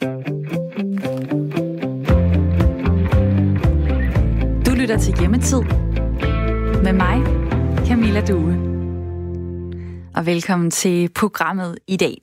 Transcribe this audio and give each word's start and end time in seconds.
Du 0.00 0.06
lytter 4.76 4.98
til 4.98 5.18
Hjemmetid 5.18 5.62
med 6.82 6.92
mig, 6.92 7.22
Camilla 7.86 8.20
Due 8.20 8.67
og 10.18 10.26
velkommen 10.26 10.70
til 10.70 11.08
programmet 11.14 11.78
i 11.86 11.96
dag. 11.96 12.22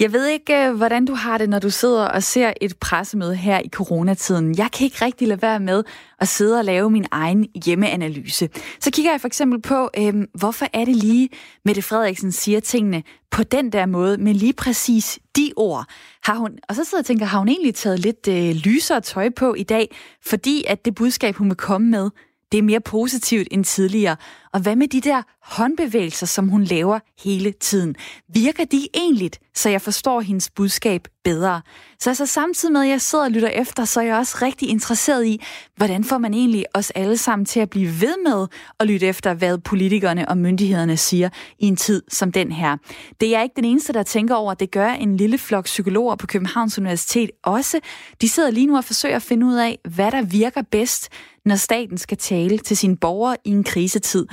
Jeg 0.00 0.12
ved 0.12 0.26
ikke, 0.26 0.66
øh, 0.66 0.76
hvordan 0.76 1.04
du 1.04 1.14
har 1.14 1.38
det, 1.38 1.48
når 1.48 1.58
du 1.58 1.70
sidder 1.70 2.04
og 2.04 2.22
ser 2.22 2.52
et 2.60 2.76
pressemøde 2.80 3.36
her 3.36 3.60
i 3.64 3.68
coronatiden. 3.68 4.58
Jeg 4.58 4.68
kan 4.72 4.84
ikke 4.84 5.04
rigtig 5.04 5.28
lade 5.28 5.42
være 5.42 5.60
med 5.60 5.84
at 6.20 6.28
sidde 6.28 6.58
og 6.58 6.64
lave 6.64 6.90
min 6.90 7.06
egen 7.10 7.46
hjemmeanalyse. 7.64 8.48
Så 8.80 8.90
kigger 8.90 9.10
jeg 9.10 9.20
for 9.20 9.26
eksempel 9.26 9.62
på, 9.62 9.90
øhm, 9.98 10.26
hvorfor 10.34 10.66
er 10.72 10.84
det 10.84 10.96
lige, 10.96 11.28
Mette 11.64 11.82
Frederiksen 11.82 12.32
siger 12.32 12.60
tingene 12.60 13.02
på 13.30 13.42
den 13.42 13.72
der 13.72 13.86
måde, 13.86 14.18
men 14.18 14.36
lige 14.36 14.52
præcis 14.52 15.18
de 15.36 15.52
ord. 15.56 15.84
Har 16.24 16.34
hun, 16.34 16.58
og 16.68 16.74
så 16.74 16.84
sidder 16.84 16.98
jeg 16.98 17.02
og 17.02 17.06
tænker, 17.06 17.26
har 17.26 17.38
hun 17.38 17.48
egentlig 17.48 17.74
taget 17.74 17.98
lidt 17.98 18.28
øh, 18.28 18.54
lysere 18.54 19.00
tøj 19.00 19.30
på 19.30 19.54
i 19.54 19.62
dag, 19.62 19.96
fordi 20.26 20.64
at 20.66 20.84
det 20.84 20.94
budskab, 20.94 21.36
hun 21.36 21.48
vil 21.48 21.56
komme 21.56 21.90
med, 21.90 22.10
det 22.52 22.58
er 22.58 22.62
mere 22.62 22.80
positivt 22.80 23.48
end 23.50 23.64
tidligere. 23.64 24.16
Og 24.54 24.60
hvad 24.60 24.76
med 24.76 24.88
de 24.88 25.00
der 25.00 25.22
håndbevægelser, 25.42 26.26
som 26.26 26.48
hun 26.48 26.64
laver 26.64 26.98
hele 27.24 27.52
tiden? 27.52 27.96
Virker 28.34 28.64
de 28.64 28.88
egentlig, 28.94 29.30
så 29.54 29.68
jeg 29.68 29.82
forstår 29.82 30.20
hendes 30.20 30.50
budskab 30.50 31.08
bedre? 31.24 31.62
Så 32.00 32.10
altså 32.10 32.26
samtidig 32.26 32.72
med, 32.72 32.80
at 32.80 32.88
jeg 32.88 33.00
sidder 33.00 33.24
og 33.24 33.30
lytter 33.30 33.48
efter, 33.48 33.84
så 33.84 34.00
er 34.00 34.04
jeg 34.04 34.16
også 34.16 34.38
rigtig 34.42 34.68
interesseret 34.68 35.26
i, 35.26 35.42
hvordan 35.76 36.04
får 36.04 36.18
man 36.18 36.34
egentlig 36.34 36.64
os 36.74 36.90
alle 36.90 37.16
sammen 37.16 37.46
til 37.46 37.60
at 37.60 37.70
blive 37.70 38.00
ved 38.00 38.14
med 38.24 38.46
at 38.80 38.86
lytte 38.86 39.06
efter, 39.06 39.34
hvad 39.34 39.58
politikerne 39.58 40.28
og 40.28 40.38
myndighederne 40.38 40.96
siger 40.96 41.28
i 41.58 41.66
en 41.66 41.76
tid 41.76 42.02
som 42.08 42.32
den 42.32 42.52
her. 42.52 42.76
Det 43.20 43.36
er 43.36 43.42
ikke 43.42 43.56
den 43.56 43.64
eneste, 43.64 43.92
der 43.92 44.02
tænker 44.02 44.34
over, 44.34 44.54
det 44.54 44.70
gør 44.70 44.88
en 44.88 45.16
lille 45.16 45.38
flok 45.38 45.64
psykologer 45.64 46.16
på 46.16 46.26
Københavns 46.26 46.78
Universitet 46.78 47.30
også. 47.42 47.80
De 48.20 48.28
sidder 48.28 48.50
lige 48.50 48.66
nu 48.66 48.76
og 48.76 48.84
forsøger 48.84 49.16
at 49.16 49.22
finde 49.22 49.46
ud 49.46 49.54
af, 49.54 49.78
hvad 49.94 50.10
der 50.10 50.22
virker 50.22 50.62
bedst, 50.62 51.08
når 51.44 51.56
staten 51.56 51.98
skal 51.98 52.18
tale 52.18 52.58
til 52.58 52.76
sine 52.76 52.96
borgere 52.96 53.36
i 53.44 53.50
en 53.50 53.64
krisetid. 53.64 54.26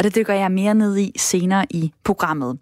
Og 0.00 0.04
det 0.04 0.14
dykker 0.14 0.34
jeg 0.34 0.52
mere 0.52 0.74
ned 0.74 0.98
i 0.98 1.12
senere 1.16 1.66
i 1.70 1.92
programmet. 2.04 2.58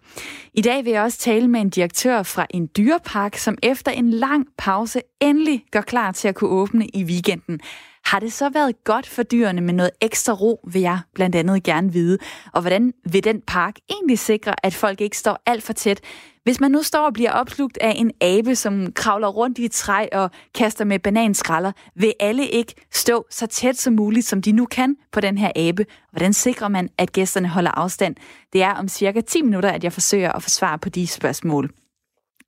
I 0.53 0.61
dag 0.61 0.85
vil 0.85 0.91
jeg 0.91 1.01
også 1.01 1.17
tale 1.17 1.47
med 1.47 1.61
en 1.61 1.69
direktør 1.69 2.23
fra 2.23 2.47
en 2.49 2.69
dyrepark, 2.77 3.37
som 3.37 3.57
efter 3.63 3.91
en 3.91 4.09
lang 4.11 4.47
pause 4.57 5.01
endelig 5.19 5.63
gør 5.71 5.81
klar 5.81 6.11
til 6.11 6.27
at 6.27 6.35
kunne 6.35 6.49
åbne 6.49 6.87
i 6.87 7.03
weekenden. 7.03 7.59
Har 8.09 8.19
det 8.19 8.33
så 8.33 8.49
været 8.49 8.83
godt 8.83 9.07
for 9.07 9.23
dyrene 9.23 9.61
med 9.61 9.73
noget 9.73 9.91
ekstra 10.01 10.33
ro, 10.33 10.59
vil 10.67 10.81
jeg 10.81 10.99
blandt 11.13 11.35
andet 11.35 11.63
gerne 11.63 11.93
vide. 11.93 12.17
Og 12.53 12.61
hvordan 12.61 12.93
vil 13.11 13.23
den 13.23 13.41
park 13.41 13.75
egentlig 13.89 14.19
sikre, 14.19 14.65
at 14.65 14.73
folk 14.73 15.01
ikke 15.01 15.17
står 15.17 15.43
alt 15.45 15.63
for 15.63 15.73
tæt, 15.73 16.01
hvis 16.43 16.59
man 16.59 16.71
nu 16.71 16.83
står 16.83 17.05
og 17.05 17.13
bliver 17.13 17.31
opslugt 17.31 17.77
af 17.81 17.93
en 17.95 18.11
abe, 18.21 18.55
som 18.55 18.91
kravler 18.93 19.27
rundt 19.27 19.57
i 19.57 19.65
et 19.65 19.71
træ 19.71 20.07
og 20.11 20.31
kaster 20.55 20.85
med 20.85 20.99
bananskralder, 20.99 21.71
vil 21.95 22.13
alle 22.19 22.47
ikke 22.47 22.73
stå 22.91 23.25
så 23.29 23.47
tæt 23.47 23.77
som 23.77 23.93
muligt, 23.93 24.25
som 24.25 24.41
de 24.41 24.51
nu 24.51 24.65
kan 24.65 24.95
på 25.11 25.19
den 25.19 25.37
her 25.37 25.51
abe. 25.55 25.85
Hvordan 26.11 26.33
sikrer 26.33 26.67
man, 26.67 26.89
at 26.97 27.11
gæsterne 27.11 27.47
holder 27.47 27.71
afstand? 27.71 28.15
Det 28.53 28.63
er 28.63 28.73
om 28.73 28.87
cirka 28.87 29.21
10 29.21 29.41
minutter, 29.41 29.69
at 29.69 29.83
jeg 29.83 29.93
forsøger 29.93 30.31
at 30.31 30.43
få 30.43 30.49
svar 30.49 30.77
på 30.77 30.89
de 30.89 31.07
spørgsmål. 31.07 31.69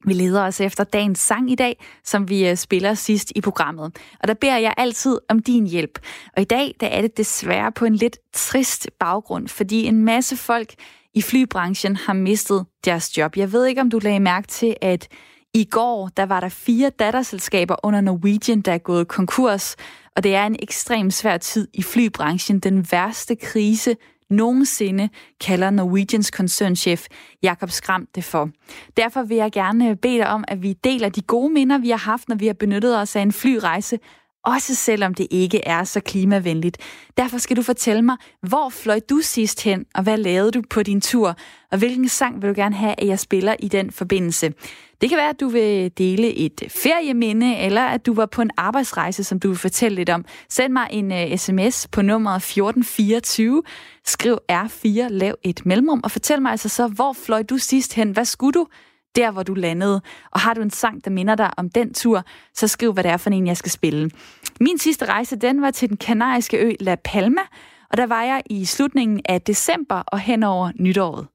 Vi 0.05 0.13
leder 0.13 0.43
os 0.43 0.61
efter 0.61 0.83
dagens 0.83 1.19
sang 1.19 1.51
i 1.51 1.55
dag, 1.55 1.83
som 2.03 2.29
vi 2.29 2.49
øh, 2.49 2.55
spiller 2.55 2.93
sidst 2.93 3.31
i 3.35 3.41
programmet. 3.41 3.97
Og 4.19 4.27
der 4.27 4.33
beder 4.33 4.57
jeg 4.57 4.73
altid 4.77 5.19
om 5.29 5.39
din 5.39 5.67
hjælp. 5.67 5.99
Og 6.35 6.41
i 6.41 6.45
dag 6.45 6.75
der 6.79 6.87
er 6.87 7.01
det 7.01 7.17
desværre 7.17 7.71
på 7.71 7.85
en 7.85 7.95
lidt 7.95 8.17
trist 8.33 8.89
baggrund, 8.99 9.47
fordi 9.47 9.85
en 9.85 10.05
masse 10.05 10.37
folk 10.37 10.73
i 11.13 11.21
flybranchen 11.21 11.95
har 11.95 12.13
mistet 12.13 12.65
deres 12.85 13.17
job. 13.17 13.37
Jeg 13.37 13.51
ved 13.51 13.65
ikke, 13.65 13.81
om 13.81 13.89
du 13.89 13.99
lagde 13.99 14.19
mærke 14.19 14.47
til, 14.47 14.75
at 14.81 15.07
i 15.53 15.63
går 15.63 16.09
der 16.17 16.25
var 16.25 16.39
der 16.39 16.49
fire 16.49 16.89
datterselskaber 16.89 17.75
under 17.83 18.01
Norwegian, 18.01 18.61
der 18.61 18.73
er 18.73 18.77
gået 18.77 19.07
konkurs, 19.07 19.75
og 20.15 20.23
det 20.23 20.35
er 20.35 20.45
en 20.45 20.55
ekstremt 20.59 21.13
svær 21.13 21.37
tid 21.37 21.67
i 21.73 21.83
flybranchen. 21.83 22.59
Den 22.59 22.85
værste 22.91 23.35
krise 23.35 23.95
nogensinde, 24.31 25.09
kalder 25.41 25.69
Norwegians 25.69 26.31
koncernchef 26.31 27.07
Jakob 27.43 27.69
Skram 27.69 28.07
det 28.15 28.23
for. 28.23 28.49
Derfor 28.97 29.23
vil 29.23 29.37
jeg 29.37 29.51
gerne 29.51 29.95
bede 29.95 30.17
dig 30.17 30.27
om, 30.27 30.43
at 30.47 30.61
vi 30.63 30.73
deler 30.73 31.09
de 31.09 31.21
gode 31.21 31.53
minder, 31.53 31.77
vi 31.77 31.89
har 31.89 31.97
haft, 31.97 32.29
når 32.29 32.35
vi 32.35 32.47
har 32.47 32.53
benyttet 32.53 32.97
os 32.97 33.15
af 33.15 33.21
en 33.21 33.31
flyrejse, 33.31 33.99
også 34.45 34.75
selvom 34.75 35.13
det 35.13 35.27
ikke 35.31 35.67
er 35.67 35.83
så 35.83 35.99
klimavenligt. 35.99 36.77
Derfor 37.17 37.37
skal 37.37 37.57
du 37.57 37.61
fortælle 37.61 38.01
mig, 38.01 38.17
hvor 38.41 38.69
fløj 38.69 38.99
du 39.09 39.19
sidst 39.21 39.63
hen, 39.63 39.85
og 39.95 40.03
hvad 40.03 40.17
lavede 40.17 40.51
du 40.51 40.61
på 40.69 40.83
din 40.83 41.01
tur, 41.01 41.35
og 41.71 41.77
hvilken 41.77 42.09
sang 42.09 42.41
vil 42.41 42.49
du 42.49 42.53
gerne 42.55 42.75
have, 42.75 42.95
at 42.97 43.07
jeg 43.07 43.19
spiller 43.19 43.55
i 43.59 43.67
den 43.67 43.91
forbindelse. 43.91 44.53
Det 45.01 45.09
kan 45.09 45.17
være, 45.17 45.29
at 45.29 45.39
du 45.39 45.47
vil 45.47 45.91
dele 45.97 46.35
et 46.35 46.63
ferieminde, 46.69 47.57
eller 47.57 47.81
at 47.81 48.05
du 48.05 48.13
var 48.13 48.25
på 48.25 48.41
en 48.41 48.51
arbejdsrejse, 48.57 49.23
som 49.23 49.39
du 49.39 49.47
vil 49.47 49.57
fortælle 49.57 49.95
lidt 49.95 50.09
om. 50.09 50.25
Send 50.49 50.73
mig 50.73 50.87
en 50.91 51.11
øh, 51.11 51.31
uh, 51.31 51.37
sms 51.37 51.87
på 51.91 52.01
nummeret 52.01 52.35
1424. 52.35 53.63
Skriv 54.05 54.37
R4, 54.51 55.07
lav 55.09 55.35
et 55.43 55.65
mellemrum, 55.65 56.01
og 56.03 56.11
fortæl 56.11 56.41
mig 56.41 56.51
altså 56.51 56.69
så, 56.69 56.87
hvor 56.87 57.13
fløj 57.13 57.43
du 57.43 57.57
sidst 57.57 57.93
hen? 57.93 58.11
Hvad 58.11 58.25
skulle 58.25 58.53
du? 58.53 58.67
Der, 59.15 59.31
hvor 59.31 59.43
du 59.43 59.53
landede. 59.53 60.01
Og 60.31 60.39
har 60.39 60.53
du 60.53 60.61
en 60.61 60.69
sang, 60.69 61.05
der 61.05 61.11
minder 61.11 61.35
dig 61.35 61.49
om 61.57 61.69
den 61.69 61.93
tur, 61.93 62.23
så 62.55 62.67
skriv, 62.67 62.93
hvad 62.93 63.03
det 63.03 63.11
er 63.11 63.17
for 63.17 63.29
en, 63.29 63.47
jeg 63.47 63.57
skal 63.57 63.71
spille. 63.71 64.11
Min 64.59 64.77
sidste 64.77 65.05
rejse, 65.05 65.35
den 65.35 65.61
var 65.61 65.71
til 65.71 65.89
den 65.89 65.97
kanariske 65.97 66.57
ø 66.57 66.71
La 66.79 66.95
Palma, 66.95 67.41
og 67.89 67.97
der 67.97 68.05
var 68.05 68.23
jeg 68.23 68.41
i 68.45 68.65
slutningen 68.65 69.21
af 69.25 69.41
december 69.41 69.95
og 70.07 70.19
hen 70.19 70.43
over 70.43 70.71
nytåret. 70.79 71.27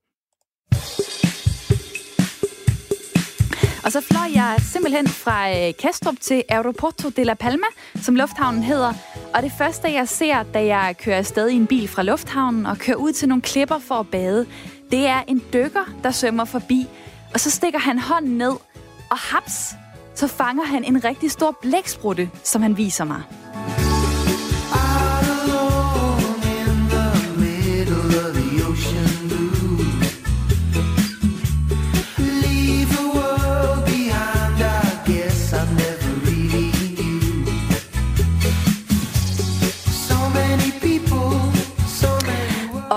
Og 3.86 3.92
så 3.92 4.00
fløj 4.00 4.26
jeg 4.34 4.56
simpelthen 4.58 5.08
fra 5.08 5.50
øh, 5.50 5.74
Kastrup 5.82 6.14
til 6.20 6.42
Aeroporto 6.48 7.08
de 7.08 7.24
la 7.24 7.34
Palma, 7.34 7.66
som 7.94 8.16
lufthavnen 8.16 8.62
hedder. 8.62 8.92
Og 9.34 9.42
det 9.42 9.52
første, 9.58 9.92
jeg 9.92 10.08
ser, 10.08 10.42
da 10.42 10.64
jeg 10.64 10.96
kører 10.98 11.18
afsted 11.18 11.48
i 11.48 11.54
en 11.54 11.66
bil 11.66 11.88
fra 11.88 12.02
lufthavnen 12.02 12.66
og 12.66 12.78
kører 12.78 12.96
ud 12.96 13.12
til 13.12 13.28
nogle 13.28 13.42
klipper 13.42 13.78
for 13.78 13.94
at 13.94 14.08
bade, 14.08 14.46
det 14.90 15.06
er 15.06 15.22
en 15.28 15.42
dykker, 15.52 15.94
der 16.02 16.10
svømmer 16.10 16.44
forbi, 16.44 16.86
og 17.36 17.40
så 17.40 17.50
stikker 17.50 17.78
han 17.78 17.98
hånden 17.98 18.38
ned, 18.38 18.56
og 19.10 19.18
haps, 19.18 19.74
så 20.14 20.26
fanger 20.26 20.64
han 20.64 20.84
en 20.84 21.04
rigtig 21.04 21.30
stor 21.30 21.58
blæksprutte, 21.62 22.30
som 22.44 22.62
han 22.62 22.76
viser 22.76 23.04
mig. 23.04 23.22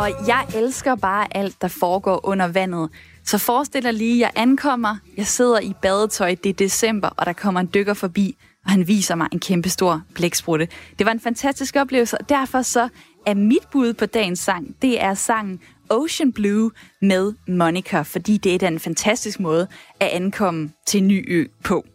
Og 0.09 0.27
jeg 0.27 0.45
elsker 0.55 0.95
bare 0.95 1.37
alt, 1.37 1.61
der 1.61 1.67
foregår 1.67 2.19
under 2.23 2.47
vandet. 2.47 2.89
Så 3.25 3.37
forestil 3.37 3.83
dig 3.83 3.93
lige, 3.93 4.19
jeg 4.19 4.31
ankommer, 4.35 4.95
jeg 5.17 5.27
sidder 5.27 5.59
i 5.59 5.73
badetøj, 5.81 6.35
det 6.43 6.49
er 6.49 6.53
december, 6.53 7.07
og 7.07 7.25
der 7.25 7.33
kommer 7.33 7.59
en 7.59 7.69
dykker 7.73 7.93
forbi, 7.93 8.37
og 8.65 8.71
han 8.71 8.87
viser 8.87 9.15
mig 9.15 9.27
en 9.31 9.39
kæmpe 9.39 9.69
stor 9.69 10.01
blæksprutte. 10.15 10.67
Det 10.99 11.05
var 11.05 11.11
en 11.11 11.19
fantastisk 11.19 11.75
oplevelse, 11.75 12.17
og 12.17 12.29
derfor 12.29 12.61
så 12.61 12.89
er 13.25 13.33
mit 13.33 13.67
bud 13.71 13.93
på 13.93 14.05
dagens 14.05 14.39
sang, 14.39 14.75
det 14.81 15.01
er 15.01 15.13
sangen 15.13 15.59
Ocean 15.89 16.33
Blue 16.33 16.71
med 17.01 17.33
Monica, 17.47 18.01
fordi 18.01 18.37
det 18.37 18.55
er 18.55 18.59
den 18.59 18.79
fantastisk 18.79 19.39
måde 19.39 19.67
at 19.99 20.07
ankomme 20.07 20.71
til 20.87 21.01
en 21.01 21.07
ny 21.07 21.33
ø 21.33 21.45
på. 21.63 21.85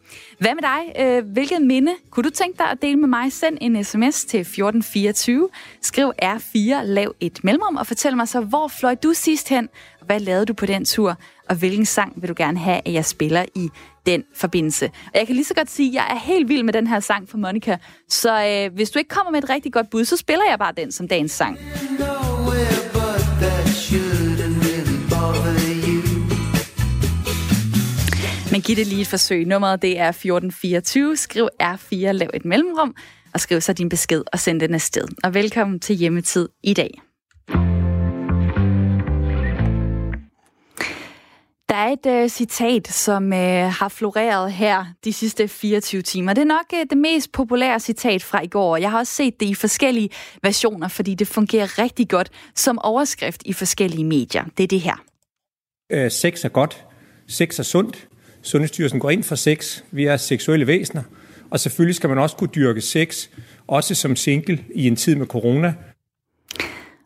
Hvad 0.45 0.55
med 0.55 0.63
dig? 0.63 1.03
Øh, 1.03 1.33
hvilket 1.33 1.63
minde 1.63 1.93
kunne 2.11 2.25
du 2.25 2.31
tænke 2.31 2.59
dig 2.59 2.71
at 2.71 2.83
dele 2.83 2.97
med 2.97 3.09
mig? 3.09 3.33
Send 3.33 3.59
en 3.61 3.85
sms 3.85 4.25
til 4.25 4.41
1424. 4.41 5.49
Skriv 5.83 6.13
R4, 6.23 6.83
lav 6.83 7.15
et 7.21 7.45
mellemrum 7.45 7.77
og 7.77 7.87
fortæl 7.87 8.17
mig 8.17 8.29
så, 8.29 8.41
hvor 8.41 8.69
fløj 8.69 8.95
du 8.95 9.13
sidst 9.13 9.49
hen? 9.49 9.69
Hvad 10.07 10.21
lavede 10.21 10.47
du 10.47 10.55
på 10.55 10.67
den 10.67 10.85
tur? 10.85 11.17
Og 11.49 11.57
hvilken 11.57 11.87
sang 11.87 12.13
vil 12.17 12.29
du 12.29 12.35
gerne 12.37 12.59
have, 12.59 12.81
at 12.85 12.93
jeg 12.93 13.05
spiller 13.05 13.45
i 13.55 13.69
den 14.07 14.25
forbindelse? 14.37 14.87
Og 14.87 15.19
jeg 15.19 15.27
kan 15.27 15.35
lige 15.35 15.45
så 15.45 15.55
godt 15.55 15.71
sige, 15.71 15.89
at 15.89 15.95
jeg 15.95 16.07
er 16.17 16.19
helt 16.19 16.49
vild 16.49 16.63
med 16.63 16.73
den 16.73 16.87
her 16.87 17.01
sang 17.01 17.29
fra 17.29 17.39
Monica. 17.39 17.77
Så 18.09 18.47
øh, 18.47 18.75
hvis 18.75 18.91
du 18.91 18.99
ikke 18.99 19.09
kommer 19.09 19.31
med 19.31 19.43
et 19.43 19.51
rigtig 19.51 19.73
godt 19.73 19.91
bud, 19.91 20.05
så 20.05 20.17
spiller 20.17 20.45
jeg 20.51 20.59
bare 20.59 20.73
den 20.77 20.93
som 20.93 21.09
dagens 21.09 21.33
sang. 21.33 21.59
Men 28.55 28.61
giv 28.61 28.77
det 28.77 28.87
lige 28.87 29.01
et 29.01 29.07
forsøg. 29.07 29.47
Nummeret 29.47 29.83
det 29.83 29.99
er 29.99 30.09
1424. 30.09 31.17
Skriv 31.17 31.49
R4, 31.63 31.95
lav 31.97 32.31
et 32.35 32.45
mellemrum, 32.45 32.97
og 33.33 33.41
skriv 33.41 33.61
så 33.61 33.73
din 33.73 33.89
besked 33.89 34.23
og 34.33 34.39
send 34.39 34.61
den 34.61 34.75
afsted. 34.75 35.09
Og 35.25 35.35
velkommen 35.35 35.81
til 35.81 35.97
Hjemmetid 35.97 36.49
i 36.63 36.75
dag. 36.75 37.01
Der 41.69 41.75
er 41.75 41.89
et 41.89 42.23
uh, 42.25 42.29
citat, 42.29 42.89
som 42.89 43.25
uh, 43.25 43.39
har 43.79 43.89
floreret 43.89 44.53
her 44.53 44.85
de 45.05 45.13
sidste 45.13 45.49
24 45.49 46.03
timer. 46.03 46.33
Det 46.33 46.43
er 46.43 46.47
nok 46.47 46.67
uh, 46.73 46.79
det 46.91 46.99
mest 46.99 47.33
populære 47.33 47.81
citat 47.81 48.23
fra 48.23 48.43
i 48.43 48.47
går. 48.47 48.77
Jeg 48.77 48.91
har 48.91 48.99
også 48.99 49.13
set 49.13 49.41
det 49.41 49.47
i 49.47 49.55
forskellige 49.55 50.09
versioner, 50.43 50.89
fordi 50.89 51.15
det 51.15 51.29
fungerer 51.29 51.79
rigtig 51.79 52.09
godt 52.09 52.31
som 52.55 52.79
overskrift 52.79 53.43
i 53.45 53.53
forskellige 53.53 54.05
medier. 54.05 54.45
Det 54.57 54.65
er 54.65 54.69
det 54.69 54.81
her. 54.81 55.05
Uh, 55.95 56.11
sex 56.11 56.45
er 56.45 56.49
godt. 56.49 56.85
Sex 57.29 57.59
er 57.59 57.63
sundt. 57.63 58.09
Sundhedsstyrelsen 58.45 59.01
går 59.01 59.11
ind 59.11 59.23
for 59.23 59.35
sex. 59.35 59.83
Vi 59.91 60.05
er 60.05 60.17
seksuelle 60.17 60.67
væsener. 60.67 61.03
Og 61.51 61.61
selvfølgelig 61.61 61.95
skal 61.95 62.09
man 62.09 62.19
også 62.19 62.37
kunne 62.37 62.51
dyrke 62.55 62.81
sex, 62.81 63.29
også 63.67 63.95
som 63.95 64.17
single 64.17 64.65
i 64.75 64.87
en 64.87 64.97
tid 64.97 65.15
med 65.15 65.27
corona. 65.27 65.75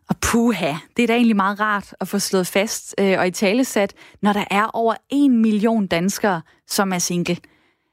Og 0.09 0.15
puha, 0.21 0.73
det 0.97 1.03
er 1.03 1.07
da 1.07 1.13
egentlig 1.13 1.35
meget 1.35 1.59
rart 1.59 1.93
at 2.01 2.07
få 2.07 2.19
slået 2.19 2.47
fast 2.47 2.95
øh, 2.99 3.19
og 3.19 3.27
i 3.27 3.31
talesat, 3.31 3.93
når 4.21 4.33
der 4.33 4.45
er 4.51 4.65
over 4.65 4.95
en 5.09 5.41
million 5.41 5.87
danskere, 5.87 6.41
som 6.67 6.93
er 6.93 6.99
single. 6.99 7.37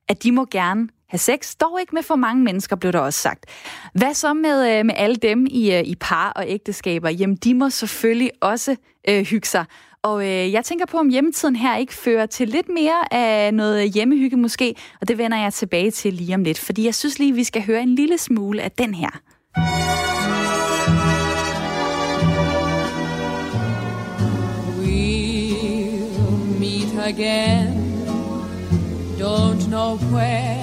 At 0.08 0.22
de 0.22 0.32
må 0.32 0.46
gerne 0.50 0.88
have 1.08 1.18
sex, 1.18 1.54
dog 1.60 1.80
ikke 1.80 1.94
med 1.94 2.02
for 2.02 2.16
mange 2.16 2.44
mennesker, 2.44 2.76
blev 2.76 2.92
der 2.92 2.98
også 2.98 3.20
sagt. 3.20 3.46
Hvad 3.94 4.14
så 4.14 4.34
med, 4.34 4.78
øh, 4.78 4.86
med 4.86 4.94
alle 4.96 5.16
dem 5.16 5.46
i, 5.50 5.74
øh, 5.74 5.82
i 5.84 5.94
par 5.94 6.32
og 6.36 6.44
ægteskaber? 6.48 7.10
Jamen, 7.10 7.36
de 7.36 7.54
må 7.54 7.70
selvfølgelig 7.70 8.30
også 8.40 8.76
øh, 9.08 9.26
hygge 9.26 9.48
sig. 9.48 9.64
Og 10.06 10.26
øh, 10.26 10.52
jeg 10.52 10.64
tænker 10.64 10.86
på, 10.86 10.98
om 10.98 11.08
hjemmetiden 11.08 11.56
her 11.56 11.76
ikke 11.76 11.94
fører 11.94 12.26
til 12.26 12.48
lidt 12.48 12.68
mere 12.68 13.14
af 13.14 13.54
noget 13.54 13.90
hjemmehygge 13.90 14.36
måske, 14.36 14.74
og 15.00 15.08
det 15.08 15.18
vender 15.18 15.38
jeg 15.38 15.52
tilbage 15.52 15.90
til 15.90 16.12
lige 16.14 16.34
om 16.34 16.44
lidt, 16.44 16.58
fordi 16.58 16.84
jeg 16.84 16.94
synes 16.94 17.18
lige, 17.18 17.32
vi 17.32 17.44
skal 17.44 17.62
høre 17.66 17.82
en 17.82 17.94
lille 17.94 18.18
smule 18.18 18.62
af 18.62 18.70
den 18.70 18.94
her. 18.94 19.10
We'll 24.78 26.60
meet 26.60 26.92
again. 27.06 27.86
Don't 29.18 29.62
know 29.68 29.98
where. 30.14 30.62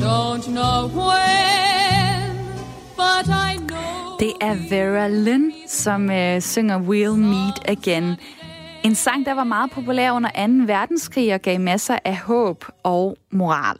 Don't 0.00 0.46
know 0.58 0.80
when. 0.98 2.22
But 2.96 3.26
I 3.28 3.41
det 4.22 4.32
er 4.40 4.56
Vera 4.70 5.08
Lynn, 5.08 5.52
som 5.66 6.10
øh, 6.10 6.40
synger 6.40 6.78
We'll 6.78 7.16
Meet 7.16 7.68
Again. 7.68 8.14
En 8.84 8.94
sang, 8.94 9.26
der 9.26 9.32
var 9.32 9.44
meget 9.44 9.70
populær 9.70 10.12
under 10.12 10.30
2. 10.30 10.72
verdenskrig 10.72 11.34
og 11.34 11.40
gav 11.40 11.60
masser 11.60 11.98
af 12.04 12.16
håb 12.16 12.64
og 12.82 13.16
moral. 13.30 13.76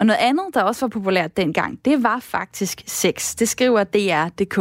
Og 0.00 0.06
noget 0.06 0.18
andet, 0.20 0.44
der 0.54 0.62
også 0.62 0.86
var 0.86 0.88
populært 0.88 1.36
dengang, 1.36 1.84
det 1.84 2.02
var 2.02 2.18
faktisk 2.20 2.82
sex. 2.86 3.34
Det 3.34 3.48
skriver 3.48 3.84
DR.dk. 3.84 4.58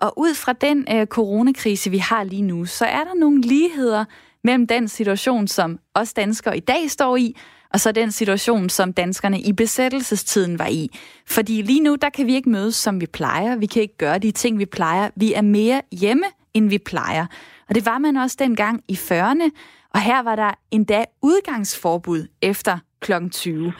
Og 0.00 0.12
ud 0.16 0.34
fra 0.34 0.52
den 0.52 0.86
øh, 0.92 1.06
coronakrise, 1.06 1.90
vi 1.90 1.98
har 1.98 2.24
lige 2.24 2.42
nu, 2.42 2.64
så 2.64 2.84
er 2.84 3.04
der 3.04 3.14
nogle 3.14 3.40
ligheder 3.40 4.04
mellem 4.44 4.66
den 4.66 4.88
situation, 4.88 5.48
som 5.48 5.78
os 5.94 6.12
danskere 6.12 6.56
i 6.56 6.60
dag 6.60 6.90
står 6.90 7.16
i, 7.16 7.36
og 7.72 7.80
så 7.80 7.92
den 7.92 8.12
situation, 8.12 8.68
som 8.68 8.92
danskerne 8.92 9.40
i 9.40 9.52
besættelsestiden 9.52 10.58
var 10.58 10.66
i. 10.66 10.88
Fordi 11.26 11.62
lige 11.62 11.80
nu, 11.80 11.96
der 12.02 12.10
kan 12.10 12.26
vi 12.26 12.34
ikke 12.34 12.50
mødes, 12.50 12.74
som 12.74 13.00
vi 13.00 13.06
plejer. 13.06 13.56
Vi 13.56 13.66
kan 13.66 13.82
ikke 13.82 13.96
gøre 13.96 14.18
de 14.18 14.30
ting, 14.30 14.58
vi 14.58 14.66
plejer. 14.66 15.10
Vi 15.16 15.32
er 15.32 15.42
mere 15.42 15.82
hjemme, 15.92 16.24
end 16.54 16.68
vi 16.68 16.78
plejer. 16.78 17.26
Og 17.68 17.74
det 17.74 17.86
var 17.86 17.98
man 17.98 18.16
også 18.16 18.36
dengang 18.38 18.82
i 18.88 18.94
40'erne, 18.94 19.50
og 19.94 20.00
her 20.00 20.22
var 20.22 20.36
der 20.36 20.50
endda 20.70 21.04
udgangsforbud 21.22 22.26
efter 22.42 22.78
kl. 23.00 23.12
20. 23.30 23.72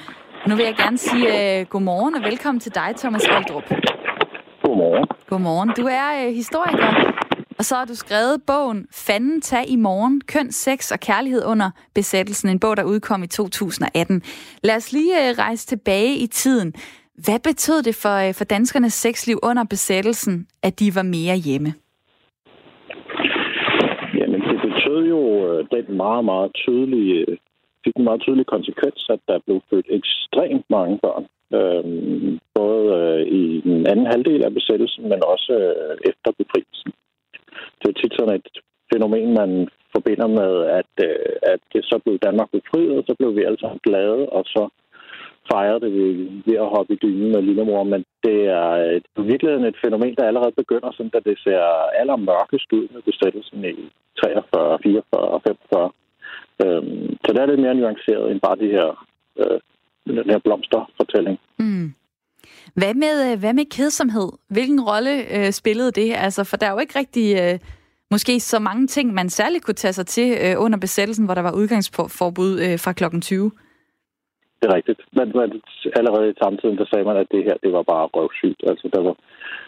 Nu 0.49 0.57
vil 0.57 0.65
jeg 0.65 0.75
gerne 0.77 0.99
sige 0.99 1.27
uh, 1.27 1.69
godmorgen 1.69 2.15
og 2.15 2.23
velkommen 2.23 2.61
til 2.61 2.75
dig, 2.75 2.95
Thomas 2.99 3.23
Aldrup. 3.29 3.63
Godmorgen. 4.63 5.07
Godmorgen. 5.29 5.73
Du 5.77 5.87
er 5.87 6.27
uh, 6.27 6.35
historiker, 6.35 7.13
og 7.63 7.67
så 7.67 7.75
har 7.77 7.85
du 7.85 7.95
skrevet 7.95 8.37
bogen 8.47 8.81
Fanden 9.07 9.41
tag 9.41 9.65
i 9.69 9.77
morgen, 9.77 10.21
køn, 10.33 10.51
sex 10.53 10.93
og 10.95 11.01
kærlighed 11.01 11.43
under 11.53 11.71
besættelsen. 11.95 12.49
En 12.49 12.61
bog, 12.61 12.77
der 12.77 12.85
udkom 12.85 13.23
i 13.23 13.27
2018. 13.27 14.23
Lad 14.65 14.77
os 14.77 14.93
lige 14.93 15.15
øh, 15.23 15.39
rejse 15.39 15.67
tilbage 15.67 16.15
i 16.25 16.27
tiden. 16.27 16.75
Hvad 17.25 17.39
betød 17.49 17.83
det 17.83 17.95
for, 18.03 18.17
øh, 18.27 18.35
for 18.39 18.45
danskernes 18.45 18.93
sexliv 18.93 19.39
under 19.43 19.65
besættelsen, 19.65 20.47
at 20.63 20.81
de 20.81 20.89
var 20.99 21.03
mere 21.03 21.37
hjemme? 21.47 21.71
Jamen, 24.19 24.41
det 24.49 24.59
betød 24.67 25.01
jo 25.15 25.21
øh, 25.49 25.67
den 25.75 25.97
meget, 25.97 26.25
meget 26.25 26.51
tydelige 26.55 27.39
fik 27.85 27.97
en 27.97 28.05
meget 28.05 28.23
tydelig 28.23 28.47
konsekvens, 28.47 29.07
at 29.15 29.21
der 29.29 29.39
blev 29.47 29.61
født 29.71 29.87
ekstremt 29.99 30.67
mange 30.71 30.99
børn. 31.05 31.25
Øhm, 31.59 32.39
både 32.55 32.85
øh, 33.01 33.23
i 33.41 33.61
den 33.61 33.87
anden 33.87 34.07
halvdel 34.07 34.45
af 34.45 34.55
besættelsen, 34.55 35.03
men 35.09 35.21
også 35.35 35.53
øh, 35.53 35.97
efter 36.11 36.31
befrielsen. 36.39 36.93
Det 37.83 37.89
er 37.89 38.01
tit 38.01 38.15
sådan 38.19 38.35
et 38.35 38.49
fænomen, 38.93 39.35
man 39.35 39.69
forbinder 39.95 40.29
med, 40.41 40.53
at, 40.81 40.93
øh, 41.09 41.33
at 41.53 41.61
det 41.73 41.85
så 41.85 41.97
blev 42.05 42.19
Danmark 42.19 42.51
befriet, 42.51 43.07
så 43.07 43.15
blev 43.19 43.37
vi 43.37 43.43
alle 43.45 43.61
sammen 43.61 43.81
glade, 43.89 44.29
og 44.29 44.45
så 44.45 44.63
fejrede 45.53 45.81
det 45.85 45.93
ved, 45.99 46.15
ved 46.47 46.57
at 46.65 46.73
hoppe 46.75 46.93
i 46.95 47.01
dynen 47.03 47.33
med 47.33 47.43
lillemor, 47.43 47.83
men 47.85 48.05
det 48.27 48.39
er 48.61 48.69
øh, 48.83 49.01
i 49.21 49.27
virkeligheden 49.33 49.65
et 49.65 49.83
fænomen, 49.85 50.15
der 50.19 50.25
allerede 50.25 50.61
begynder, 50.63 50.91
sådan, 50.93 51.15
da 51.17 51.21
det 51.29 51.39
ser 51.45 51.63
allermørkest 52.01 52.73
ud 52.73 52.87
med 52.95 53.03
besættelsen 53.03 53.65
i 53.65 53.75
43, 54.23 54.79
44 54.83 55.21
og 55.35 55.43
45. 55.43 55.91
Øhm, 56.65 57.17
så 57.25 57.29
der 57.33 57.43
er 57.43 57.47
det 57.47 57.59
mere 57.59 57.75
nuanceret 57.75 58.31
end 58.31 58.41
bare 58.41 58.57
de 58.63 58.69
her, 58.77 58.89
øh, 59.41 59.61
den 60.07 60.31
her 60.33 60.39
blomsterfortælling. 60.39 61.39
Mm. 61.59 61.89
Hvad 62.75 62.95
med, 62.95 63.33
øh, 63.33 63.39
hvad 63.41 63.53
med 63.53 63.65
kedsomhed? 63.65 64.29
Hvilken 64.49 64.81
rolle 64.81 65.15
øh, 65.37 65.51
spillede 65.53 65.93
det? 65.93 66.15
Altså, 66.17 66.45
for 66.45 66.57
der 66.57 66.67
er 66.67 66.73
jo 66.73 66.79
ikke 66.79 66.99
rigtig 66.99 67.27
øh, 67.43 67.59
måske 68.11 68.41
så 68.41 68.59
mange 68.59 68.87
ting, 68.87 69.15
man 69.15 69.29
særligt 69.31 69.65
kunne 69.65 69.83
tage 69.83 69.93
sig 69.93 70.07
til 70.07 70.29
øh, 70.45 70.55
under 70.65 70.79
besættelsen, 70.79 71.25
hvor 71.25 71.35
der 71.35 71.43
var 71.43 71.55
udgangsforbud 71.61 72.53
øh, 72.67 72.79
fra 72.85 72.93
klokken 72.93 73.21
20. 73.21 73.51
Det 74.63 74.71
er 74.71 74.75
rigtigt. 74.75 75.01
Men, 75.19 75.27
men 75.39 75.49
allerede 75.99 76.31
i 76.31 76.41
samtiden, 76.43 76.79
der 76.79 76.87
sagde 76.89 77.05
man, 77.05 77.17
at 77.17 77.33
det 77.35 77.43
her, 77.45 77.57
det 77.65 77.73
var 77.73 77.85
bare 77.93 78.07
røvsygt. 78.17 78.61
Altså, 78.71 78.87
der 78.95 79.01
var, 79.07 79.15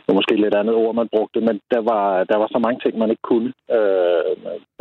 der 0.03 0.09
var 0.09 0.19
måske 0.21 0.37
lidt 0.37 0.55
andet 0.61 0.75
ord, 0.75 0.95
man 0.95 1.13
brugte, 1.15 1.41
men 1.49 1.57
der 1.75 1.83
var, 1.93 2.25
der 2.31 2.37
var 2.43 2.49
så 2.51 2.59
mange 2.67 2.81
ting, 2.81 2.99
man 2.99 3.11
ikke 3.11 3.29
kunne. 3.33 3.53
Øh, 3.77 4.33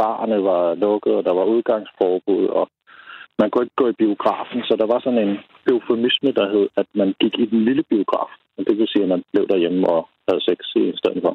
barne 0.03 0.37
var 0.49 0.63
lukket, 0.85 1.13
og 1.19 1.23
der 1.27 1.33
var 1.39 1.45
udgangsforbud, 1.55 2.45
og 2.59 2.65
man 3.39 3.49
kunne 3.49 3.65
ikke 3.65 3.81
gå 3.81 3.87
i 3.89 3.99
biografen, 4.03 4.59
så 4.67 4.73
der 4.81 4.87
var 4.93 4.99
sådan 4.99 5.23
en 5.27 5.35
eufemisme, 5.71 6.31
der 6.39 6.45
hed, 6.53 6.67
at 6.81 6.87
man 7.01 7.09
gik 7.21 7.35
i 7.43 7.45
den 7.45 7.65
lille 7.65 7.83
biograf. 7.91 8.31
Og 8.57 8.61
det 8.67 8.77
vil 8.77 8.87
sige, 8.87 9.03
at 9.03 9.09
man 9.09 9.23
blev 9.31 9.47
derhjemme 9.47 9.81
og 9.95 10.01
havde 10.27 10.41
sex 10.49 10.59
i 10.75 10.97
stedet 11.01 11.21
for. 11.25 11.33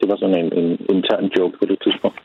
Det 0.00 0.06
var 0.10 0.16
sådan 0.16 0.38
en, 0.42 0.50
en 0.60 0.68
intern 0.94 1.26
joke 1.36 1.58
på 1.58 1.64
det 1.70 1.78
tidspunkt. 1.84 2.20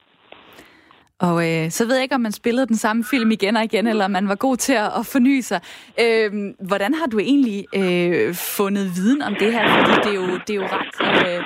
Og 1.20 1.36
øh, 1.50 1.70
så 1.70 1.86
ved 1.86 1.96
jeg 1.96 2.04
ikke, 2.04 2.16
om 2.16 2.22
man 2.22 2.32
spillede 2.32 2.68
den 2.68 2.76
samme 2.76 3.04
film 3.12 3.32
igen 3.32 3.56
og 3.58 3.64
igen, 3.64 3.88
eller 3.88 4.06
om 4.06 4.12
man 4.12 4.28
var 4.28 4.36
god 4.36 4.58
til 4.58 4.74
at, 4.74 4.90
at 5.00 5.06
forny 5.14 5.40
sig. 5.40 5.60
Øh, 6.04 6.32
hvordan 6.70 6.94
har 6.94 7.08
du 7.08 7.20
egentlig 7.20 7.60
øh, 7.82 8.34
fundet 8.58 8.86
viden 8.98 9.22
om 9.22 9.36
det 9.40 9.54
her? 9.54 9.66
Fordi 9.76 9.94
det 10.06 10.12
er 10.16 10.20
jo, 10.22 10.28
det 10.46 10.54
er 10.56 10.60
jo 10.64 10.68
ret... 10.76 10.96
Øh, 11.28 11.42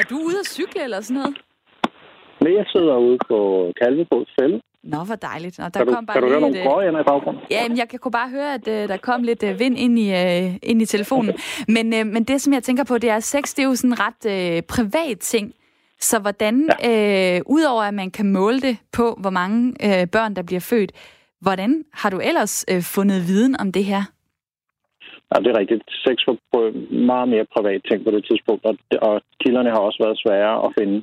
er 0.00 0.04
du 0.10 0.16
ude 0.28 0.38
at 0.44 0.46
cykle 0.56 0.82
eller 0.84 1.00
sådan 1.00 1.20
noget? 1.20 1.36
Nej, 2.40 2.52
jeg 2.60 2.66
sidder 2.74 2.96
ude 2.96 3.18
på 3.30 3.38
Kalvebåds 3.80 4.30
fælde. 4.40 4.60
Nå, 4.92 4.98
hvor 5.04 5.14
dejligt. 5.14 5.58
Og 5.58 5.74
der 5.74 5.80
kan, 5.80 5.86
du, 5.86 5.94
kom 5.94 6.06
bare 6.06 6.14
kan 6.14 6.22
du 6.22 6.28
høre 6.28 6.40
nogle 6.40 6.62
gråjender 6.62 7.00
i 7.00 7.04
baggrunden? 7.04 7.42
Ja, 7.50 7.68
men 7.68 7.78
jeg 7.78 7.88
kan 7.88 7.98
kunne 7.98 8.12
bare 8.12 8.30
høre, 8.30 8.54
at 8.54 8.68
uh, 8.68 8.88
der 8.92 8.96
kom 8.96 9.22
lidt 9.22 9.42
uh, 9.42 9.60
vind 9.60 9.78
ind 9.78 9.98
i, 9.98 10.08
uh, 10.12 10.54
ind 10.62 10.82
i 10.82 10.86
telefonen. 10.86 11.28
Okay. 11.28 11.72
Men, 11.74 11.86
uh, 12.00 12.12
men 12.14 12.24
det, 12.24 12.40
som 12.40 12.52
jeg 12.52 12.62
tænker 12.62 12.84
på, 12.84 12.98
det 12.98 13.10
er, 13.10 13.16
at 13.16 13.22
sex 13.22 13.54
det 13.54 13.62
er 13.62 13.66
jo 13.66 13.74
sådan 13.74 13.90
en 13.90 13.98
ret 14.00 14.22
uh, 14.58 14.66
privat 14.74 15.18
ting. 15.18 15.54
Så 16.00 16.18
hvordan, 16.18 16.68
ja. 16.82 17.36
øh, 17.36 17.42
udover 17.46 17.82
at 17.82 17.94
man 17.94 18.10
kan 18.10 18.32
måle 18.32 18.60
det 18.60 18.76
på, 18.92 19.06
hvor 19.20 19.30
mange 19.30 19.60
øh, 19.86 20.06
børn, 20.06 20.36
der 20.36 20.42
bliver 20.42 20.60
født, 20.60 20.92
hvordan 21.40 21.84
har 21.92 22.10
du 22.10 22.18
ellers 22.18 22.64
øh, 22.70 22.82
fundet 22.82 23.28
viden 23.28 23.60
om 23.60 23.72
det 23.72 23.84
her? 23.84 24.02
Ja, 25.30 25.40
det 25.40 25.50
er 25.50 25.58
rigtigt. 25.58 25.82
Sex 25.88 26.16
var 26.26 26.36
meget 27.10 27.28
mere 27.28 27.46
privat 27.56 27.80
ting 27.90 28.04
på 28.04 28.10
det 28.10 28.24
tidspunkt, 28.30 28.64
og, 28.64 28.74
og 29.08 29.22
kilderne 29.42 29.70
har 29.70 29.78
også 29.78 30.00
været 30.04 30.18
svære 30.24 30.66
at 30.66 30.72
finde. 30.78 30.96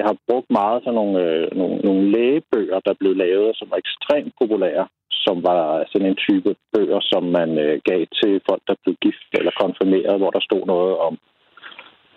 Jeg 0.00 0.08
har 0.10 0.16
brugt 0.28 0.50
meget 0.60 0.78
sådan 0.82 0.98
nogle, 1.00 1.16
øh, 1.26 1.46
nogle, 1.60 1.76
nogle 1.86 2.02
lægebøger, 2.14 2.80
der 2.86 2.94
blev 3.00 3.12
lavet, 3.24 3.50
som 3.58 3.66
var 3.70 3.78
ekstremt 3.84 4.32
populære, 4.40 4.86
som 5.24 5.36
var 5.48 5.62
sådan 5.90 6.08
en 6.08 6.22
type 6.26 6.50
bøger, 6.72 7.00
som 7.12 7.22
man 7.38 7.50
øh, 7.64 7.74
gav 7.88 8.00
til 8.20 8.32
folk, 8.48 8.62
der 8.68 8.74
blev 8.82 8.94
gift 9.04 9.30
eller 9.38 9.52
konfirmeret, 9.62 10.20
hvor 10.20 10.30
der 10.30 10.42
stod 10.48 10.64
noget 10.66 10.94
om 11.08 11.14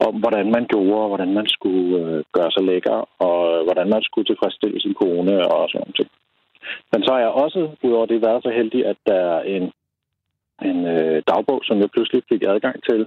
om, 0.07 0.13
hvordan 0.23 0.47
man 0.55 0.65
gjorde, 0.73 1.03
og 1.03 1.07
hvordan 1.07 1.33
man 1.33 1.47
skulle 1.47 1.97
øh, 2.03 2.23
gøre 2.37 2.51
sig 2.51 2.63
lækker, 2.63 2.97
og 3.27 3.63
hvordan 3.65 3.87
man 3.89 4.03
skulle 4.03 4.25
tilfredsstille 4.27 4.79
sin 4.81 4.93
kone 5.01 5.35
og 5.53 5.69
sådan 5.69 5.81
noget. 5.81 6.11
Men 6.91 6.99
så 7.03 7.09
har 7.13 7.19
jeg 7.19 7.29
også, 7.43 7.59
udover 7.83 8.05
det, 8.05 8.25
været 8.27 8.43
så 8.43 8.51
heldig, 8.59 8.85
at 8.85 8.97
der 9.05 9.19
er 9.33 9.41
en, 9.55 9.63
en 10.69 10.79
øh, 10.95 11.23
dagbog, 11.27 11.59
som 11.63 11.77
jeg 11.79 11.89
pludselig 11.91 12.21
fik 12.31 12.43
adgang 12.47 12.83
til, 12.89 13.01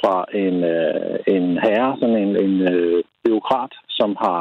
fra 0.00 0.16
en, 0.44 0.56
øh, 0.74 1.16
en 1.34 1.46
herre, 1.64 1.96
sådan 2.00 2.18
en, 2.24 2.32
en 2.44 2.54
øh, 2.74 3.04
byråkrat, 3.24 3.72
som 3.98 4.16
har, 4.24 4.40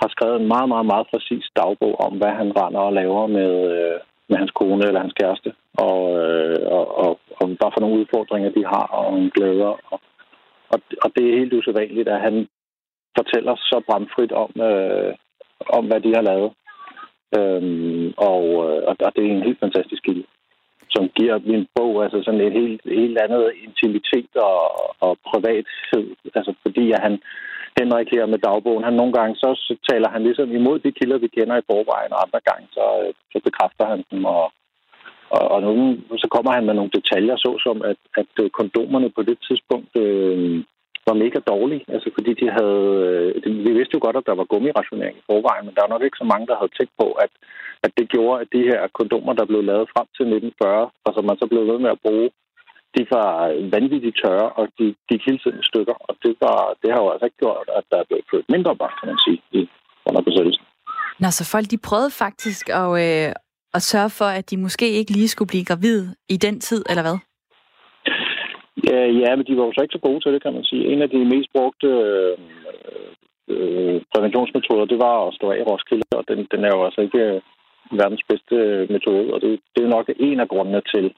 har 0.00 0.08
skrevet 0.14 0.40
en 0.40 0.48
meget, 0.54 0.68
meget, 0.68 0.86
meget 0.92 1.06
præcis 1.12 1.44
dagbog 1.56 1.94
om, 2.06 2.12
hvad 2.20 2.32
han 2.40 2.50
render 2.60 2.80
og 2.80 2.92
laver 2.92 3.26
med, 3.26 3.52
øh, 3.76 3.98
med 4.28 4.36
hans 4.38 4.52
kone 4.58 4.84
eller 4.86 5.00
hans 5.00 5.16
kæreste, 5.20 5.50
og, 5.88 6.00
øh, 6.22 6.58
og, 6.76 6.84
og, 7.04 7.18
og 7.38 7.46
hvad 7.46 7.70
for 7.72 7.80
nogle 7.80 7.98
udfordringer 8.00 8.50
de 8.50 8.64
har, 8.64 8.86
og 9.00 9.30
glæder, 9.34 9.72
og 9.92 10.00
og, 10.72 10.78
og 11.02 11.08
det 11.16 11.24
er 11.24 11.38
helt 11.38 11.52
usædvanligt, 11.52 12.08
at 12.08 12.20
han 12.20 12.48
fortæller 13.18 13.54
så 13.56 13.82
bramfrit 13.88 14.32
om, 14.32 14.50
øh, 14.68 15.14
om 15.76 15.86
hvad 15.86 16.00
de 16.00 16.12
har 16.14 16.24
lavet. 16.30 16.52
Øhm, 17.38 18.14
og, 18.16 18.42
øh, 18.66 18.82
og 18.88 19.12
det 19.16 19.22
er 19.24 19.32
en 19.32 19.48
helt 19.48 19.60
fantastisk 19.60 20.02
kilde, 20.02 20.24
som 20.90 21.08
giver 21.08 21.38
min 21.38 21.66
bog 21.74 22.04
altså 22.04 22.22
sådan 22.22 22.40
et 22.40 22.52
helt, 22.52 22.80
helt 22.84 23.18
andet 23.18 23.52
intimitet 23.66 24.32
og, 24.36 24.60
og 25.00 25.18
privathed. 25.30 26.06
Altså 26.34 26.54
fordi 26.62 26.92
at 26.92 27.00
han, 27.02 27.14
Henrik 27.80 28.08
her 28.16 28.26
med 28.26 28.38
dagbogen, 28.38 28.84
han 28.84 28.96
nogle 29.00 29.12
gange, 29.18 29.34
så, 29.36 29.76
taler 29.90 30.08
han 30.14 30.22
ligesom 30.22 30.48
imod 30.58 30.78
de 30.78 30.92
kilder, 30.98 31.18
vi 31.18 31.28
kender 31.36 31.56
i 31.56 31.68
forvejen, 31.70 32.12
og 32.12 32.22
andre 32.24 32.40
gange, 32.48 32.66
så, 32.76 32.84
øh, 33.02 33.12
så 33.32 33.38
bekræfter 33.46 33.84
han 33.92 34.00
dem, 34.10 34.24
og, 34.24 34.44
og, 35.36 35.42
og 35.54 35.58
nogle, 35.62 35.84
så 36.22 36.28
kommer 36.34 36.52
han 36.56 36.66
med 36.66 36.74
nogle 36.74 36.96
detaljer, 36.98 37.36
såsom 37.36 37.78
at, 37.90 38.00
at 38.20 38.32
øh, 38.42 38.50
kondomerne 38.50 39.10
på 39.16 39.22
det 39.28 39.38
tidspunkt 39.48 39.92
øh, 40.04 40.64
var 41.08 41.22
mega 41.24 41.38
dårlige, 41.52 41.84
altså 41.94 42.08
fordi 42.16 42.32
de 42.40 42.46
havde, 42.58 42.82
øh, 43.36 43.64
vi 43.66 43.72
vidste 43.78 43.96
jo 43.96 44.00
godt, 44.06 44.16
at 44.20 44.28
der 44.28 44.34
var 44.40 44.50
gummirationering 44.52 45.16
i 45.18 45.26
forvejen, 45.30 45.64
men 45.66 45.74
der 45.74 45.82
var 45.84 45.92
nok 45.92 46.04
ikke 46.04 46.22
så 46.22 46.26
mange, 46.32 46.46
der 46.50 46.56
havde 46.60 46.76
tænkt 46.78 46.94
på, 47.02 47.08
at, 47.24 47.32
at 47.84 47.92
det 47.98 48.06
gjorde, 48.14 48.40
at 48.42 48.48
de 48.56 48.62
her 48.70 48.80
kondomer, 48.98 49.32
der 49.32 49.50
blev 49.50 49.62
lavet 49.70 49.92
frem 49.94 50.06
til 50.16 50.24
1940, 50.24 50.90
og 51.06 51.10
som 51.14 51.24
man 51.28 51.38
så 51.40 51.46
blev 51.52 51.62
ved 51.70 51.78
med 51.84 51.90
at 51.94 52.02
bruge, 52.06 52.28
de 52.94 53.02
var 53.16 53.30
vanvittigt 53.74 54.18
tørre, 54.24 54.48
og 54.58 54.64
de 54.78 54.94
gik 55.08 55.22
hele 55.26 55.38
tiden 55.38 55.58
i 55.62 55.68
stykker. 55.70 55.96
Og 56.08 56.14
det, 56.22 56.32
var, 56.44 56.60
det 56.82 56.88
har 56.92 57.00
jo 57.02 57.10
altså 57.10 57.24
ikke 57.26 57.42
gjort, 57.44 57.68
at 57.78 57.84
der 57.90 57.98
er 57.98 58.08
blevet 58.08 58.24
født 58.30 58.48
mindre 58.54 58.76
børn, 58.76 58.96
kan 59.00 59.08
man 59.12 59.20
sige, 59.26 59.40
i, 59.58 59.60
under 60.06 60.22
besættelsen. 60.28 60.64
Nå, 61.20 61.28
så 61.30 61.44
folk 61.54 61.66
de 61.70 61.86
prøvede 61.88 62.12
faktisk 62.24 62.64
at, 62.82 62.90
øh, 63.04 63.32
at 63.76 63.82
sørge 63.92 64.12
for, 64.18 64.28
at 64.38 64.50
de 64.50 64.56
måske 64.56 64.86
ikke 64.98 65.12
lige 65.12 65.28
skulle 65.28 65.52
blive 65.52 65.68
gravid 65.70 65.98
i 66.34 66.36
den 66.36 66.60
tid, 66.60 66.80
eller 66.90 67.02
hvad? 67.06 67.18
Ja, 68.90 69.00
ja, 69.22 69.30
men 69.36 69.46
de 69.46 69.56
var 69.56 69.64
jo 69.66 69.72
så 69.74 69.82
ikke 69.82 69.98
så 69.98 70.06
gode 70.08 70.20
til 70.20 70.32
det, 70.32 70.42
kan 70.42 70.52
man 70.52 70.64
sige. 70.64 70.84
En 70.92 71.02
af 71.02 71.10
de 71.10 71.24
mest 71.34 71.48
brugte 71.56 71.86
øh, 71.86 72.36
øh, 73.52 74.00
præventionsmetoder, 74.12 74.84
det 74.84 74.98
var 74.98 75.16
at 75.26 75.34
stå 75.34 75.50
af 75.50 75.58
i 75.58 75.66
Roskilde, 75.70 76.16
og 76.18 76.24
den, 76.28 76.38
den 76.52 76.64
er 76.64 76.72
jo 76.76 76.84
altså 76.84 77.00
ikke 77.00 77.18
øh, 77.18 77.40
verdens 78.00 78.24
bedste 78.30 78.56
metode, 78.94 79.34
og 79.34 79.40
det, 79.40 79.60
det 79.74 79.84
er 79.84 79.94
nok 79.96 80.06
en 80.28 80.40
af 80.40 80.48
grundene 80.48 80.82
til, 80.92 81.14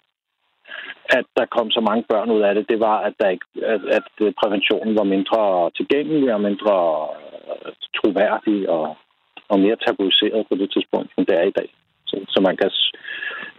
at 1.18 1.26
der 1.37 1.46
kom 1.56 1.70
så 1.70 1.80
mange 1.80 2.04
børn 2.08 2.30
ud 2.30 2.40
af 2.40 2.54
det, 2.54 2.68
det 2.68 2.80
var, 2.80 2.98
at, 3.08 3.14
der 3.20 3.28
ikke, 3.28 3.46
at, 3.75 3.82
at 3.98 4.08
øh, 4.20 4.32
præventionen 4.40 4.94
var 4.98 5.04
mindre 5.14 5.70
tilgængelig 5.78 6.34
og 6.34 6.40
mindre 6.40 6.76
øh, 7.50 7.72
troværdig 7.96 8.68
og, 8.68 8.96
og 9.48 9.60
mere 9.60 9.76
tabuiseret 9.87 10.46
på 10.48 10.54
det 10.54 10.68
tidspunkt, 10.75 11.10
end 11.16 11.26
det 11.26 11.37
er 11.37 11.46
i 11.48 11.56
dag. 11.60 11.68
Så, 12.06 12.16
så 12.28 12.38
man 12.40 12.56
kan... 12.56 12.70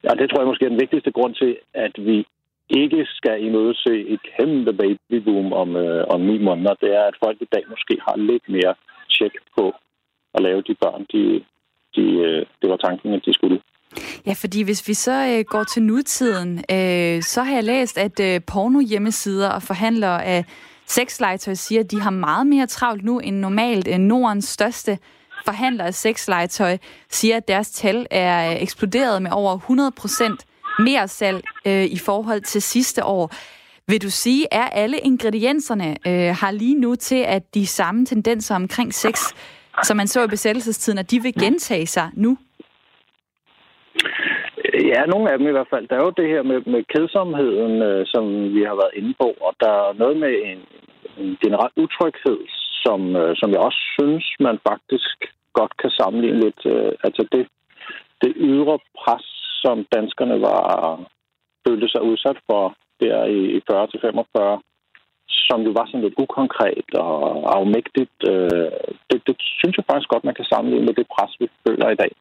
Ja, 0.03 0.09
det 0.19 0.29
tror 0.29 0.41
jeg 0.41 0.47
måske 0.47 0.65
er 0.65 0.69
den 0.69 0.83
vigtigste 0.85 1.11
grund 1.11 1.35
til, 1.35 1.57
at 1.73 1.93
vi 1.97 2.25
ikke 2.69 3.07
skal 3.17 3.43
imødese 3.43 3.93
et 4.13 4.19
kæmpe 4.37 4.73
babyboom 4.73 5.53
om, 5.53 5.75
øh, 5.75 6.03
om 6.09 6.21
ni 6.21 6.37
måneder, 6.37 6.73
det 6.81 6.95
er, 6.95 7.03
at 7.03 7.19
folk 7.23 7.37
i 7.41 7.51
dag 7.53 7.63
måske 7.69 7.97
har 8.07 8.15
lidt 8.17 8.49
mere 8.49 8.73
tjek 9.13 9.33
på 9.57 9.73
at 10.33 10.41
lave 10.41 10.61
de 10.61 10.75
børn, 10.83 11.05
de, 11.13 11.43
de, 11.95 12.05
øh, 12.27 12.45
det 12.61 12.69
var 12.69 12.77
tanken, 12.77 13.13
at 13.13 13.25
de 13.25 13.33
skulle. 13.33 13.61
Ja, 14.25 14.33
fordi 14.33 14.61
hvis 14.61 14.87
vi 14.87 14.93
så 14.93 15.11
øh, 15.27 15.45
går 15.45 15.63
til 15.63 15.83
nutiden, 15.83 16.57
øh, 16.57 17.23
så 17.23 17.43
har 17.43 17.53
jeg 17.53 17.63
læst, 17.63 17.97
at 17.97 18.19
øh, 18.19 18.41
porno-hjemmesider 18.47 19.49
og 19.49 19.63
forhandlere 19.63 20.25
af 20.25 20.45
sexlegetøj 20.87 21.53
siger, 21.53 21.79
at 21.79 21.91
de 21.91 22.01
har 22.01 22.09
meget 22.09 22.47
mere 22.47 22.67
travlt 22.67 23.03
nu 23.03 23.19
end 23.19 23.35
normalt. 23.35 23.87
Øh, 23.87 23.97
Nordens 23.97 24.45
største 24.45 24.97
forhandler 25.45 25.83
af 25.83 25.93
sexlegetøj 25.93 26.77
siger, 27.09 27.37
at 27.37 27.47
deres 27.47 27.71
tal 27.71 28.07
er 28.11 28.51
øh, 28.51 28.61
eksploderet 28.61 29.21
med 29.21 29.31
over 29.31 29.55
100 29.55 29.91
procent 29.91 30.45
mere 30.79 31.07
salg 31.07 31.43
øh, 31.65 31.85
i 31.85 31.97
forhold 31.97 32.41
til 32.41 32.61
sidste 32.61 33.05
år. 33.05 33.31
Vil 33.87 34.01
du 34.01 34.09
sige, 34.09 34.47
er 34.51 34.65
alle 34.65 34.97
ingredienserne 34.99 35.97
øh, 36.07 36.35
har 36.35 36.51
lige 36.51 36.75
nu 36.75 36.95
til, 36.95 37.15
at 37.15 37.53
de 37.53 37.67
samme 37.67 38.05
tendenser 38.05 38.55
omkring 38.55 38.93
sex, 38.93 39.19
som 39.83 39.97
man 39.97 40.07
så 40.07 40.23
i 40.23 40.27
besættelsestiden, 40.27 40.97
at 40.97 41.11
de 41.11 41.21
vil 41.21 41.33
gentage 41.33 41.87
sig 41.87 42.09
nu? 42.13 42.37
Ja, 44.93 45.01
nogle 45.05 45.31
af 45.31 45.37
dem 45.37 45.47
i 45.47 45.55
hvert 45.55 45.71
fald. 45.73 45.87
Der 45.87 45.95
er 45.95 46.03
jo 46.05 46.19
det 46.19 46.27
her 46.33 46.43
med, 46.43 46.59
med 46.73 46.83
kedsomheden, 46.93 47.75
øh, 47.89 48.05
som 48.13 48.23
vi 48.55 48.61
har 48.69 48.75
været 48.81 48.97
inde 48.99 49.13
på, 49.21 49.27
og 49.47 49.53
der 49.63 49.73
er 49.87 49.93
noget 49.93 50.17
med 50.17 50.33
en, 50.49 50.59
en 51.21 51.37
generel 51.43 51.71
utryghed, 51.83 52.39
som, 52.83 53.15
øh, 53.15 53.35
som 53.39 53.49
jeg 53.51 53.61
også 53.67 53.81
synes, 53.97 54.25
man 54.39 54.57
faktisk 54.69 55.17
godt 55.53 55.73
kan 55.81 55.89
sammenligne 55.89 56.39
lidt. 56.39 56.61
Øh, 56.65 56.91
altså 57.03 57.21
det, 57.31 57.47
det 58.21 58.31
ydre 58.35 58.79
pres, 58.99 59.25
som 59.63 59.85
danskerne 59.95 60.41
var 60.41 60.61
følte 61.67 61.87
sig 61.89 62.01
udsat 62.01 62.37
for 62.49 62.63
der 63.01 63.25
i, 63.25 63.39
i 63.57 63.59
40 63.71 63.87
til 63.87 63.99
45, 64.01 64.61
som 65.27 65.59
jo 65.67 65.71
var 65.77 65.85
sådan 65.85 66.05
lidt 66.05 66.21
ukonkret 66.23 66.89
og 66.93 67.15
afmægtigt. 67.57 68.17
Øh, 68.31 68.71
det, 69.09 69.19
det 69.27 69.35
synes 69.59 69.75
jeg 69.77 69.85
faktisk 69.89 70.09
godt, 70.09 70.27
man 70.27 70.37
kan 70.39 70.51
sammenligne 70.51 70.85
med 70.85 70.95
det 70.99 71.07
pres, 71.13 71.31
vi 71.41 71.47
føler 71.67 71.89
i 71.89 71.99
dag. 72.03 72.11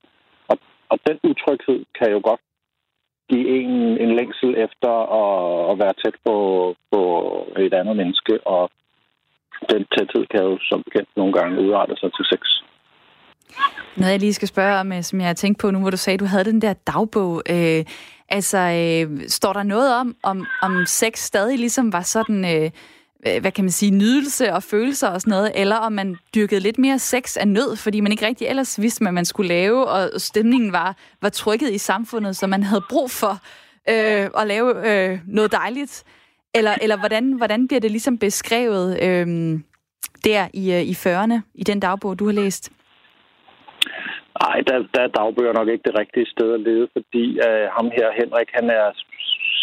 Og, 0.91 0.99
den 1.07 1.19
utryghed 1.31 1.81
kan 1.99 2.09
jo 2.15 2.21
godt 2.29 2.41
give 3.31 3.47
en 3.61 3.71
en 4.05 4.17
længsel 4.19 4.51
efter 4.67 4.93
at, 5.23 5.71
at 5.71 5.79
være 5.83 5.95
tæt 6.03 6.17
på, 6.27 6.35
på 6.93 7.03
et 7.59 7.75
andet 7.75 7.97
menneske, 7.97 8.47
og 8.47 8.71
den 9.71 9.83
tæthed 9.95 10.27
kan 10.33 10.43
jo 10.49 10.59
som 10.69 10.83
bekendt 10.83 11.11
nogle 11.17 11.33
gange 11.33 11.61
udrette 11.65 11.97
sig 11.97 12.11
til 12.17 12.25
sex. 12.33 12.43
Noget, 13.97 14.13
jeg 14.13 14.21
lige 14.21 14.35
skal 14.35 14.49
spørge 14.49 14.81
om, 14.81 14.93
øh, 14.93 15.03
som 15.03 15.21
jeg 15.21 15.29
har 15.29 15.35
tænkt 15.35 15.59
på 15.61 15.71
nu, 15.71 15.79
hvor 15.81 15.91
du 15.91 15.97
sagde, 15.97 16.15
at 16.15 16.21
du 16.21 16.25
havde 16.25 16.45
den 16.45 16.63
der 16.63 16.73
dagbog. 16.73 17.43
Øh, 17.51 17.85
altså, 18.29 18.59
øh, 18.59 19.29
står 19.29 19.53
der 19.53 19.63
noget 19.63 19.95
om, 20.01 20.17
om, 20.23 20.47
om 20.63 20.87
sex 20.87 21.19
stadig 21.19 21.59
ligesom 21.59 21.93
var 21.93 22.03
sådan... 22.03 22.45
Øh, 22.45 22.71
Øh, 23.27 23.41
hvad 23.41 23.53
kan 23.53 23.65
man 23.65 23.71
sige, 23.71 23.91
nydelse 23.91 24.53
og 24.53 24.63
følelser 24.63 25.09
og 25.09 25.21
sådan 25.21 25.31
noget, 25.31 25.53
eller 25.55 25.77
om 25.77 25.93
man 25.93 26.17
dyrkede 26.35 26.61
lidt 26.61 26.79
mere 26.79 26.99
sex 26.99 27.37
af 27.37 27.49
nød, 27.49 27.77
fordi 27.77 28.01
man 28.01 28.13
ikke 28.13 28.27
rigtig 28.27 28.47
ellers 28.47 28.83
vidste, 28.83 29.05
hvad 29.05 29.13
man 29.13 29.25
skulle 29.25 29.49
lave, 29.49 29.87
og 29.87 30.21
stemningen 30.21 30.73
var, 30.73 30.97
var 31.23 31.29
trykket 31.29 31.71
i 31.71 31.79
samfundet, 31.79 32.37
så 32.37 32.47
man 32.47 32.63
havde 32.63 32.83
brug 32.91 33.11
for 33.11 33.33
øh, 33.93 34.41
at 34.41 34.47
lave 34.47 34.71
øh, 34.91 35.19
noget 35.27 35.53
dejligt. 35.53 36.05
Eller, 36.55 36.75
eller 36.83 36.99
hvordan, 36.99 37.33
hvordan 37.33 37.69
bliver 37.69 37.81
det 37.81 37.91
ligesom 37.91 38.19
beskrevet 38.19 39.03
øh, 39.03 39.27
der 40.25 40.49
i, 40.55 40.73
øh, 40.73 40.83
i 40.83 40.93
40'erne, 40.93 41.41
i 41.55 41.65
den 41.65 41.81
dagbog, 41.81 42.19
du 42.19 42.25
har 42.27 42.33
læst? 42.33 42.73
Nej, 44.43 44.57
der, 44.69 44.77
der 44.95 45.03
er 45.03 45.17
dagbøger 45.19 45.53
nok 45.53 45.69
ikke 45.69 45.89
det 45.89 45.99
rigtige 45.99 46.27
sted 46.35 46.55
at 46.55 46.61
lede, 46.61 46.89
fordi 46.97 47.25
øh, 47.47 47.65
ham 47.77 47.87
her, 47.97 48.09
Henrik, 48.21 48.51
han 48.59 48.67
er 48.71 48.87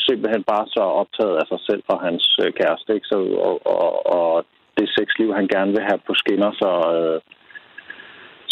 simpelthen 0.07 0.43
bare 0.53 0.65
så 0.75 0.83
optaget 1.01 1.35
af 1.41 1.45
sig 1.51 1.61
selv 1.67 1.83
og 1.93 1.99
hans 2.07 2.23
øh, 2.43 2.49
kæreste, 2.59 2.89
ikke? 2.95 3.07
Så, 3.11 3.17
og, 3.47 3.55
og, 3.75 3.89
og 4.15 4.45
det 4.77 4.87
sexliv, 4.97 5.29
han 5.39 5.47
gerne 5.55 5.71
vil 5.75 5.87
have 5.89 6.01
på 6.07 6.13
skinner, 6.21 6.51
så, 6.61 6.71
øh, 6.95 7.19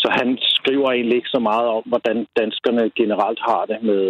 så 0.01 0.07
han 0.19 0.29
skriver 0.57 0.87
egentlig 0.91 1.17
ikke 1.17 1.35
så 1.35 1.41
meget 1.49 1.67
om, 1.75 1.83
hvordan 1.91 2.17
danskerne 2.41 2.83
generelt 3.01 3.41
har 3.49 3.63
det 3.71 3.79
med, 3.89 4.05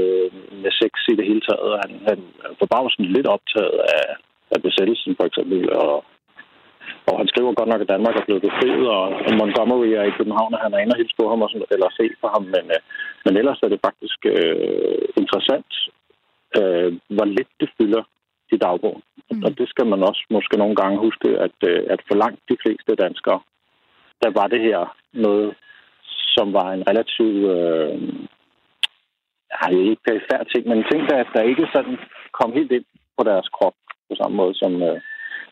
med 0.63 0.71
sex 0.81 0.93
i 1.11 1.15
det 1.19 1.25
hele 1.29 1.43
taget. 1.49 1.71
Han, 1.83 1.91
han 2.09 2.19
er 2.45 2.53
forbavsende 2.61 3.13
lidt 3.15 3.27
optaget 3.35 3.77
af, 3.97 4.07
af 4.55 4.59
besættelsen, 4.67 5.13
for 5.19 5.25
eksempel, 5.29 5.59
og, 5.83 5.93
og 7.09 7.15
han 7.19 7.27
skriver 7.31 7.59
godt 7.59 7.71
nok, 7.71 7.81
at 7.81 7.93
Danmark 7.93 8.15
er 8.15 8.25
blevet 8.27 8.45
befriet, 8.47 8.85
og 8.97 9.03
Montgomery 9.39 9.89
er 9.99 10.05
i 10.07 10.17
København, 10.17 10.53
og 10.55 10.59
han 10.63 10.73
er 10.73 10.79
inde 10.81 10.93
og 10.95 10.99
hilse 10.99 11.15
på 11.19 11.25
ham, 11.29 11.41
og 11.41 11.49
sådan, 11.49 11.73
eller 11.75 11.89
se 11.99 12.05
på 12.21 12.27
ham, 12.33 12.43
men, 12.55 12.65
øh, 12.75 12.81
men 13.25 13.33
ellers 13.39 13.59
er 13.63 13.69
det 13.71 13.85
faktisk 13.87 14.19
øh, 14.35 15.01
interessant 15.21 15.71
øh, 16.61 16.89
hvor 17.15 17.25
lidt 17.25 17.51
det 17.59 17.69
fylder 17.77 18.03
i 18.51 18.57
dagbogen. 18.57 19.03
Mm. 19.31 19.43
Og 19.43 19.57
det 19.57 19.69
skal 19.69 19.85
man 19.85 20.03
også 20.09 20.23
måske 20.29 20.57
nogle 20.57 20.75
gange 20.75 20.97
huske, 21.05 21.29
at, 21.45 21.57
øh, 21.69 21.83
at 21.89 21.99
for 22.07 22.15
langt 22.15 22.41
de 22.49 22.57
fleste 22.63 22.95
danskere, 22.95 23.39
der 24.23 24.29
var 24.39 24.47
det 24.47 24.61
her 24.61 24.97
noget, 25.13 25.55
som 26.35 26.53
var 26.53 26.71
en 26.71 26.87
relativt... 26.89 27.41
Øh, 27.55 27.97
ja, 29.53 29.67
ikke 29.69 30.05
perifær 30.07 30.43
ting, 30.43 30.67
men 30.67 30.85
ting, 30.91 31.01
der, 31.09 31.23
der 31.35 31.41
ikke 31.51 31.67
sådan 31.73 31.97
kom 32.39 32.53
helt 32.53 32.71
ind 32.71 32.85
på 33.17 33.23
deres 33.23 33.47
krop 33.49 33.73
på 34.09 34.15
samme 34.15 34.37
måde, 34.37 34.55
som, 34.55 34.83
øh, 34.83 35.01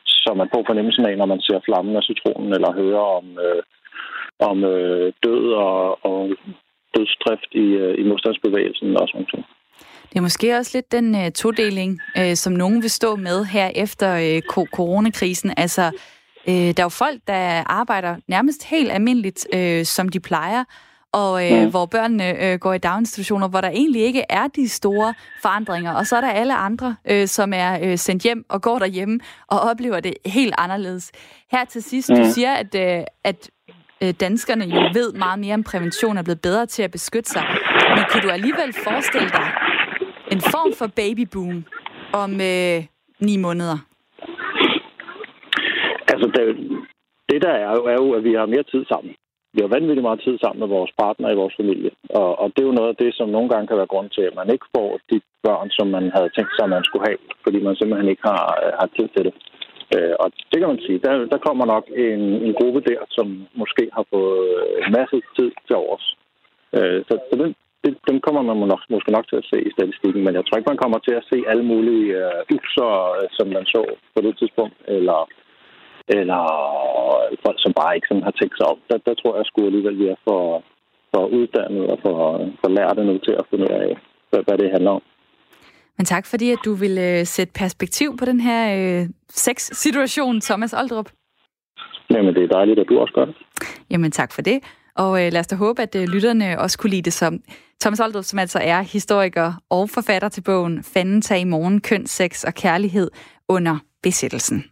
som 0.06 0.36
man 0.36 0.50
får 0.54 0.62
fornemmelsen 0.66 1.06
af, 1.06 1.18
når 1.18 1.26
man 1.26 1.40
ser 1.40 1.60
flammen 1.64 1.96
af 1.96 2.02
citronen, 2.02 2.52
eller 2.52 2.78
hører 2.80 3.06
om, 3.18 3.26
øh, 3.46 3.62
om 4.50 4.64
øh, 4.64 5.12
død 5.24 5.52
og, 5.52 6.06
og 6.10 6.36
dødsdrift 6.96 7.50
i, 7.64 7.66
øh, 7.84 7.94
i 8.00 8.02
modstandsbevægelsen 8.02 8.96
og 9.00 9.08
sådan 9.08 9.26
noget. 9.32 9.46
Det 10.12 10.18
er 10.18 10.22
måske 10.22 10.56
også 10.58 10.70
lidt 10.74 10.92
den 10.92 11.14
uh, 11.14 11.30
todeling, 11.34 12.00
uh, 12.18 12.34
som 12.34 12.52
nogen 12.52 12.82
vil 12.82 12.90
stå 12.90 13.16
med 13.16 13.44
her 13.44 13.70
efter 13.74 14.36
uh, 14.36 14.42
coronakrisen. 14.72 15.54
Altså, 15.56 15.90
uh, 16.46 16.54
der 16.54 16.74
er 16.78 16.82
jo 16.82 16.88
folk, 16.88 17.20
der 17.26 17.62
arbejder 17.66 18.16
nærmest 18.28 18.64
helt 18.64 18.92
almindeligt, 18.92 19.46
uh, 19.54 19.84
som 19.84 20.08
de 20.08 20.20
plejer, 20.20 20.64
og 21.12 21.52
øh, 21.52 21.62
mm. 21.62 21.70
hvor 21.70 21.86
børnene 21.86 22.44
øh, 22.44 22.58
går 22.58 22.72
i 22.72 22.78
daginstitutioner, 22.78 23.48
hvor 23.48 23.60
der 23.60 23.68
egentlig 23.68 24.02
ikke 24.02 24.24
er 24.30 24.46
de 24.46 24.68
store 24.68 25.14
forandringer. 25.42 25.92
Og 25.92 26.06
så 26.06 26.16
er 26.16 26.20
der 26.20 26.30
alle 26.30 26.54
andre, 26.54 26.96
øh, 27.10 27.28
som 27.28 27.52
er 27.52 27.78
øh, 27.82 27.98
sendt 27.98 28.22
hjem 28.22 28.44
og 28.48 28.62
går 28.62 28.78
derhjemme 28.78 29.20
og 29.46 29.60
oplever 29.60 30.00
det 30.00 30.14
helt 30.26 30.54
anderledes. 30.58 31.10
Her 31.50 31.64
til 31.64 31.82
sidst, 31.82 32.10
mm. 32.10 32.16
du 32.16 32.24
siger, 32.32 32.52
at, 32.52 32.74
øh, 32.74 33.04
at 33.24 33.50
øh, 34.02 34.14
danskerne 34.20 34.64
jo 34.64 34.90
ved 34.94 35.12
meget 35.12 35.38
mere 35.38 35.54
om 35.54 35.62
prævention 35.62 36.16
og 36.16 36.18
er 36.20 36.24
blevet 36.24 36.40
bedre 36.40 36.66
til 36.66 36.82
at 36.82 36.90
beskytte 36.90 37.30
sig. 37.30 37.44
Men 37.94 38.04
kunne 38.10 38.22
du 38.22 38.28
alligevel 38.28 38.72
forestille 38.84 39.28
dig, 39.28 39.46
en 40.34 40.40
form 40.54 40.72
for 40.80 40.88
babyboom 41.00 41.58
om 42.22 42.30
øh, 42.50 42.78
ni 43.28 43.34
måneder? 43.46 43.78
Altså, 46.12 46.26
det, 46.34 46.44
det 47.30 47.38
der 47.46 47.54
er 47.66 47.72
jo, 47.78 47.82
er 47.92 47.96
jo, 48.02 48.12
at 48.18 48.24
vi 48.24 48.32
har 48.38 48.46
mere 48.54 48.70
tid 48.72 48.84
sammen. 48.92 49.12
Vi 49.54 49.60
har 49.62 49.74
vanvittigt 49.76 50.08
meget 50.08 50.24
tid 50.26 50.36
sammen 50.38 50.60
med 50.60 50.68
vores 50.76 50.92
partner 51.02 51.28
i 51.30 51.40
vores 51.42 51.54
familie. 51.60 51.90
Og, 52.20 52.30
og 52.40 52.46
det 52.52 52.60
er 52.62 52.70
jo 52.70 52.78
noget 52.78 52.92
af 52.92 53.00
det, 53.02 53.10
som 53.14 53.28
nogle 53.28 53.48
gange 53.52 53.66
kan 53.66 53.80
være 53.80 53.92
grund 53.92 54.10
til, 54.10 54.24
at 54.28 54.34
man 54.40 54.48
ikke 54.54 54.66
får 54.76 54.90
de 55.10 55.20
børn, 55.46 55.70
som 55.70 55.86
man 55.96 56.04
havde 56.16 56.30
tænkt 56.36 56.52
sig, 56.54 56.64
at 56.64 56.74
man 56.76 56.84
skulle 56.84 57.06
have, 57.08 57.20
fordi 57.44 57.58
man 57.66 57.76
simpelthen 57.76 58.08
ikke 58.12 58.26
har, 58.32 58.44
øh, 58.62 58.72
har 58.80 58.88
tid 58.96 59.08
til 59.14 59.22
det. 59.26 59.34
Øh, 59.94 60.14
og 60.22 60.26
det 60.50 60.58
kan 60.58 60.68
man 60.72 60.82
sige, 60.86 60.98
der, 61.04 61.12
der 61.32 61.44
kommer 61.46 61.64
nok 61.74 61.84
en, 62.06 62.22
en 62.46 62.54
gruppe 62.60 62.80
der, 62.90 63.00
som 63.16 63.26
måske 63.60 63.84
har 63.96 64.04
fået 64.14 64.44
øh, 64.60 64.86
en 64.86 64.92
masse 64.98 65.16
tid 65.36 65.50
til 65.66 65.76
overs. 65.84 66.06
Øh, 66.76 66.98
så, 67.08 67.14
så 67.28 67.34
den, 67.42 67.54
det, 67.84 67.92
dem 68.08 68.18
kommer 68.26 68.42
man 68.42 68.68
nok, 68.72 68.82
måske 68.90 69.10
nok 69.16 69.26
til 69.28 69.40
at 69.42 69.48
se 69.50 69.58
i 69.68 69.74
statistikken, 69.76 70.20
men 70.24 70.34
jeg 70.34 70.44
tror 70.44 70.56
ikke, 70.58 70.72
man 70.72 70.82
kommer 70.82 70.98
til 70.98 71.14
at 71.20 71.28
se 71.30 71.38
alle 71.50 71.64
mulige 71.72 72.06
uh, 72.24 72.56
user, 72.56 72.90
som 73.36 73.46
man 73.56 73.64
så 73.74 73.82
på 74.14 74.18
det 74.26 74.34
tidspunkt, 74.40 74.76
eller, 74.96 75.20
eller 76.18 76.42
folk, 77.44 77.58
som 77.64 77.72
bare 77.80 77.94
ikke 77.94 78.08
sådan 78.08 78.28
har 78.28 78.34
tænkt 78.40 78.56
sig 78.56 78.66
om. 78.72 78.78
Der, 78.88 78.98
der 79.06 79.14
tror 79.14 79.36
jeg 79.36 79.44
sgu 79.46 79.58
alligevel, 79.66 79.98
vi 80.02 80.06
er 80.14 80.18
for, 80.28 80.42
for 81.12 81.22
uddannet 81.38 81.84
og 81.92 81.98
for, 82.04 82.16
for 82.60 82.68
lærte 82.76 83.04
nu 83.04 83.14
til 83.18 83.34
at 83.40 83.46
finde 83.50 83.64
ud 83.64 83.74
af, 83.82 83.90
hvad, 84.30 84.40
hvad 84.46 84.56
det 84.58 84.70
handler 84.74 84.90
om. 84.98 85.02
Men 85.98 86.04
tak 86.06 86.26
fordi, 86.26 86.50
at 86.50 86.58
du 86.64 86.72
vil 86.74 86.98
øh, 86.98 87.26
sætte 87.26 87.52
perspektiv 87.62 88.16
på 88.16 88.24
den 88.24 88.40
her 88.40 88.62
øh, 88.78 89.06
sex-situation, 89.28 90.40
Thomas 90.40 90.72
Oldrup. 90.80 91.08
Jamen, 92.10 92.34
det 92.34 92.42
er 92.44 92.48
dejligt, 92.48 92.78
at 92.78 92.86
du 92.88 92.98
også 92.98 93.14
gør 93.14 93.24
det. 93.24 93.36
Jamen, 93.90 94.10
tak 94.10 94.32
for 94.32 94.42
det. 94.42 94.58
Og 94.96 95.26
øh, 95.26 95.32
lad 95.32 95.40
os 95.40 95.46
da 95.46 95.56
håbe, 95.56 95.82
at 95.82 95.96
øh, 95.96 96.08
lytterne 96.08 96.60
også 96.60 96.78
kunne 96.78 96.90
lide 96.90 97.02
det 97.02 97.12
som 97.12 97.40
Thomas 97.82 98.00
Oldrup, 98.00 98.24
som 98.24 98.38
altså 98.38 98.58
er 98.58 98.82
historiker 98.82 99.52
og 99.70 99.90
forfatter 99.90 100.28
til 100.28 100.40
bogen 100.40 100.82
Fanden 100.82 101.22
tag 101.22 101.40
i 101.40 101.44
morgen, 101.44 101.80
køn, 101.80 102.06
sex 102.06 102.44
og 102.44 102.54
kærlighed 102.54 103.10
under 103.48 103.78
besættelsen. 104.02 104.64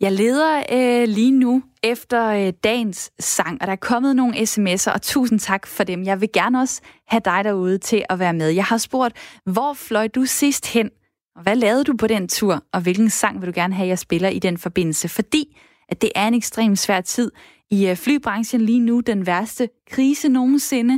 Jeg 0.00 0.12
leder 0.12 0.62
øh, 0.72 1.08
lige 1.08 1.30
nu 1.30 1.62
efter 1.82 2.26
øh, 2.26 2.52
dagens 2.64 3.10
sang, 3.18 3.58
og 3.60 3.66
der 3.66 3.72
er 3.72 3.76
kommet 3.76 4.16
nogle 4.16 4.34
sms'er, 4.36 4.92
og 4.92 5.02
tusind 5.02 5.40
tak 5.40 5.66
for 5.66 5.84
dem. 5.84 6.04
Jeg 6.04 6.20
vil 6.20 6.28
gerne 6.32 6.60
også 6.60 6.80
have 7.08 7.22
dig 7.24 7.44
derude 7.44 7.78
til 7.78 8.04
at 8.08 8.18
være 8.18 8.32
med. 8.32 8.48
Jeg 8.48 8.64
har 8.64 8.78
spurgt, 8.78 9.16
hvor 9.44 9.72
fløj 9.72 10.08
du 10.08 10.24
sidst 10.24 10.72
hen? 10.72 10.90
Og 11.36 11.42
hvad 11.42 11.56
lavede 11.56 11.84
du 11.84 11.96
på 11.96 12.06
den 12.06 12.28
tur? 12.28 12.62
Og 12.72 12.80
hvilken 12.80 13.10
sang 13.10 13.40
vil 13.40 13.46
du 13.46 13.52
gerne 13.54 13.74
have, 13.74 13.88
jeg 13.88 13.98
spiller 13.98 14.28
i 14.28 14.38
den 14.38 14.58
forbindelse? 14.58 15.08
Fordi 15.08 15.56
at 15.88 16.02
det 16.02 16.12
er 16.14 16.28
en 16.28 16.34
ekstremt 16.34 16.78
svær 16.78 17.00
tid 17.00 17.30
i 17.70 17.88
øh, 17.88 17.96
flybranchen 17.96 18.60
lige 18.60 18.80
nu, 18.80 19.00
den 19.00 19.26
værste 19.26 19.68
krise 19.90 20.28
nogensinde. 20.28 20.94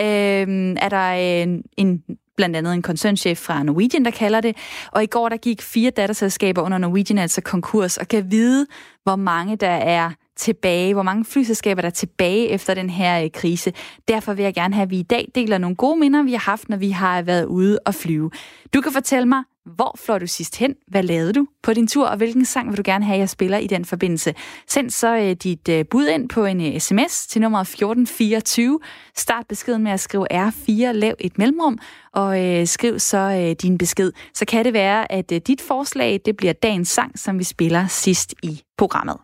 Øh, 0.00 0.74
er 0.76 0.88
der 0.88 1.10
en, 1.12 1.62
en 1.76 2.02
blandt 2.36 2.56
andet 2.56 2.74
en 2.74 2.82
koncernchef 2.82 3.38
fra 3.38 3.62
Norwegian, 3.62 4.04
der 4.04 4.10
kalder 4.10 4.40
det. 4.40 4.56
Og 4.92 5.02
i 5.02 5.06
går 5.06 5.28
der 5.28 5.36
gik 5.36 5.62
fire 5.62 5.90
datterselskaber 5.90 6.62
under 6.62 6.78
Norwegian 6.78 7.18
altså 7.18 7.40
konkurs, 7.40 7.96
og 7.96 8.08
kan 8.08 8.30
vide, 8.30 8.66
hvor 9.02 9.16
mange 9.16 9.56
der 9.56 9.68
er 9.68 10.10
tilbage, 10.36 10.94
hvor 10.94 11.02
mange 11.02 11.24
flyselskaber 11.24 11.82
der 11.82 11.88
er 11.88 11.92
tilbage 11.92 12.48
efter 12.48 12.74
den 12.74 12.90
her 12.90 13.24
øh, 13.24 13.30
krise. 13.30 13.72
Derfor 14.08 14.32
vil 14.32 14.42
jeg 14.42 14.54
gerne 14.54 14.74
have, 14.74 14.82
at 14.82 14.90
vi 14.90 14.98
i 14.98 15.02
dag 15.02 15.28
deler 15.34 15.58
nogle 15.58 15.76
gode 15.76 16.00
minder, 16.00 16.22
vi 16.22 16.32
har 16.32 16.50
haft, 16.50 16.68
når 16.68 16.76
vi 16.76 16.90
har 16.90 17.22
været 17.22 17.44
ude 17.44 17.78
og 17.86 17.94
flyve. 17.94 18.30
Du 18.74 18.80
kan 18.80 18.92
fortælle 18.92 19.28
mig, 19.28 19.42
hvor 19.66 19.96
fløj 19.98 20.18
du 20.18 20.26
sidst 20.26 20.56
hen? 20.56 20.74
Hvad 20.86 21.02
lavede 21.02 21.32
du 21.32 21.46
på 21.62 21.72
din 21.72 21.86
tur? 21.86 22.06
Og 22.06 22.16
hvilken 22.16 22.44
sang 22.44 22.68
vil 22.68 22.76
du 22.76 22.82
gerne 22.84 23.04
have, 23.04 23.18
jeg 23.18 23.28
spiller 23.28 23.58
i 23.58 23.66
den 23.66 23.84
forbindelse? 23.84 24.34
Send 24.68 24.90
så 24.90 25.16
uh, 25.16 25.30
dit 25.30 25.68
uh, 25.68 25.80
bud 25.90 26.06
ind 26.06 26.28
på 26.28 26.44
en 26.44 26.60
uh, 26.74 26.78
sms 26.78 27.26
til 27.26 27.40
nummer 27.40 27.60
1424. 27.60 28.80
Start 29.16 29.46
beskeden 29.48 29.82
med 29.82 29.92
at 29.92 30.00
skrive 30.00 30.48
R4, 30.48 30.92
lav 30.92 31.14
et 31.18 31.38
mellemrum, 31.38 31.78
og 32.12 32.28
uh, 32.28 32.66
skriv 32.66 32.98
så 32.98 33.50
uh, 33.50 33.62
din 33.62 33.78
besked. 33.78 34.12
Så 34.34 34.44
kan 34.44 34.64
det 34.64 34.72
være, 34.72 35.12
at 35.12 35.32
uh, 35.32 35.38
dit 35.46 35.60
forslag 35.60 36.20
det 36.24 36.36
bliver 36.36 36.52
dagens 36.52 36.88
sang, 36.88 37.18
som 37.18 37.38
vi 37.38 37.44
spiller 37.44 37.86
sidst 37.86 38.34
i 38.42 38.62
programmet. 38.78 39.16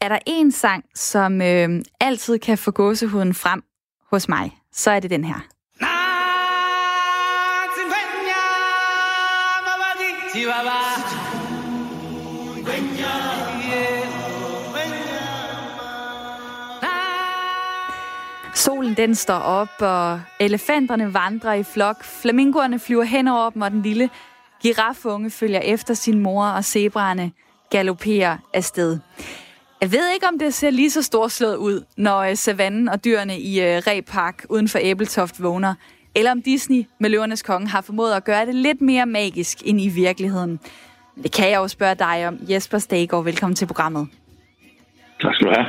Er 0.00 0.08
der 0.08 0.18
en 0.26 0.52
sang, 0.52 0.84
som 0.94 1.42
øh, 1.42 1.82
altid 2.00 2.38
kan 2.38 2.58
få 2.58 2.70
gåsehuden 2.70 3.34
frem 3.34 3.62
hos 4.10 4.28
mig, 4.28 4.58
så 4.72 4.90
er 4.90 5.00
det 5.00 5.10
den 5.10 5.24
her. 5.24 5.51
Solen 18.54 18.94
den 18.96 19.14
står 19.14 19.34
op, 19.34 19.68
og 19.80 20.20
elefanterne 20.40 21.14
vandrer 21.14 21.52
i 21.52 21.62
flok. 21.62 22.04
Flamingoerne 22.04 22.78
flyver 22.78 23.02
hen 23.02 23.28
over 23.28 23.50
dem, 23.50 23.62
og 23.62 23.70
den 23.70 23.82
lille 23.82 24.10
girafunge 24.62 25.30
følger 25.30 25.60
efter 25.60 25.94
sin 25.94 26.18
mor, 26.18 26.46
og 26.46 26.64
zebraerne 26.64 27.32
galopperer 27.70 28.36
afsted. 28.54 28.98
Jeg 29.80 29.92
ved 29.92 30.10
ikke, 30.14 30.26
om 30.26 30.38
det 30.38 30.54
ser 30.54 30.70
lige 30.70 30.90
så 30.90 31.02
storslået 31.02 31.56
ud, 31.56 31.84
når 31.96 32.18
øh, 32.18 32.36
savannen 32.36 32.88
og 32.88 33.04
dyrene 33.04 33.38
i 33.40 33.60
øh, 33.60 33.76
uh, 33.76 33.82
Repark 33.86 34.46
uden 34.48 34.68
for 34.68 34.78
Æbeltoft 34.82 35.42
vågner, 35.42 35.74
eller 36.14 36.30
om 36.30 36.42
Disney 36.42 36.84
med 36.98 37.10
Løvernes 37.10 37.42
Konge 37.42 37.68
har 37.68 37.80
formået 37.80 38.12
at 38.12 38.24
gøre 38.24 38.46
det 38.46 38.54
lidt 38.54 38.80
mere 38.80 39.06
magisk 39.06 39.58
end 39.64 39.80
i 39.80 39.88
virkeligheden. 39.88 40.60
Det 41.22 41.32
kan 41.32 41.50
jeg 41.50 41.56
jo 41.56 41.68
spørge 41.68 41.94
dig 41.94 42.28
om. 42.28 42.38
Jesper 42.48 42.78
Stegård, 42.78 43.24
velkommen 43.24 43.54
til 43.56 43.66
programmet. 43.66 44.08
Tak 45.22 45.34
skal 45.34 45.46
du 45.46 45.52
have. 45.52 45.66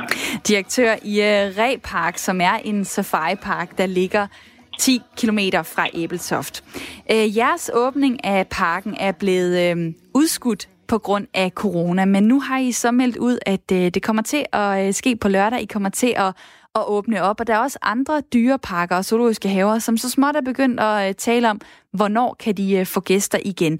Direktør 0.48 0.94
i 1.02 1.20
uh, 1.20 1.58
Repark, 1.58 2.18
som 2.18 2.40
er 2.40 2.54
en 2.64 2.84
safari-park, 2.84 3.78
der 3.78 3.86
ligger 3.86 4.26
10 4.78 5.02
km 5.16 5.38
fra 5.64 5.88
Æbeltoft. 5.94 6.64
Uh, 7.10 7.36
jeres 7.36 7.70
åbning 7.74 8.24
af 8.24 8.48
parken 8.48 8.96
er 9.00 9.12
blevet 9.12 9.76
uh, 9.76 9.92
udskudt 10.14 10.68
på 10.86 10.98
grund 10.98 11.26
af 11.34 11.50
corona. 11.50 12.04
Men 12.04 12.24
nu 12.24 12.40
har 12.40 12.58
I 12.58 12.72
så 12.72 12.90
meldt 12.90 13.16
ud, 13.16 13.38
at 13.46 13.72
øh, 13.72 13.78
det 13.78 14.02
kommer 14.02 14.22
til 14.22 14.44
at 14.52 14.86
øh, 14.86 14.94
ske 14.94 15.16
på 15.16 15.28
lørdag. 15.28 15.62
I 15.62 15.64
kommer 15.64 15.88
til 15.88 16.14
at, 16.16 16.34
at 16.74 16.84
åbne 16.88 17.22
op. 17.22 17.40
Og 17.40 17.46
der 17.46 17.54
er 17.54 17.58
også 17.58 17.78
andre 17.82 18.22
dyreparker 18.34 18.96
og 18.96 19.04
zoologiske 19.04 19.48
haver, 19.48 19.78
som 19.78 19.96
så 19.96 20.10
småt 20.10 20.36
er 20.36 20.50
begyndt 20.50 20.80
at 20.80 21.08
øh, 21.08 21.14
tale 21.14 21.50
om, 21.50 21.60
hvornår 21.92 22.36
kan 22.42 22.54
de 22.54 22.76
øh, 22.78 22.86
få 22.94 23.00
gæster 23.00 23.38
igen. 23.44 23.78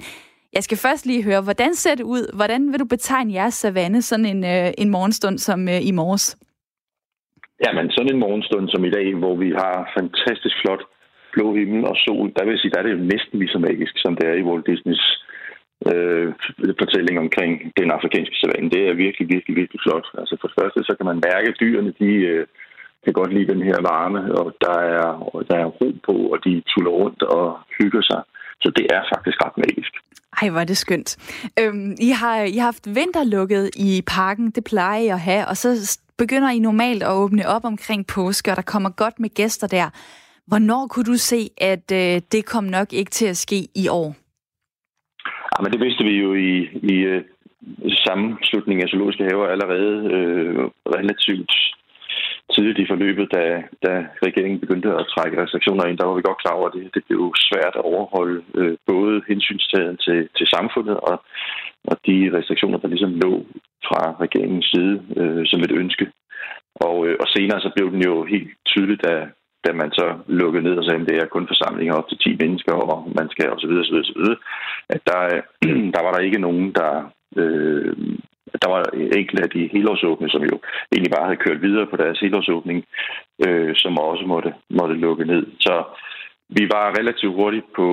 Jeg 0.57 0.63
skal 0.63 0.79
først 0.79 1.07
lige 1.07 1.25
høre, 1.25 1.43
hvordan 1.43 1.75
ser 1.75 1.95
det 1.95 2.05
ud? 2.05 2.25
Hvordan 2.37 2.73
vil 2.73 2.81
du 2.81 2.85
betegne 2.85 3.33
jeres 3.33 3.55
savanne 3.55 4.03
sådan 4.03 4.27
en, 4.27 4.45
øh, 4.45 4.73
en 4.79 4.91
morgenstund 4.91 5.39
som 5.39 5.69
i 5.91 5.93
morges? 6.01 6.37
Jamen, 7.65 7.91
sådan 7.91 8.13
en 8.15 8.21
morgenstund 8.25 8.69
som 8.69 8.85
i 8.85 8.91
dag, 8.91 9.15
hvor 9.15 9.37
vi 9.37 9.51
har 9.51 9.77
fantastisk 9.99 10.57
flot 10.63 10.83
blå 11.33 11.47
himmel 11.59 11.85
og 11.91 11.97
sol, 12.05 12.27
der 12.37 12.45
vil 12.45 12.55
jeg 12.55 12.61
sige, 12.61 12.73
der 12.75 12.81
er 12.81 12.89
det 12.89 13.09
næsten 13.15 13.39
lige 13.39 13.55
så 13.55 13.59
magisk, 13.69 13.95
som 14.05 14.13
det 14.19 14.27
er 14.29 14.37
i 14.39 14.47
Walt 14.49 14.67
Disneys 14.67 15.05
øh, 15.91 16.29
fortælling 16.83 17.17
omkring 17.25 17.53
den 17.81 17.89
afrikanske 17.97 18.37
savanne. 18.43 18.71
Det 18.75 18.83
er 18.89 19.03
virkelig, 19.05 19.27
virkelig, 19.35 19.55
virkelig 19.61 19.81
flot. 19.87 20.07
Altså 20.21 20.35
for 20.41 20.47
det 20.49 20.57
første, 20.61 20.81
så 20.89 20.93
kan 20.97 21.07
man 21.11 21.23
mærke, 21.29 21.47
at 21.51 21.61
dyrene, 21.63 21.93
de 22.03 22.11
øh, 22.31 22.47
kan 23.05 23.13
godt 23.13 23.33
lide 23.35 23.53
den 23.53 23.63
her 23.63 23.79
varme, 23.93 24.21
og 24.41 24.47
der 24.61 24.79
er, 24.97 25.07
og 25.35 25.49
der 25.51 25.57
er 25.57 25.65
ro 25.79 25.89
på, 26.07 26.13
og 26.33 26.39
de 26.45 26.63
tuller 26.71 26.91
rundt 26.91 27.23
og 27.23 27.59
hygger 27.79 28.03
sig. 28.11 28.21
Så 28.63 28.73
det 28.77 28.87
er 28.95 29.03
faktisk 29.15 29.37
ret 29.45 29.57
magisk. 29.57 29.93
Ej, 30.43 30.51
hvor 30.51 30.61
er 30.61 30.65
det 30.65 30.77
skønt. 30.77 31.11
Øhm, 31.61 31.95
I, 32.01 32.11
har, 32.21 32.37
I 32.43 32.57
har 32.57 32.65
haft 32.65 32.87
vinterlukket 32.87 33.71
i 33.77 34.03
parken, 34.07 34.51
det 34.51 34.65
plejer 34.65 35.01
I 35.01 35.09
at 35.09 35.21
have, 35.21 35.47
og 35.47 35.57
så 35.57 35.99
begynder 36.19 36.51
I 36.51 36.59
normalt 36.59 37.03
at 37.03 37.13
åbne 37.13 37.49
op 37.49 37.65
omkring 37.65 38.07
påske, 38.07 38.51
og 38.51 38.57
der 38.57 38.63
kommer 38.63 38.91
godt 38.91 39.21
med 39.21 39.31
gæster 39.35 39.67
der. 39.67 39.91
Hvornår 40.47 40.87
kunne 40.87 41.05
du 41.05 41.17
se, 41.17 41.41
at 41.59 41.93
øh, 41.93 42.21
det 42.33 42.47
kom 42.47 42.65
nok 42.65 42.93
ikke 42.93 43.11
til 43.11 43.27
at 43.27 43.37
ske 43.37 43.61
i 43.75 43.89
år? 43.91 44.15
Ja, 45.53 45.63
men 45.63 45.73
det 45.73 45.81
vidste 45.81 46.05
vi 46.05 46.15
jo 46.25 46.35
i, 46.35 46.53
i 46.93 46.97
uh, 47.07 47.23
sammenslutningen 48.07 48.83
af 48.85 48.89
zoologiske 48.89 49.25
haver 49.25 49.47
allerede 49.47 49.95
uh, 50.17 50.65
relativt 50.97 51.53
tidligt 52.53 52.79
i 52.79 52.91
forløbet, 52.93 53.27
da, 53.37 53.45
da 53.87 53.93
regeringen 54.27 54.61
begyndte 54.61 54.89
at 55.01 55.11
trække 55.15 55.43
restriktioner 55.43 55.85
ind, 55.85 55.99
der 55.99 56.07
var 56.07 56.17
vi 56.17 56.29
godt 56.29 56.43
klar 56.43 56.57
over, 56.59 56.69
at 56.69 56.75
det, 56.77 56.95
det 56.95 57.03
blev 57.09 57.33
svært 57.49 57.75
at 57.77 57.87
overholde 57.93 58.39
øh, 58.61 58.77
både 58.87 59.23
hensynstagen 59.29 59.97
til, 59.97 60.29
til 60.37 60.47
samfundet 60.55 60.97
og, 60.97 61.17
og 61.91 61.97
de 62.07 62.17
restriktioner, 62.37 62.79
der 62.79 62.89
ligesom 62.89 63.13
lå 63.25 63.33
fra 63.89 64.03
regeringens 64.25 64.69
side 64.75 64.95
øh, 65.21 65.43
som 65.47 65.61
et 65.61 65.73
ønske. 65.83 66.07
Og, 66.87 67.07
øh, 67.07 67.17
og 67.23 67.27
senere 67.29 67.61
så 67.61 67.71
blev 67.77 67.87
den 67.95 68.03
jo 68.11 68.25
helt 68.25 68.51
tydeligt, 68.67 69.05
da, 69.09 69.15
da 69.67 69.73
man 69.73 69.91
så 69.93 70.07
lukkede 70.27 70.65
ned 70.65 70.77
og 70.79 70.85
sagde, 70.85 71.01
at 71.01 71.09
det 71.09 71.17
er 71.17 71.35
kun 71.35 71.47
forsamlinger 71.47 71.95
op 71.95 72.09
til 72.09 72.19
10 72.19 72.37
mennesker, 72.43 72.73
og 72.73 73.13
man 73.19 73.29
skal 73.31 73.53
osv. 73.55 73.73
osv., 73.83 73.97
osv. 74.05 74.23
At 74.95 75.01
der, 75.07 75.21
der 75.95 76.03
var 76.05 76.13
der 76.13 76.21
ikke 76.21 76.41
nogen, 76.47 76.73
der... 76.73 76.93
Øh, 77.37 77.97
der 78.63 78.69
var 78.75 78.83
enkelte 79.21 79.43
af 79.43 79.51
de 79.51 79.71
helårsåbne, 79.73 80.29
som 80.31 80.43
jo 80.43 80.57
egentlig 80.93 81.13
bare 81.17 81.29
havde 81.29 81.45
kørt 81.45 81.63
videre 81.63 81.87
på 81.87 81.97
deres 81.97 82.21
helårsåbning, 82.21 82.85
øh, 83.47 83.73
som 83.75 83.99
også 83.99 84.25
måtte, 84.27 84.55
måtte 84.71 84.95
lukke 84.95 85.25
ned. 85.25 85.47
Så 85.61 85.85
vi 86.49 86.69
var 86.75 86.97
relativt 86.99 87.35
hurtigt 87.35 87.67
på, 87.77 87.89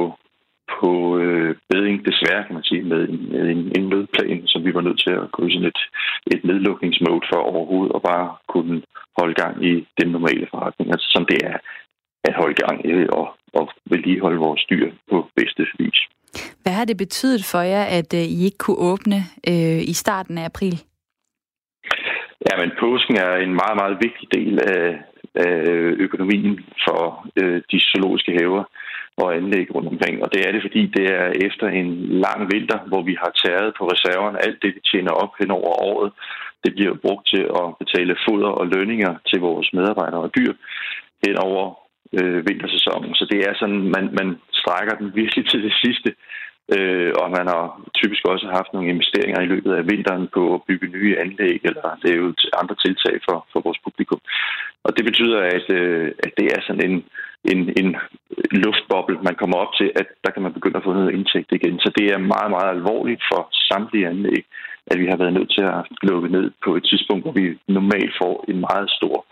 på 0.79 1.17
øh, 1.17 1.55
bedring, 1.69 2.05
desværre 2.05 2.43
kan 2.45 2.55
man 2.55 2.63
sige, 2.63 2.83
med, 2.83 3.09
en, 3.09 3.35
en, 3.35 3.71
en 3.77 3.89
nødplan, 3.89 4.47
som 4.47 4.65
vi 4.65 4.73
var 4.73 4.81
nødt 4.81 4.99
til 4.99 5.13
at 5.13 5.31
gå 5.31 5.45
i 5.45 5.53
sådan 5.53 5.67
et, 5.67 5.81
et 6.33 6.43
nedlukningsmode 6.43 7.25
for 7.33 7.39
overhovedet, 7.53 7.91
og 7.95 8.01
bare 8.01 8.35
kunne 8.47 8.81
holde 9.19 9.33
gang 9.33 9.65
i 9.65 9.87
den 9.99 10.09
normale 10.11 10.47
forretning, 10.51 10.91
altså 10.91 11.07
som 11.15 11.25
det 11.25 11.39
er 11.43 11.57
at 12.23 12.35
holde 12.35 12.55
gang 12.63 12.77
i 12.89 13.07
og, 13.19 13.27
og 13.53 13.69
vedligeholde 13.85 14.37
vores 14.37 14.65
dyr 14.71 14.91
på 15.09 15.27
bedste 15.35 15.67
vis. 15.79 15.99
Hvad 16.61 16.73
har 16.73 16.85
det 16.85 16.97
betydet 16.97 17.43
for 17.51 17.61
jer, 17.73 17.83
at 17.83 18.13
øh, 18.13 18.19
I 18.19 18.45
ikke 18.45 18.57
kunne 18.57 18.77
åbne 18.91 19.19
øh, 19.51 19.81
i 19.91 19.93
starten 19.93 20.37
af 20.37 20.45
april? 20.45 20.75
Ja, 22.47 22.53
men 22.61 22.71
påsken 22.79 23.15
er 23.17 23.33
en 23.35 23.53
meget, 23.61 23.75
meget 23.81 23.97
vigtig 24.05 24.27
del 24.37 24.53
af, 24.75 24.85
af 25.35 25.55
økonomien 26.05 26.59
for 26.85 27.27
øh, 27.41 27.61
de 27.71 27.79
zoologiske 27.79 28.31
haver. 28.39 28.63
og 29.17 29.35
anlæg 29.35 29.75
rundt 29.75 29.89
omkring. 29.93 30.23
Og 30.23 30.33
det 30.33 30.41
er 30.47 30.51
det, 30.51 30.61
fordi 30.61 30.81
det 30.97 31.05
er 31.21 31.27
efter 31.47 31.67
en 31.67 31.89
lang 32.25 32.39
vinter, 32.53 32.79
hvor 32.89 33.01
vi 33.09 33.15
har 33.21 33.31
tæret 33.43 33.73
på 33.77 33.83
reserverne 33.93 34.43
alt 34.45 34.61
det, 34.61 34.75
vi 34.75 34.81
tjener 34.91 35.11
op 35.23 35.33
hen 35.39 35.51
over 35.51 35.71
året. 35.91 36.11
Det 36.63 36.71
bliver 36.75 36.95
brugt 37.05 37.27
til 37.33 37.43
at 37.59 37.65
betale 37.81 38.15
foder 38.25 38.51
og 38.59 38.67
lønninger 38.67 39.13
til 39.29 39.39
vores 39.39 39.67
medarbejdere 39.73 40.21
og 40.21 40.31
dyr 40.37 40.53
hen 41.25 41.37
over 41.37 41.80
øh, 42.17 42.39
vintersæsonen. 42.47 43.13
Så 43.15 43.25
det 43.31 43.39
er 43.47 43.53
sådan, 43.61 43.81
man, 43.95 44.05
man 44.19 44.29
strækker 44.61 44.95
den 44.95 45.15
virkelig 45.15 45.43
til 45.49 45.63
det 45.63 45.73
sidste. 45.83 46.11
Øh, 46.75 47.11
og 47.21 47.27
man 47.37 47.45
har 47.53 47.65
typisk 47.99 48.23
også 48.25 48.47
haft 48.57 48.73
nogle 48.73 48.89
investeringer 48.89 49.41
i 49.41 49.51
løbet 49.53 49.71
af 49.73 49.87
vinteren 49.91 50.27
på 50.35 50.43
at 50.55 50.63
bygge 50.67 50.87
nye 50.87 51.17
anlæg 51.23 51.59
eller 51.69 51.87
lave 52.05 52.35
andre 52.61 52.75
tiltag 52.85 53.15
for, 53.27 53.37
for 53.51 53.59
vores 53.65 53.79
publikum. 53.85 54.21
Og 54.85 54.97
det 54.97 55.05
betyder, 55.05 55.39
at, 55.57 55.67
øh, 55.79 56.11
at 56.25 56.31
det 56.39 56.47
er 56.55 56.61
sådan 56.61 56.85
en, 56.89 56.97
en, 57.51 57.59
en 57.79 57.89
luftboble, 58.63 59.17
man 59.27 59.35
kommer 59.35 59.57
op 59.63 59.73
til, 59.79 59.91
at 59.95 60.07
der 60.23 60.31
kan 60.31 60.43
man 60.43 60.53
begynde 60.53 60.77
at 60.77 60.83
få 60.83 60.93
noget 60.93 61.13
indtægt 61.17 61.51
igen. 61.51 61.79
Så 61.79 61.89
det 61.97 62.05
er 62.13 62.29
meget, 62.33 62.51
meget 62.55 62.69
alvorligt 62.77 63.23
for 63.31 63.41
samtlige 63.71 64.07
anlæg, 64.07 64.43
at 64.91 64.99
vi 64.99 65.05
har 65.07 65.17
været 65.17 65.33
nødt 65.33 65.51
til 65.57 65.63
at 65.63 65.81
lukke 66.09 66.29
ned 66.29 66.51
på 66.65 66.75
et 66.75 66.83
tidspunkt, 66.89 67.23
hvor 67.23 67.35
vi 67.39 67.45
normalt 67.67 68.13
får 68.21 68.45
en 68.47 68.59
meget 68.59 68.89
stor 68.97 69.25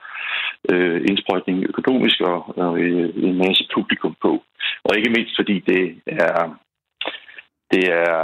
øh, 0.72 1.02
indsprøjtning 1.10 1.58
økonomisk 1.72 2.22
og, 2.22 2.58
og 2.58 2.80
øh, 2.80 3.10
en 3.16 3.38
masse 3.38 3.64
publikum 3.74 4.16
på. 4.22 4.32
Og 4.84 4.98
ikke 4.98 5.14
mindst 5.16 5.36
fordi 5.36 5.60
det 5.60 5.84
er 6.06 6.56
det 7.74 7.84
er 8.08 8.20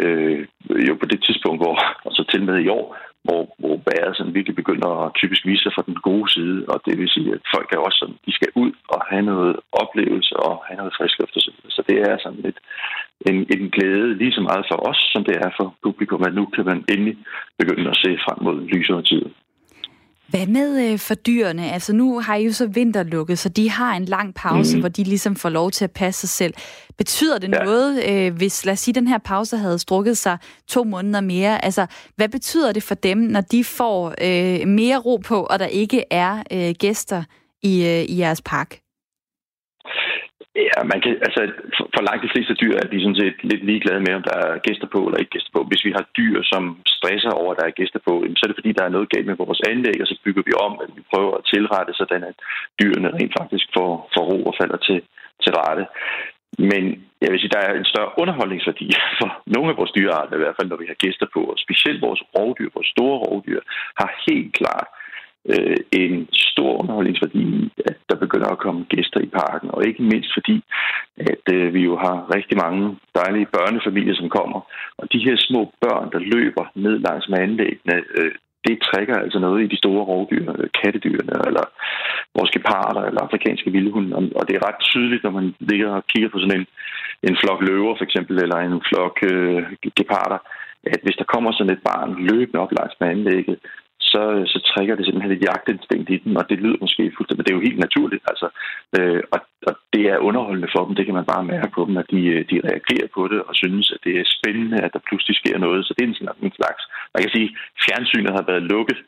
øh, 0.00 0.46
jo 0.88 0.94
på 1.00 1.06
det 1.12 1.20
tidspunkt, 1.26 1.58
hvor, 1.62 1.74
altså 2.08 2.22
til 2.30 2.42
med 2.44 2.58
i 2.60 2.68
år, 2.68 2.86
hvor, 3.24 3.42
hvor 3.60 3.76
vejret 3.88 4.16
sådan 4.16 4.34
virkelig 4.34 4.56
begynder 4.62 4.90
at 5.04 5.14
typisk 5.20 5.42
vise 5.46 5.62
sig 5.62 5.72
fra 5.74 5.86
den 5.88 5.98
gode 6.08 6.28
side, 6.34 6.58
og 6.72 6.78
det 6.86 6.94
vil 6.98 7.14
sige, 7.14 7.30
at 7.36 7.42
folk 7.54 7.68
er 7.72 7.80
også 7.86 7.98
sådan, 7.98 8.18
de 8.26 8.32
skal 8.38 8.50
ud 8.62 8.72
og 8.94 9.00
have 9.10 9.24
noget 9.32 9.56
oplevelse 9.82 10.34
og 10.36 10.54
have 10.66 10.78
noget 10.80 10.96
frisk 10.98 11.14
luft 11.18 11.36
osv. 11.38 11.56
Så 11.76 11.82
det 11.88 11.96
er 12.08 12.16
sådan 12.18 12.42
lidt 12.46 12.58
en, 13.30 13.36
en 13.54 13.70
glæde 13.74 14.18
lige 14.20 14.36
så 14.36 14.42
meget 14.48 14.64
for 14.70 14.78
os, 14.90 15.00
som 15.12 15.24
det 15.28 15.36
er 15.44 15.50
for 15.58 15.66
publikum, 15.86 16.22
at 16.28 16.34
nu 16.34 16.44
kan 16.54 16.64
man 16.70 16.84
endelig 16.92 17.16
begynde 17.60 17.90
at 17.90 18.00
se 18.04 18.10
frem 18.24 18.38
mod 18.46 18.56
lysere 18.72 19.02
tider. 19.02 19.30
Hvad 20.28 20.46
med 20.46 20.92
øh, 20.92 20.98
for 20.98 21.14
dyrene? 21.14 21.72
Altså 21.72 21.92
nu 21.92 22.20
har 22.20 22.36
I 22.36 22.44
jo 22.44 22.52
så 22.52 22.66
vinterlukket, 22.66 23.38
så 23.38 23.48
de 23.48 23.70
har 23.70 23.96
en 23.96 24.04
lang 24.04 24.34
pause, 24.34 24.76
mm. 24.76 24.80
hvor 24.80 24.88
de 24.88 25.04
ligesom 25.04 25.36
får 25.36 25.48
lov 25.48 25.70
til 25.70 25.84
at 25.84 25.90
passe 25.90 26.20
sig 26.20 26.28
selv. 26.28 26.54
Betyder 26.98 27.38
det 27.38 27.52
ja. 27.52 27.64
noget, 27.64 28.04
øh, 28.04 28.34
hvis 28.34 28.64
lad 28.64 28.72
os 28.72 28.80
sige, 28.80 28.94
den 28.94 29.08
her 29.08 29.18
pause 29.18 29.56
havde 29.56 29.78
strukket 29.78 30.18
sig 30.18 30.38
to 30.68 30.84
måneder 30.84 31.20
mere? 31.20 31.64
Altså, 31.64 31.86
hvad 32.16 32.28
betyder 32.28 32.72
det 32.72 32.82
for 32.82 32.94
dem, 32.94 33.18
når 33.18 33.40
de 33.40 33.64
får 33.64 34.14
øh, 34.20 34.68
mere 34.68 34.98
ro 34.98 35.16
på, 35.16 35.42
og 35.42 35.58
der 35.58 35.66
ikke 35.66 36.04
er 36.10 36.42
øh, 36.52 36.74
gæster 36.78 37.22
i, 37.62 37.86
øh, 37.86 38.02
i 38.02 38.18
jeres 38.18 38.42
park? 38.42 38.78
Ja, 40.70 40.78
man 40.92 41.00
kan, 41.04 41.12
altså, 41.26 41.40
for 41.94 42.02
langt 42.08 42.24
de 42.24 42.32
fleste 42.34 42.54
dyr 42.62 42.74
er 42.76 42.86
de 42.92 43.02
sådan 43.02 43.20
set 43.22 43.36
lidt 43.50 43.62
ligeglade 43.70 44.00
med, 44.06 44.14
om 44.18 44.24
der 44.30 44.36
er 44.46 44.64
gæster 44.66 44.88
på 44.94 45.00
eller 45.06 45.18
ikke 45.20 45.34
gæster 45.36 45.52
på. 45.54 45.60
Hvis 45.70 45.84
vi 45.86 45.92
har 45.96 46.04
dyr, 46.18 46.36
som 46.52 46.62
stresser 46.96 47.30
over, 47.40 47.50
at 47.52 47.58
der 47.60 47.66
er 47.66 47.80
gæster 47.80 48.00
på, 48.08 48.12
så 48.36 48.42
er 48.42 48.48
det 48.50 48.60
fordi, 48.60 48.72
der 48.78 48.84
er 48.84 48.94
noget 48.96 49.12
galt 49.14 49.26
med 49.28 49.40
vores 49.42 49.60
anlæg, 49.70 49.96
og 50.02 50.06
så 50.08 50.16
bygger 50.24 50.42
vi 50.46 50.52
om, 50.66 50.72
at 50.84 50.90
vi 50.96 51.02
prøver 51.12 51.32
at 51.36 51.46
tilrette, 51.52 51.92
sådan 52.00 52.22
at 52.30 52.36
dyrene 52.80 53.14
rent 53.16 53.34
faktisk 53.40 53.66
får, 53.76 53.90
får 54.14 54.24
ro 54.30 54.38
og 54.50 54.54
falder 54.60 54.78
til, 54.86 54.98
til 55.42 55.52
rette. 55.60 55.84
Men 56.70 56.82
jeg 57.22 57.30
vil 57.30 57.40
sige, 57.40 57.54
der 57.56 57.62
er 57.68 57.74
en 57.74 57.90
større 57.92 58.10
underholdningsværdi 58.20 58.88
for 59.20 59.28
nogle 59.54 59.70
af 59.70 59.76
vores 59.80 59.92
dyrearter, 59.98 60.34
i 60.36 60.42
hvert 60.42 60.56
fald 60.58 60.68
når 60.70 60.82
vi 60.82 60.90
har 60.92 61.02
gæster 61.04 61.26
på, 61.34 61.40
og 61.52 61.56
specielt 61.64 62.00
vores 62.06 62.22
rovdyr, 62.36 62.70
vores 62.74 62.90
store 62.94 63.18
rovdyr, 63.24 63.60
har 64.00 64.10
helt 64.28 64.50
klart 64.60 64.88
øh, 65.52 65.76
en 65.92 66.28
stor 66.32 66.72
underholdningsværdi 66.80 67.70
at 67.90 67.96
der 68.10 68.16
begynder 68.24 68.48
at 68.48 68.62
komme 68.64 68.86
gæster 68.94 69.20
i 69.20 69.30
parken. 69.40 69.68
Og 69.74 69.86
ikke 69.88 70.02
mindst 70.02 70.30
fordi, 70.36 70.56
at 71.16 71.44
øh, 71.54 71.74
vi 71.74 71.80
jo 71.90 71.96
har 72.04 72.34
rigtig 72.36 72.56
mange 72.64 72.96
dejlige 73.20 73.52
børnefamilier, 73.56 74.14
som 74.14 74.28
kommer. 74.28 74.60
Og 74.98 75.12
de 75.12 75.24
her 75.26 75.36
små 75.36 75.72
børn, 75.80 76.10
der 76.14 76.18
løber 76.34 76.64
ned 76.74 76.98
langs 76.98 77.28
med 77.28 77.38
anlæggene, 77.38 77.96
øh, 78.18 78.32
det 78.66 78.84
trækker 78.88 79.16
altså 79.24 79.38
noget 79.38 79.64
i 79.64 79.72
de 79.72 79.76
store 79.82 80.04
rovdyr, 80.04 80.52
øh, 80.58 80.68
kattedyrene, 80.80 81.34
eller 81.48 81.64
vores 82.36 82.50
geparder, 82.56 83.02
eller 83.02 83.20
afrikanske 83.20 83.70
vildhunde. 83.70 84.16
Og 84.38 84.42
det 84.48 84.54
er 84.56 84.66
ret 84.68 84.80
tydeligt, 84.80 85.24
når 85.24 85.30
man 85.30 85.54
ligger 85.60 85.90
og 85.90 86.06
kigger 86.06 86.28
på 86.28 86.38
sådan 86.38 86.60
en, 86.60 86.66
en 87.28 87.36
flok 87.42 87.60
løver, 87.68 87.94
for 87.96 88.04
eksempel, 88.04 88.36
eller 88.42 88.56
en 88.56 88.82
flok 88.90 89.16
øh, 89.32 89.62
geparder, 89.98 90.38
at 90.94 91.00
hvis 91.02 91.16
der 91.20 91.32
kommer 91.32 91.52
sådan 91.52 91.72
et 91.72 91.82
barn 91.90 92.10
løbende 92.30 92.62
op 92.62 92.72
langs 92.78 92.94
med 93.00 93.08
anlægget, 93.08 93.56
så, 94.16 94.22
øh, 94.36 94.44
så 94.52 94.58
trækker 94.70 94.94
det 94.96 95.04
simpelthen 95.04 95.34
et 95.36 95.46
jagtinstinkt 95.48 96.08
i 96.14 96.16
dem, 96.24 96.32
og 96.40 96.44
det 96.50 96.58
lyder 96.62 96.84
måske 96.84 97.02
fuldstændig, 97.16 97.38
men 97.38 97.46
det 97.46 97.52
er 97.52 97.60
jo 97.60 97.68
helt 97.68 97.84
naturligt. 97.86 98.24
Altså, 98.32 98.46
øh, 98.96 99.22
og, 99.34 99.40
og 99.68 99.74
det 99.94 100.02
er 100.12 100.24
underholdende 100.28 100.72
for 100.74 100.82
dem, 100.86 100.94
det 100.96 101.04
kan 101.06 101.18
man 101.18 101.30
bare 101.32 101.48
mærke 101.54 101.70
på 101.76 101.82
dem, 101.88 101.96
at 102.02 102.08
de, 102.14 102.20
øh, 102.34 102.42
de 102.50 102.56
reagerer 102.68 103.08
på 103.16 103.22
det 103.32 103.40
og 103.48 103.54
synes, 103.62 103.86
at 103.94 104.00
det 104.06 104.14
er 104.20 104.32
spændende, 104.36 104.78
at 104.84 104.92
der 104.94 105.06
pludselig 105.08 105.36
sker 105.40 105.56
noget. 105.64 105.80
Så 105.86 105.92
det 105.94 106.02
er 106.02 106.10
en, 106.10 106.18
en 106.46 106.56
slags, 106.60 106.82
man 107.14 107.22
kan 107.22 107.32
sige, 107.36 107.48
fjernsynet 107.84 108.32
har 108.38 108.44
været 108.50 108.68
lukket 108.74 108.98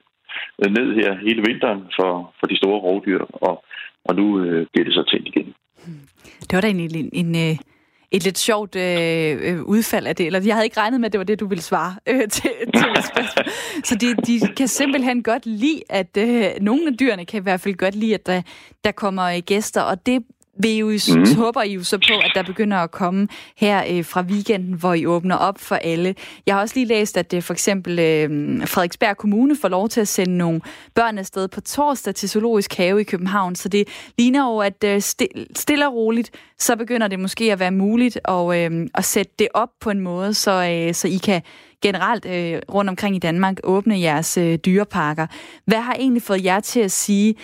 øh, 0.61 0.71
ned 0.79 0.89
her 1.01 1.11
hele 1.27 1.43
vinteren 1.49 1.83
for, 1.99 2.13
for 2.39 2.47
de 2.51 2.61
store 2.61 2.79
rovdyr, 2.87 3.23
og, 3.47 3.55
og 4.09 4.13
nu 4.21 4.27
øh, 4.43 4.67
bliver 4.71 4.87
det 4.87 4.95
så 4.99 5.05
tændt 5.11 5.29
igen. 5.33 5.49
Det 6.49 6.55
var 6.57 6.61
da 6.61 6.69
en, 6.69 6.81
en, 6.81 7.11
en, 7.23 7.35
et 8.11 8.25
lidt 8.25 8.39
sjovt 8.39 8.77
øh, 8.77 9.39
øh, 9.41 9.63
udfald 9.63 10.07
af 10.07 10.17
det. 10.17 10.27
Eller 10.27 10.41
jeg 10.41 10.55
havde 10.55 10.67
ikke 10.67 10.81
regnet 10.81 11.01
med, 11.01 11.07
at 11.07 11.13
det 11.13 11.19
var 11.19 11.25
det, 11.25 11.41
du 11.41 11.47
ville 11.47 11.63
svare 11.63 11.97
øh, 12.07 12.21
til, 12.21 12.51
til 12.75 13.03
spørgsmål. 13.03 13.53
Så 13.85 13.95
de, 13.95 14.15
de 14.15 14.55
kan 14.57 14.69
simpelthen 14.69 15.23
godt 15.23 15.47
lide, 15.47 15.83
at 15.89 16.17
øh, 16.17 16.51
nogle 16.61 16.87
af 16.87 16.97
dyrene 16.99 17.25
kan 17.25 17.41
i 17.41 17.43
hvert 17.43 17.61
fald 17.61 17.75
godt 17.75 17.95
lide, 17.95 18.15
at 18.15 18.27
der, 18.27 18.43
der 18.85 18.93
kommer 18.93 19.25
øh, 19.25 19.39
gæster, 19.39 19.81
og 19.81 20.07
det 20.07 20.23
vil 20.59 20.77
jo, 20.77 20.87
mm. 20.87 21.35
håber 21.37 21.63
I 21.63 21.73
jo 21.73 21.85
så 21.85 21.99
på, 21.99 22.19
at 22.19 22.31
der 22.35 22.43
begynder 22.43 22.77
at 22.77 22.91
komme 22.91 23.29
her 23.57 23.85
øh, 23.91 24.05
fra 24.05 24.21
weekenden, 24.21 24.75
hvor 24.75 24.95
I 24.95 25.07
åbner 25.07 25.37
op 25.37 25.59
for 25.59 25.75
alle. 25.75 26.15
Jeg 26.47 26.55
har 26.55 26.61
også 26.61 26.75
lige 26.75 26.87
læst, 26.87 27.17
at 27.17 27.35
øh, 27.35 27.43
for 27.43 27.53
eksempel 27.53 27.99
øh, 27.99 28.67
Frederiksberg 28.67 29.17
Kommune 29.17 29.57
får 29.57 29.69
lov 29.69 29.89
til 29.89 30.01
at 30.01 30.09
sende 30.09 30.37
nogle 30.37 30.61
børn 30.95 31.19
afsted 31.19 31.49
på 31.49 31.61
torsdag 31.61 32.15
til 32.15 32.29
Zoologisk 32.29 32.75
Have 32.75 33.01
i 33.01 33.05
København, 33.05 33.57
så 33.57 33.69
det 33.69 33.89
ligner 34.19 34.53
jo, 34.53 34.59
at 34.59 34.85
øh, 34.85 35.01
stille 35.57 35.87
og 35.87 35.95
roligt, 35.95 36.31
så 36.59 36.77
begynder 36.77 37.09
det 37.09 37.21
måske 37.21 37.53
at 37.53 37.61
være 37.61 37.71
muligt 37.71 38.21
at, 38.25 38.57
øh, 38.57 38.87
at 38.95 39.05
sætte 39.05 39.33
det 39.39 39.49
op 39.55 39.69
på 39.81 39.91
en 39.91 40.01
måde, 40.01 40.35
så, 40.35 40.51
øh, 40.51 40.95
så 40.95 41.09
I 41.09 41.17
kan 41.17 41.43
generelt 41.83 42.27
øh, 42.27 42.61
rundt 42.75 42.91
omkring 42.91 43.17
i 43.17 43.19
Danmark 43.19 43.57
åbne 43.65 44.01
jeres 44.01 44.39
øh, 44.39 44.59
dyreparker. 44.59 45.27
Hvad 45.65 45.81
har 45.81 45.95
egentlig 45.95 46.23
fået 46.23 46.45
jer 46.45 46.61
til 46.61 46.81
at 46.81 46.93
sige, 46.93 47.35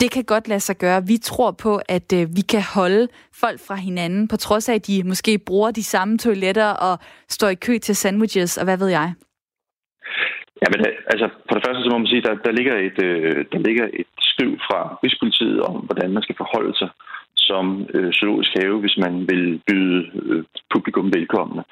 det 0.00 0.10
kan 0.10 0.24
godt 0.24 0.48
lade 0.48 0.60
sig 0.60 0.76
gøre. 0.78 1.06
Vi 1.06 1.16
tror 1.16 1.50
på, 1.50 1.80
at 1.88 2.12
øh, 2.18 2.24
vi 2.36 2.42
kan 2.52 2.62
holde 2.74 3.08
folk 3.42 3.60
fra 3.68 3.74
hinanden, 3.74 4.28
på 4.28 4.36
trods 4.36 4.68
af, 4.68 4.74
at 4.74 4.86
de 4.86 5.02
måske 5.04 5.38
bruger 5.38 5.70
de 5.70 5.84
samme 5.84 6.18
toiletter 6.18 6.70
og 6.86 6.98
står 7.28 7.48
i 7.48 7.54
kø 7.54 7.78
til 7.78 7.96
sandwiches, 7.96 8.58
og 8.58 8.64
hvad 8.64 8.78
ved 8.78 8.88
jeg? 8.88 9.14
Ja, 10.62 10.66
men 10.72 10.80
øh, 10.86 10.94
altså, 11.12 11.26
for 11.48 11.54
det 11.54 11.64
første 11.66 11.82
så 11.82 11.88
må 11.90 11.98
man 11.98 12.06
sige, 12.06 12.22
der, 12.22 12.34
der, 12.34 12.52
ligger 12.52 12.76
et, 12.88 12.98
øh, 13.08 13.44
der 13.52 13.58
ligger 13.58 13.86
et 14.00 14.10
skriv 14.20 14.50
fra 14.68 14.80
Rigspolitiet 15.02 15.60
om, 15.62 15.76
hvordan 15.88 16.10
man 16.10 16.22
skal 16.22 16.36
forholde 16.38 16.78
sig 16.78 16.90
som 17.36 17.86
øh, 17.94 18.12
zoologisk 18.12 18.50
have, 18.60 18.80
hvis 18.80 18.96
man 18.96 19.14
vil 19.30 19.60
byde 19.68 20.10
øh, 20.22 20.44
publikum 20.74 21.06
velkomne. 21.14 21.62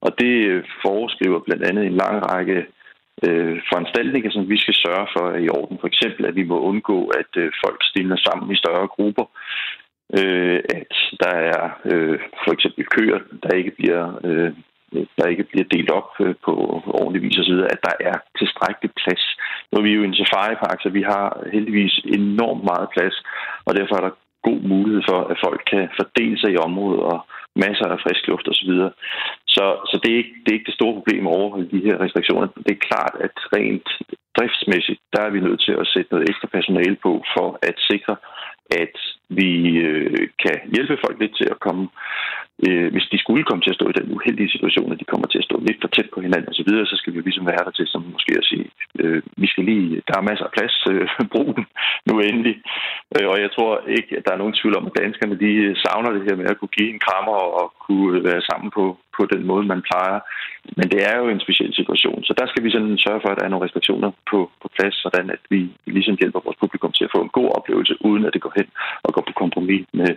Og 0.00 0.10
det 0.18 0.34
øh, 0.50 0.64
foreskriver 0.84 1.40
blandt 1.40 1.64
andet 1.68 1.86
en 1.86 1.96
lang 2.02 2.16
række 2.32 2.58
øh, 2.58 2.79
Øh, 3.26 3.56
foranstaltninger, 3.70 4.30
som 4.30 4.48
vi 4.48 4.58
skal 4.58 4.74
sørge 4.74 5.06
for 5.14 5.24
er 5.30 5.40
i 5.46 5.48
orden. 5.48 5.78
For 5.80 5.88
eksempel, 5.92 6.22
at 6.26 6.36
vi 6.40 6.44
må 6.50 6.60
undgå, 6.60 6.98
at 7.20 7.32
øh, 7.42 7.52
folk 7.64 7.80
stiller 7.90 8.16
sammen 8.26 8.52
i 8.52 8.60
større 8.62 8.88
grupper. 8.96 9.26
Øh, 10.18 10.60
at 10.78 10.94
der 11.22 11.34
er 11.52 11.64
øh, 11.92 12.18
for 12.44 12.52
eksempel 12.52 12.84
køer, 12.96 13.20
der 13.42 13.56
ikke 13.56 13.70
bliver 13.78 14.04
øh, 14.24 14.52
der 15.18 15.26
ikke 15.32 15.44
bliver 15.50 15.68
delt 15.74 15.90
op 15.90 16.10
øh, 16.20 16.34
på 16.44 16.52
ordentlig 17.00 17.22
vis 17.22 17.38
osv., 17.38 17.58
at 17.74 17.80
der 17.88 17.94
er 18.10 18.16
tilstrækkelig 18.38 18.90
plads. 19.00 19.24
Nu 19.68 19.74
er 19.78 19.82
vi 19.82 19.92
jo 19.98 20.02
en 20.02 20.14
safaripark, 20.14 20.78
så 20.82 20.88
vi 20.88 21.02
har 21.02 21.26
heldigvis 21.52 21.94
enormt 22.04 22.64
meget 22.70 22.88
plads, 22.94 23.16
og 23.66 23.76
derfor 23.76 23.94
er 23.96 24.04
der 24.04 24.18
god 24.48 24.60
mulighed 24.72 25.02
for, 25.10 25.18
at 25.32 25.36
folk 25.46 25.60
kan 25.72 25.88
fordele 25.98 26.38
sig 26.38 26.50
i 26.52 26.62
området 26.68 27.02
og 27.12 27.18
masser 27.56 27.86
af 27.94 28.00
frisk 28.04 28.26
luft 28.26 28.48
osv. 28.48 28.72
Så, 29.54 29.64
så 29.90 30.00
det, 30.02 30.10
er 30.12 30.16
ikke, 30.22 30.34
det 30.42 30.48
er 30.50 30.58
ikke 30.58 30.70
det 30.70 30.78
store 30.80 30.94
problem 30.98 31.26
at 31.26 31.36
overholde 31.38 31.70
de 31.74 31.84
her 31.86 31.96
restriktioner. 32.04 32.46
Det 32.66 32.72
er 32.74 32.86
klart, 32.90 33.14
at 33.26 33.36
rent 33.56 33.88
driftsmæssigt, 34.36 35.00
der 35.14 35.22
er 35.22 35.30
vi 35.30 35.40
nødt 35.40 35.60
til 35.66 35.72
at 35.72 35.86
sætte 35.86 36.12
noget 36.12 36.28
ekstra 36.30 36.48
personale 36.56 36.96
på 37.04 37.12
for 37.36 37.58
at 37.62 37.76
sikre, 37.90 38.16
at 38.82 38.96
vi 39.28 39.52
øh, 39.88 40.28
kan 40.44 40.56
hjælpe 40.74 40.98
folk 41.04 41.16
lidt 41.20 41.36
til 41.36 41.48
at 41.50 41.60
komme, 41.60 41.88
øh, 42.66 42.88
hvis 42.94 43.06
de 43.12 43.18
skulle 43.24 43.44
komme 43.44 43.62
til 43.62 43.72
at 43.72 43.78
stå 43.78 43.86
i 43.88 43.98
den 43.98 44.08
uheldige 44.16 44.52
situation, 44.54 44.92
at 44.92 45.00
de 45.00 45.10
kommer 45.12 45.28
til 45.28 45.40
at 45.40 45.48
stå 45.48 45.56
lidt 45.68 45.80
for 45.82 45.90
tæt 45.92 46.08
på 46.14 46.20
hinanden 46.24 46.50
osv., 46.52 46.70
så, 46.78 46.90
så 46.90 46.96
skal 46.96 47.12
vi 47.12 47.18
jo 47.18 47.26
ligesom 47.28 47.46
være 47.52 47.64
der 47.66 47.74
til, 47.74 47.86
som 47.86 48.12
måske 48.16 48.32
at 48.40 48.48
sige, 48.50 48.66
øh, 49.00 49.22
vi 49.42 49.46
skal 49.52 49.64
lige, 49.70 50.02
der 50.08 50.14
er 50.16 50.28
masser 50.30 50.46
af 50.48 50.54
plads, 50.56 50.74
øh, 50.92 51.06
brug 51.34 51.48
den 51.56 51.66
nu 52.08 52.14
endelig. 52.28 52.56
Øh, 53.14 53.26
og 53.32 53.36
jeg 53.44 53.50
tror 53.56 53.72
ikke, 53.98 54.12
at 54.18 54.24
der 54.26 54.32
er 54.32 54.42
nogen 54.42 54.58
tvivl 54.58 54.76
om, 54.78 54.86
at 54.86 54.98
danskerne 55.02 55.36
de 55.44 55.50
savner 55.84 56.10
det 56.12 56.26
her 56.28 56.36
med 56.40 56.50
at 56.50 56.58
kunne 56.58 56.76
give 56.78 56.90
en 56.94 57.04
krammer 57.06 57.36
og, 57.44 57.50
og 57.60 57.66
kunne 57.90 58.24
være 58.30 58.42
sammen 58.50 58.68
på, 58.78 58.84
på 59.16 59.22
den 59.32 59.42
måde, 59.50 59.64
man 59.72 59.82
plejer. 59.88 60.18
Men 60.78 60.86
det 60.92 61.00
er 61.10 61.16
jo 61.20 61.26
en 61.28 61.44
speciel 61.44 61.72
situation, 61.80 62.18
så 62.28 62.32
der 62.40 62.46
skal 62.48 62.62
vi 62.64 62.70
sådan 62.70 62.98
sørge 63.06 63.20
for, 63.22 63.30
at 63.30 63.38
der 63.38 63.44
er 63.44 63.52
nogle 63.52 63.66
restriktioner 63.66 64.10
på, 64.30 64.38
på 64.62 64.68
plads, 64.76 64.96
sådan 65.04 65.26
at 65.34 65.42
vi 65.54 65.60
ligesom 65.96 66.16
hjælper 66.20 66.40
vores 66.46 66.60
publikum 66.62 66.92
til 66.92 67.04
at 67.06 67.12
få 67.14 67.20
en 67.26 67.36
god 67.38 67.48
oplevelse, 67.58 67.94
uden 68.08 68.22
at 68.26 68.32
det 68.34 68.42
går 68.44 68.52
hen 68.58 68.68
og 69.06 69.10
går 69.14 69.24
på 69.28 69.34
kompromis 69.42 69.84
med 70.00 70.10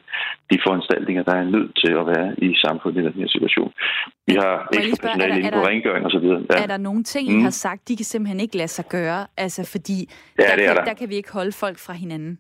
de 0.52 0.58
foranstaltninger, 0.66 1.24
der 1.30 1.36
er 1.42 1.52
nødt 1.56 1.72
til 1.84 1.92
at 2.02 2.06
være 2.14 2.30
i 2.48 2.50
samfundet 2.66 3.02
i 3.02 3.06
den 3.08 3.16
her 3.22 3.30
situation. 3.36 3.72
Vi 4.28 4.34
har 4.44 4.54
ekstra 4.74 5.08
personale 5.08 5.40
inde 5.40 5.52
på 5.60 5.64
rengøring 5.70 6.04
osv. 6.10 6.28
Ja. 6.52 6.64
Er 6.64 6.70
der 6.74 6.78
nogle 6.88 7.04
ting, 7.04 7.24
I 7.30 7.36
mm. 7.36 7.44
har 7.48 7.56
sagt, 7.66 7.82
de 7.88 7.96
kan 8.00 8.06
simpelthen 8.06 8.40
ikke 8.40 8.58
lade 8.58 8.74
sig 8.78 8.86
gøre? 8.98 9.22
Altså 9.38 9.62
fordi 9.74 9.98
ja, 10.40 10.44
der, 10.44 10.56
kan, 10.68 10.76
der. 10.76 10.84
der 10.90 10.94
kan 10.94 11.10
vi 11.10 11.16
ikke 11.16 11.34
holde 11.40 11.52
folk 11.64 11.78
fra 11.86 11.94
hinanden. 11.94 12.34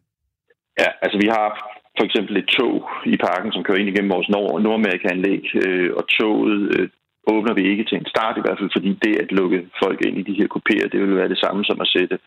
Ja, 0.79 0.89
altså 1.01 1.17
vi 1.23 1.27
har 1.27 1.47
for 1.97 2.03
eksempel 2.05 2.37
et 2.37 2.47
tog 2.57 2.89
i 3.05 3.17
parken, 3.17 3.51
som 3.51 3.63
kører 3.63 3.77
ind 3.77 3.89
igennem 3.89 4.13
vores 4.15 4.29
Nord- 4.29 4.61
Nordamerika-anlæg, 4.61 5.43
øh, 5.65 5.89
og 5.97 6.03
toget 6.17 6.79
øh, 6.79 6.89
åbner 7.27 7.53
vi 7.53 7.63
ikke 7.71 7.85
til 7.85 7.97
en 7.97 8.11
start, 8.13 8.37
i 8.37 8.43
hvert 8.43 8.59
fald 8.59 8.75
fordi 8.75 8.91
det 9.05 9.15
at 9.23 9.31
lukke 9.31 9.59
folk 9.83 9.99
ind 10.05 10.17
i 10.17 10.27
de 10.29 10.37
her 10.39 10.47
kopier, 10.47 10.87
det 10.87 10.99
vil 11.01 11.15
være 11.15 11.29
det 11.29 11.39
samme 11.39 11.65
som 11.65 11.81
at 11.81 11.91
sætte 11.95 12.17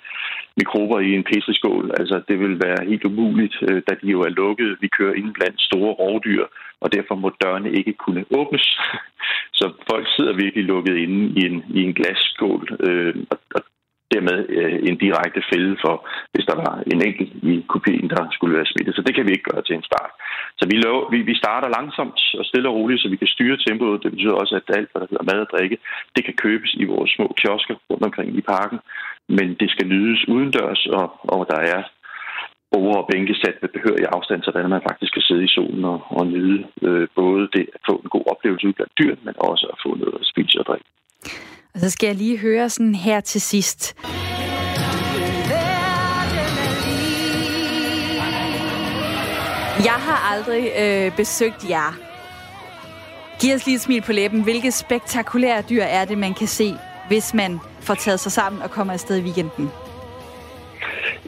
mikrober 0.57 0.99
i 1.01 1.11
en 1.15 1.25
petriskål. 1.31 1.91
Altså 2.01 2.23
det 2.29 2.37
vil 2.41 2.61
være 2.67 2.89
helt 2.91 3.05
umuligt, 3.05 3.57
øh, 3.69 3.83
da 3.89 3.93
de 4.03 4.07
jo 4.15 4.21
er 4.21 4.37
lukket. 4.43 4.77
Vi 4.81 4.89
kører 4.89 5.15
ind 5.15 5.35
blandt 5.35 5.61
store 5.61 5.93
rovdyr, 5.93 6.45
og 6.81 6.93
derfor 6.93 7.15
må 7.15 7.29
dørene 7.45 7.71
ikke 7.73 7.93
kunne 7.93 8.25
åbnes. 8.31 8.67
Så 9.59 9.73
folk 9.91 10.07
sidder 10.17 10.33
virkelig 10.33 10.65
lukket 10.65 10.97
inde 10.97 11.41
i 11.41 11.47
en, 11.47 11.65
i 11.79 11.81
en 11.83 11.95
glasskål, 11.95 12.63
øh, 12.89 13.15
og, 13.31 13.39
og 13.55 13.63
dermed 14.15 14.39
øh, 14.59 14.79
en 14.89 14.97
direkte 15.05 15.41
fælde 15.51 15.73
for, 15.85 15.95
hvis 16.33 16.49
der 16.51 16.57
var 16.65 16.73
en 16.93 17.01
enkelt 17.09 17.33
i 17.53 17.55
kopien, 17.73 18.09
der 18.15 18.23
skulle 18.37 18.57
være 18.59 18.71
smittet. 18.73 18.95
Så 18.95 19.03
det 19.07 19.15
kan 19.15 19.27
vi 19.27 19.33
ikke 19.33 19.51
gøre 19.51 19.63
til 19.65 19.77
en 19.77 19.89
start. 19.91 20.13
Så 20.59 20.65
vi, 20.71 20.77
lov, 20.87 20.99
vi, 21.13 21.19
vi 21.31 21.35
starter 21.43 21.69
langsomt 21.79 22.19
og 22.39 22.45
stille 22.51 22.69
og 22.69 22.75
roligt, 22.79 23.03
så 23.03 23.09
vi 23.09 23.21
kan 23.23 23.35
styre 23.35 23.63
tempoet. 23.67 24.03
Det 24.03 24.11
betyder 24.15 24.41
også, 24.43 24.55
at 24.61 24.77
alt, 24.79 24.89
hvad 24.91 25.01
der 25.01 25.11
hedder 25.11 25.31
mad 25.31 25.41
og 25.47 25.51
drikke, 25.55 25.79
det 26.17 26.23
kan 26.25 26.37
købes 26.45 26.73
i 26.83 26.85
vores 26.93 27.11
små 27.17 27.27
kiosker 27.41 27.77
rundt 27.91 28.05
omkring 28.09 28.31
i 28.41 28.43
parken. 28.55 28.79
Men 29.29 29.49
det 29.61 29.69
skal 29.71 29.87
nydes 29.89 30.29
udendørs, 30.29 30.83
og, 30.99 31.07
og 31.35 31.47
der 31.53 31.61
er 31.75 31.83
borde 32.73 32.99
og 33.01 33.09
bænke 33.13 33.35
sat 33.35 33.57
med 33.63 33.71
behørig 33.77 34.07
afstand, 34.17 34.43
så 34.43 34.51
man 34.55 34.89
faktisk 34.89 35.13
kan 35.13 35.23
sidde 35.29 35.45
i 35.45 35.55
solen 35.57 35.85
og, 35.85 35.99
og 36.19 36.27
nyde 36.27 36.59
øh, 36.83 37.09
både 37.15 37.43
det 37.57 37.67
at 37.75 37.81
få 37.89 37.95
en 38.05 38.11
god 38.15 38.25
oplevelse 38.33 38.69
ud 38.69 38.73
blandt 38.73 38.99
dyr, 39.01 39.15
men 39.27 39.35
også 39.51 39.67
at 39.73 39.79
få 39.85 39.91
noget 39.95 40.15
at 40.21 40.27
spise 40.33 40.59
og 40.61 40.67
drikke. 40.67 40.89
Og 41.77 41.83
så 41.83 41.91
skal 41.91 42.07
jeg 42.07 42.17
lige 42.17 42.39
høre 42.39 42.71
sådan 42.71 42.95
her 42.95 43.21
til 43.21 43.41
sidst. 43.41 43.95
Jeg 49.85 49.93
har 49.93 50.33
aldrig 50.35 50.73
øh, 50.79 51.17
besøgt 51.17 51.69
jer. 51.69 51.99
Giv 53.41 53.55
os 53.55 53.67
lige 53.67 53.75
et 53.75 53.81
smil 53.81 54.03
på 54.03 54.13
læben. 54.13 54.43
Hvilke 54.43 54.73
spektakulære 54.73 55.63
dyr 55.63 55.83
er 55.83 56.05
det, 56.05 56.19
man 56.19 56.35
kan 56.35 56.47
se, 56.47 56.75
hvis 57.09 57.35
man 57.35 57.59
får 57.81 57.95
taget 57.95 58.21
sig 58.21 58.33
sammen 58.33 58.63
og 58.63 58.71
kommer 58.71 58.93
afsted 58.93 59.17
i 59.17 59.23
weekenden? 59.23 59.71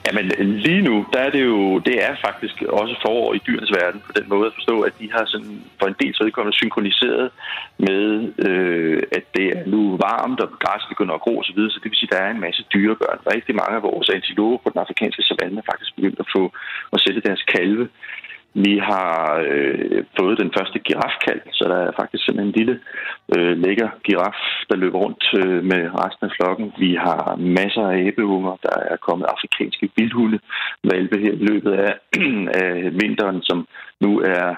Jamen 0.06 0.26
lige 0.66 0.82
nu, 0.82 1.06
der 1.12 1.20
er 1.26 1.30
det 1.30 1.44
jo, 1.44 1.78
det 1.78 2.04
er 2.04 2.14
faktisk 2.26 2.62
også 2.62 2.94
forår 3.04 3.34
i 3.34 3.40
dyrenes 3.46 3.72
verden 3.80 4.00
på 4.06 4.12
den 4.18 4.26
måde 4.28 4.46
at 4.46 4.56
forstå, 4.58 4.80
at 4.88 4.94
de 5.00 5.12
har 5.12 5.24
sådan 5.26 5.62
for 5.78 5.86
en 5.86 5.96
del 6.00 6.14
vedkommende 6.20 6.56
synkroniseret 6.56 7.30
med, 7.78 8.04
øh, 8.48 9.02
at 9.12 9.24
det 9.36 9.46
er 9.56 9.66
nu 9.74 9.82
varmt, 10.08 10.40
og 10.40 10.48
græsset 10.62 10.88
begynder 10.88 11.14
at 11.14 11.20
gro 11.20 11.38
osv., 11.38 11.60
så 11.70 11.78
det 11.82 11.90
vil 11.90 12.00
sige, 12.00 12.10
at 12.12 12.16
der 12.16 12.24
er 12.24 12.30
en 12.30 12.44
masse 12.46 12.62
dyrebørn. 12.74 13.18
Rigtig 13.34 13.54
mange 13.60 13.76
af 13.76 13.82
vores 13.82 14.08
antiloper 14.16 14.58
på 14.62 14.70
den 14.72 14.80
afrikanske 14.84 15.22
savanne 15.22 15.58
er 15.58 15.70
faktisk 15.72 15.96
begyndt 15.96 16.20
at 16.20 16.32
få 16.36 16.42
at 16.94 17.00
sætte 17.04 17.20
deres 17.20 17.42
kalve 17.54 17.88
vi 18.54 18.78
har 18.78 19.42
øh, 19.48 20.04
fået 20.18 20.38
den 20.38 20.50
første 20.58 20.78
girafkald, 20.78 21.40
så 21.52 21.64
der 21.68 21.76
er 21.76 21.92
faktisk 22.00 22.24
sådan 22.24 22.44
en 22.46 22.52
lille 22.52 22.80
øh, 23.36 23.58
lækker 23.64 23.88
giraf, 24.04 24.40
der 24.70 24.76
løber 24.76 24.98
rundt 24.98 25.24
øh, 25.40 25.64
med 25.64 25.82
resten 26.02 26.26
af 26.26 26.32
flokken. 26.36 26.72
Vi 26.78 26.94
har 26.94 27.36
masser 27.36 27.84
af 27.92 27.98
æbeunger, 27.98 28.56
der 28.62 28.76
er 28.90 28.96
kommet 28.96 29.26
afrikanske 29.34 29.90
vildhunde, 29.96 30.38
valpe 30.84 31.18
her 31.18 31.32
i 31.32 31.44
løbet 31.50 31.72
af, 31.72 31.92
af 32.64 32.72
vinteren, 33.02 33.42
som 33.42 33.66
nu 34.00 34.20
er 34.20 34.54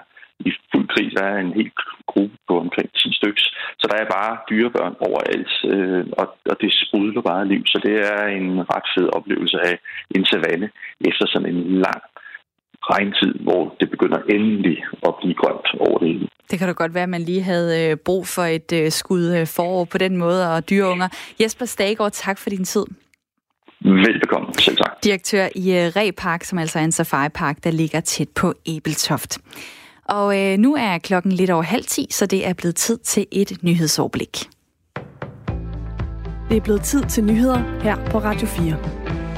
i 0.49 0.51
fuld 0.73 0.89
krig. 0.89 1.09
Der 1.19 1.25
er 1.25 1.39
en 1.39 1.53
helt 1.61 1.79
gruppe 2.07 2.37
på 2.49 2.55
omkring 2.65 2.89
10 2.93 3.13
stykker. 3.19 3.43
Så 3.81 3.85
der 3.91 3.97
er 3.99 4.15
bare 4.19 4.39
dyrebørn 4.51 4.95
overalt, 5.09 5.53
øh, 5.73 6.05
og, 6.21 6.27
og 6.51 6.57
det 6.61 6.71
sprudler 6.83 7.23
bare 7.31 7.49
liv. 7.49 7.63
Så 7.67 7.79
det 7.87 7.95
er 8.15 8.25
en 8.39 8.49
ret 8.73 8.89
fed 8.95 9.09
oplevelse 9.17 9.59
af 9.71 9.79
en 10.17 10.25
savanne 10.33 10.69
efter 11.09 11.25
sådan 11.27 11.51
en 11.55 11.63
lang 11.87 12.03
regntid, 12.83 13.35
hvor 13.43 13.77
det 13.81 13.91
begynder 13.91 14.19
endelig 14.19 14.85
at 15.09 15.15
blive 15.21 15.35
grønt 15.35 15.67
over 15.81 15.99
det 15.99 16.09
hele. 16.09 16.29
Det 16.51 16.59
kan 16.59 16.69
da 16.69 16.73
godt 16.73 16.95
være, 16.95 17.03
at 17.03 17.09
man 17.09 17.23
lige 17.23 17.43
havde 17.43 17.91
øh, 17.91 17.97
brug 17.97 18.27
for 18.27 18.43
et 18.43 18.73
øh, 18.73 18.91
skud 18.91 19.37
øh, 19.37 19.47
forår 19.47 19.85
på 19.85 19.99
den 19.99 20.17
måde, 20.17 20.55
og 20.55 20.71
dyreunger. 20.71 21.09
Jesper 21.41 21.65
Stagård, 21.65 22.13
tak 22.13 22.39
for 22.39 22.51
din 22.51 22.65
tid. 22.65 22.85
Velbekomme, 23.85 24.49
selv 24.59 24.77
tak. 24.77 25.05
Direktør 25.05 25.49
i 25.55 25.73
Repark, 25.73 26.45
som 26.45 26.59
altså 26.59 26.79
er 26.79 26.85
en 26.85 26.93
safari-park, 26.93 27.65
der 27.65 27.71
ligger 27.71 28.01
tæt 28.01 28.29
på 28.29 28.55
Ebeltoft. 28.67 29.39
Og 30.05 30.39
øh, 30.39 30.59
nu 30.59 30.75
er 30.75 30.99
klokken 30.99 31.33
lidt 31.33 31.51
over 31.51 31.63
halv 31.63 31.85
ti, 31.85 32.07
så 32.11 32.27
det 32.27 32.47
er 32.47 32.53
blevet 32.53 32.77
tid 32.77 32.99
til 32.99 33.27
et 33.33 33.53
nyhedsoverblik. 33.63 34.39
Det 36.49 36.57
er 36.57 36.61
blevet 36.61 36.83
tid 36.83 37.03
til 37.03 37.25
nyheder 37.25 37.81
her 37.83 37.97
på 38.11 38.19
Radio 38.19 38.47
4. 38.47 39.30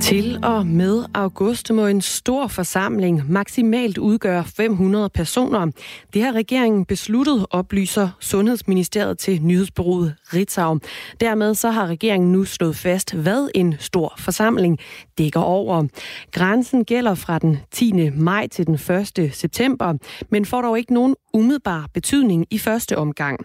Til 0.00 0.44
og 0.44 0.66
med 0.66 1.04
august 1.14 1.72
må 1.72 1.86
en 1.86 2.00
stor 2.00 2.46
forsamling 2.46 3.32
maksimalt 3.32 3.98
udgøre 3.98 4.44
500 4.44 5.10
personer. 5.10 5.70
Det 6.14 6.22
har 6.22 6.32
regeringen 6.32 6.84
besluttet, 6.84 7.46
oplyser 7.50 8.08
Sundhedsministeriet 8.20 9.18
til 9.18 9.42
nyhedsbureauet 9.42 10.14
Ritzau. 10.34 10.78
Dermed 11.20 11.54
så 11.54 11.70
har 11.70 11.86
regeringen 11.86 12.32
nu 12.32 12.44
slået 12.44 12.76
fast, 12.76 13.14
hvad 13.14 13.48
en 13.54 13.74
stor 13.78 14.14
forsamling 14.18 14.78
dækker 15.18 15.40
over. 15.40 15.84
Grænsen 16.32 16.84
gælder 16.84 17.14
fra 17.14 17.38
den 17.38 17.58
10. 17.72 18.10
maj 18.10 18.46
til 18.48 18.66
den 18.66 18.74
1. 18.74 19.30
september, 19.32 19.94
men 20.30 20.46
får 20.46 20.62
dog 20.62 20.78
ikke 20.78 20.94
nogen 20.94 21.14
umiddelbar 21.34 21.86
betydning 21.94 22.46
i 22.50 22.58
første 22.58 22.98
omgang. 22.98 23.40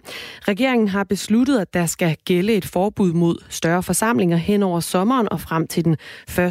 Regeringen 0.48 0.88
har 0.88 1.04
besluttet, 1.04 1.58
at 1.58 1.74
der 1.74 1.86
skal 1.86 2.16
gælde 2.24 2.52
et 2.52 2.64
forbud 2.64 3.12
mod 3.12 3.36
større 3.48 3.82
forsamlinger 3.82 4.36
hen 4.36 4.62
over 4.62 4.80
sommeren 4.80 5.28
og 5.32 5.40
frem 5.40 5.66
til 5.66 5.84
den 5.84 5.96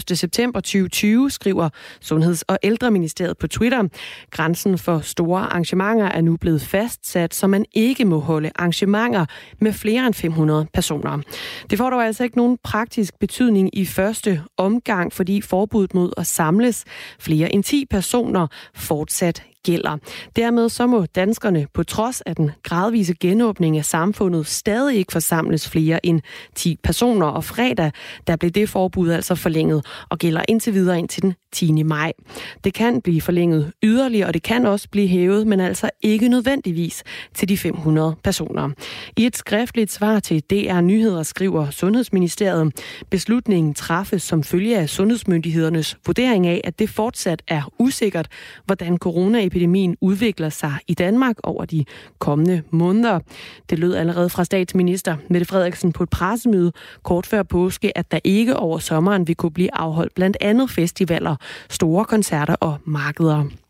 1. 0.09 0.17
september 0.17 0.59
2020, 0.59 1.31
skriver 1.31 1.69
Sundheds- 2.01 2.41
og 2.41 2.59
Ældreministeriet 2.63 3.37
på 3.37 3.47
Twitter. 3.47 3.83
Grænsen 4.31 4.77
for 4.77 4.99
store 4.99 5.41
arrangementer 5.41 6.05
er 6.05 6.21
nu 6.21 6.37
blevet 6.37 6.61
fastsat, 6.61 7.33
så 7.33 7.47
man 7.47 7.65
ikke 7.73 8.05
må 8.05 8.19
holde 8.19 8.51
arrangementer 8.55 9.25
med 9.59 9.73
flere 9.73 10.07
end 10.07 10.13
500 10.23 10.67
personer. 10.73 11.19
Det 11.69 11.77
får 11.77 11.89
dog 11.89 12.05
altså 12.05 12.23
ikke 12.23 12.37
nogen 12.37 12.57
praktisk 12.63 13.19
betydning 13.19 13.77
i 13.77 13.85
første 13.85 14.43
omgang, 14.57 15.13
fordi 15.13 15.41
forbuddet 15.41 15.93
mod 15.93 16.13
at 16.17 16.27
samles 16.27 16.85
flere 17.19 17.53
end 17.53 17.63
10 17.63 17.85
personer 17.89 18.47
fortsat 18.75 19.43
gælder. 19.63 19.97
Dermed 20.35 20.69
så 20.69 20.87
må 20.87 21.05
danskerne 21.05 21.67
på 21.73 21.83
trods 21.83 22.21
af 22.21 22.35
den 22.35 22.51
gradvise 22.63 23.13
genåbning 23.13 23.77
af 23.77 23.85
samfundet 23.85 24.47
stadig 24.47 24.97
ikke 24.97 25.11
forsamles 25.11 25.69
flere 25.69 26.05
end 26.05 26.21
10 26.55 26.79
personer, 26.83 27.27
og 27.27 27.43
fredag 27.43 27.91
der 28.27 28.35
blev 28.35 28.51
det 28.51 28.69
forbud 28.69 29.09
altså 29.09 29.35
forlænget 29.35 29.85
og 30.09 30.17
gælder 30.17 30.41
indtil 30.47 30.73
videre 30.73 30.99
indtil 30.99 31.21
den 31.21 31.33
10. 31.53 31.83
maj. 31.83 32.13
Det 32.63 32.73
kan 32.73 33.01
blive 33.01 33.21
forlænget 33.21 33.71
yderligere, 33.83 34.27
og 34.27 34.33
det 34.33 34.43
kan 34.43 34.65
også 34.65 34.89
blive 34.89 35.07
hævet, 35.07 35.47
men 35.47 35.59
altså 35.59 35.89
ikke 36.01 36.27
nødvendigvis 36.27 37.03
til 37.33 37.49
de 37.49 37.57
500 37.57 38.15
personer. 38.23 38.69
I 39.17 39.25
et 39.25 39.37
skriftligt 39.37 39.91
svar 39.91 40.19
til 40.19 40.41
DR 40.41 40.81
Nyheder 40.81 41.23
skriver 41.23 41.69
Sundhedsministeriet, 41.69 42.73
beslutningen 43.09 43.73
træffes 43.73 44.23
som 44.23 44.43
følge 44.43 44.77
af 44.77 44.89
sundhedsmyndighedernes 44.89 45.97
vurdering 46.05 46.47
af, 46.47 46.61
at 46.63 46.79
det 46.79 46.89
fortsat 46.89 47.41
er 47.47 47.71
usikkert, 47.79 48.27
hvordan 48.65 48.97
corona 48.97 49.39
epidemien 49.53 49.97
udvikler 50.01 50.49
sig 50.49 50.73
i 50.87 50.93
Danmark 50.93 51.35
over 51.43 51.65
de 51.65 51.85
kommende 52.19 52.61
måneder. 52.71 53.19
Det 53.69 53.79
lød 53.79 53.95
allerede 53.95 54.29
fra 54.29 54.43
statsminister 54.43 55.15
Mette 55.29 55.45
Frederiksen 55.45 55.91
på 55.91 56.03
et 56.03 56.09
pressemøde 56.09 56.71
kort 57.03 57.25
før 57.25 57.43
påske, 57.43 57.97
at 57.97 58.11
der 58.11 58.19
ikke 58.23 58.57
over 58.57 58.79
sommeren 58.79 59.27
vil 59.27 59.35
kunne 59.35 59.51
blive 59.51 59.75
afholdt 59.75 60.15
blandt 60.15 60.37
andet 60.41 60.69
festivaler 60.69 61.35
store 61.69 62.05
koncerter 62.05 62.55
og 62.55 62.77
markeder. 62.85 63.62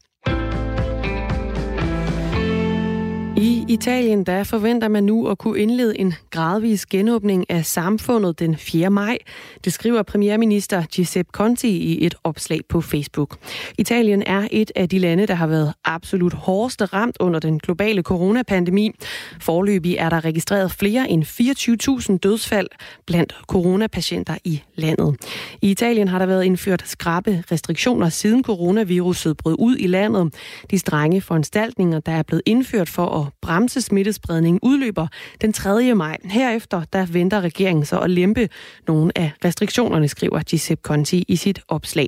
I 3.63 3.73
Italien 3.73 4.23
der 4.23 4.43
forventer 4.43 4.87
man 4.87 5.03
nu 5.03 5.27
at 5.27 5.37
kunne 5.37 5.59
indlede 5.59 5.99
en 5.99 6.13
gradvis 6.29 6.85
genåbning 6.85 7.45
af 7.49 7.65
samfundet 7.65 8.39
den 8.39 8.57
4. 8.57 8.89
maj. 8.89 9.17
Det 9.65 9.73
skriver 9.73 10.03
premierminister 10.03 10.83
Giuseppe 10.85 11.29
Conte 11.31 11.67
i 11.67 12.05
et 12.05 12.15
opslag 12.23 12.59
på 12.69 12.81
Facebook. 12.81 13.37
Italien 13.77 14.23
er 14.25 14.47
et 14.51 14.71
af 14.75 14.89
de 14.89 14.99
lande, 14.99 15.27
der 15.27 15.33
har 15.33 15.47
været 15.47 15.73
absolut 15.85 16.33
hårdest 16.33 16.93
ramt 16.93 17.17
under 17.19 17.39
den 17.39 17.59
globale 17.59 18.01
coronapandemi. 18.01 18.91
Forløbig 19.41 19.95
er 19.95 20.09
der 20.09 20.25
registreret 20.25 20.71
flere 20.71 21.09
end 21.09 21.23
24.000 22.11 22.17
dødsfald 22.17 22.67
blandt 23.07 23.35
coronapatienter 23.47 24.37
i 24.43 24.61
landet. 24.75 25.17
I 25.61 25.71
Italien 25.71 26.07
har 26.07 26.19
der 26.19 26.25
været 26.25 26.43
indført 26.43 26.83
skrappe 26.85 27.43
restriktioner 27.51 28.09
siden 28.09 28.43
coronaviruset 28.43 29.37
brød 29.37 29.55
ud 29.59 29.75
i 29.79 29.87
landet. 29.87 30.33
De 30.71 30.79
strenge 30.79 31.21
foranstaltninger, 31.21 31.99
der 31.99 32.11
er 32.11 32.23
blevet 32.23 32.41
indført 32.45 32.89
for 32.89 33.05
at 33.05 33.27
bremse 33.53 33.81
smittespredningen 33.81 34.59
udløber 34.63 35.07
den 35.41 35.53
3. 35.53 35.95
maj. 35.95 36.17
Herefter 36.23 36.83
der 36.93 37.05
venter 37.05 37.41
regeringen 37.41 37.85
så 37.85 37.99
at 37.99 38.09
lempe 38.09 38.49
nogle 38.87 39.11
af 39.15 39.31
restriktionerne, 39.45 40.07
skriver 40.07 40.39
Giuseppe 40.39 40.81
Conti 40.81 41.25
i 41.27 41.35
sit 41.35 41.59
opslag. 41.67 42.07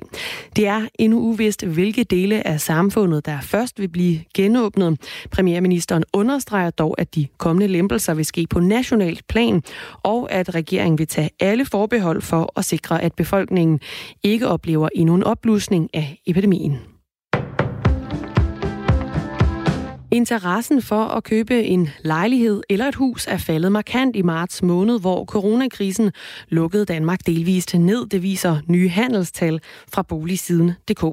Det 0.56 0.66
er 0.66 0.86
endnu 0.98 1.18
uvist, 1.18 1.62
hvilke 1.62 2.04
dele 2.04 2.46
af 2.46 2.60
samfundet, 2.60 3.26
der 3.26 3.40
først 3.40 3.80
vil 3.80 3.88
blive 3.88 4.20
genåbnet. 4.34 5.00
Premierministeren 5.30 6.04
understreger 6.12 6.70
dog, 6.70 6.94
at 6.98 7.14
de 7.14 7.26
kommende 7.38 7.66
lempelser 7.66 8.14
vil 8.14 8.24
ske 8.24 8.46
på 8.50 8.60
nationalt 8.60 9.26
plan, 9.28 9.62
og 10.02 10.32
at 10.32 10.54
regeringen 10.54 10.98
vil 10.98 11.06
tage 11.06 11.30
alle 11.40 11.64
forbehold 11.64 12.22
for 12.22 12.52
at 12.56 12.64
sikre, 12.64 13.02
at 13.02 13.12
befolkningen 13.14 13.80
ikke 14.22 14.48
oplever 14.48 14.88
endnu 14.94 15.14
en 15.14 15.24
opblusning 15.24 15.90
af 15.94 16.22
epidemien. 16.26 16.95
Interessen 20.16 20.82
for 20.82 21.04
at 21.04 21.24
købe 21.24 21.64
en 21.64 21.88
lejlighed 22.04 22.62
eller 22.68 22.88
et 22.88 22.94
hus 22.94 23.26
er 23.26 23.36
faldet 23.36 23.72
markant 23.72 24.16
i 24.16 24.22
marts 24.22 24.62
måned, 24.62 25.00
hvor 25.00 25.24
coronakrisen 25.24 26.12
lukkede 26.48 26.84
Danmark 26.84 27.26
delvist 27.26 27.74
ned, 27.74 28.06
det 28.06 28.22
viser 28.22 28.58
nye 28.66 28.88
handelstal 28.88 29.60
fra 29.92 30.02
boligsiden.dk. 30.02 31.04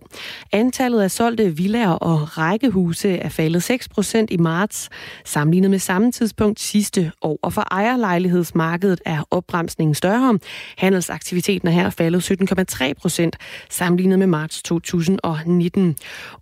Antallet 0.51 1.01
af 1.01 1.11
solgte 1.11 1.57
villaer 1.57 1.89
og 1.89 2.37
rækkehuse 2.37 3.09
er 3.09 3.29
faldet 3.29 3.71
6% 3.71 4.25
i 4.31 4.37
marts, 4.37 4.89
sammenlignet 5.25 5.71
med 5.71 5.79
samme 5.79 6.11
tidspunkt 6.11 6.59
sidste 6.59 7.11
år. 7.21 7.39
Og 7.41 7.53
for 7.53 7.67
ejerlejlighedsmarkedet 7.71 9.01
er 9.05 9.23
opbremsningen 9.31 9.95
større. 9.95 10.39
Handelsaktiviteten 10.77 11.67
er 11.67 11.71
her 11.71 11.89
faldet 11.89 12.31
17,3% 12.31 13.29
sammenlignet 13.69 14.19
med 14.19 14.27
marts 14.27 14.63
2019. 14.63 15.95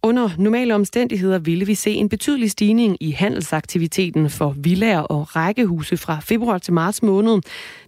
Under 0.03 0.29
normale 0.37 0.75
omstændigheder 0.75 1.39
ville 1.39 1.65
vi 1.65 1.75
se 1.75 1.91
en 1.91 2.09
betydelig 2.09 2.50
stigning 2.51 2.97
i 2.99 3.11
handelsaktiviteten 3.11 4.29
for 4.29 4.55
villaer 4.57 4.99
og 4.99 5.35
rækkehuse 5.35 5.97
fra 5.97 6.19
februar 6.19 6.57
til 6.57 6.73
marts 6.73 7.03
måned. 7.03 7.41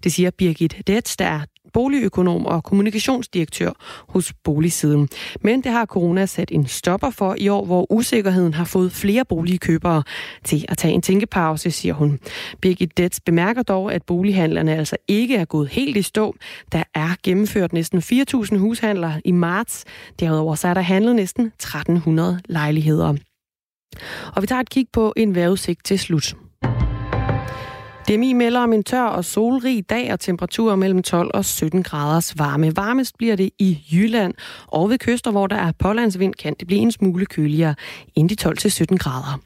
Det 0.03 0.13
siger 0.13 0.31
Birgit 0.31 0.81
Detz, 0.87 1.15
der 1.15 1.25
er 1.25 1.41
boligøkonom 1.73 2.45
og 2.45 2.63
kommunikationsdirektør 2.63 3.71
hos 4.09 4.33
Boligsiden. 4.43 5.09
Men 5.41 5.63
det 5.63 5.71
har 5.71 5.85
corona 5.85 6.25
sat 6.25 6.51
en 6.51 6.67
stopper 6.67 7.09
for 7.09 7.35
i 7.37 7.47
år, 7.47 7.65
hvor 7.65 7.91
usikkerheden 7.91 8.53
har 8.53 8.65
fået 8.65 8.91
flere 8.91 9.25
boligkøbere 9.25 10.03
til 10.43 10.65
at 10.69 10.77
tage 10.77 10.93
en 10.93 11.01
tænkepause, 11.01 11.71
siger 11.71 11.93
hun. 11.93 12.19
Birgit 12.61 12.97
Detz 12.97 13.19
bemærker 13.25 13.63
dog, 13.63 13.93
at 13.93 14.03
bolighandlerne 14.03 14.75
altså 14.75 14.95
ikke 15.07 15.35
er 15.35 15.45
gået 15.45 15.69
helt 15.69 15.97
i 15.97 16.01
stå. 16.01 16.35
Der 16.71 16.83
er 16.95 17.09
gennemført 17.23 17.73
næsten 17.73 17.99
4.000 17.99 18.57
hushandler 18.57 19.13
i 19.25 19.31
marts. 19.31 19.85
Derudover 20.19 20.55
så 20.55 20.67
er 20.67 20.73
der 20.73 20.81
handlet 20.81 21.15
næsten 21.15 21.51
1.300 21.63 22.21
lejligheder. 22.45 23.13
Og 24.35 24.41
vi 24.41 24.47
tager 24.47 24.61
et 24.61 24.69
kig 24.69 24.87
på 24.93 25.13
en 25.15 25.35
vejrudsigt 25.35 25.85
til 25.85 25.99
slut. 25.99 26.35
DMI 28.07 28.33
melder 28.33 28.59
om 28.59 28.73
en 28.73 28.83
tør 28.83 29.03
og 29.03 29.25
solrig 29.25 29.89
dag 29.89 30.13
og 30.13 30.19
temperaturer 30.19 30.75
mellem 30.75 31.03
12 31.03 31.31
og 31.33 31.45
17 31.45 31.83
graders 31.83 32.39
varme. 32.39 32.75
Varmest 32.75 33.17
bliver 33.17 33.35
det 33.35 33.49
i 33.59 33.79
Jylland, 33.91 34.33
og 34.67 34.89
ved 34.89 34.97
kyster, 34.97 35.31
hvor 35.31 35.47
der 35.47 35.55
er 35.55 35.71
pålandsvind, 35.79 36.33
kan 36.33 36.55
det 36.59 36.67
blive 36.67 36.79
en 36.79 36.91
smule 36.91 37.25
køligere, 37.25 37.75
end 38.15 38.29
de 38.29 38.35
12 38.35 38.57
til 38.57 38.71
17 38.71 38.97
grader. 38.97 39.39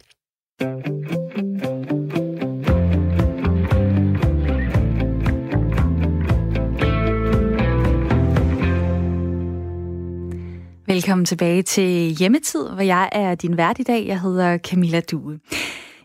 Velkommen 10.98 11.26
tilbage 11.26 11.64
til 11.64 12.16
Hjemmetid, 12.20 12.70
hvor 12.70 12.82
jeg 12.82 13.10
er 13.12 13.36
din 13.36 13.58
vært 13.58 13.80
i 13.80 13.84
dag. 13.84 14.08
Jeg 14.08 14.22
hedder 14.22 14.58
Camilla 14.58 15.00
Due. 15.00 15.40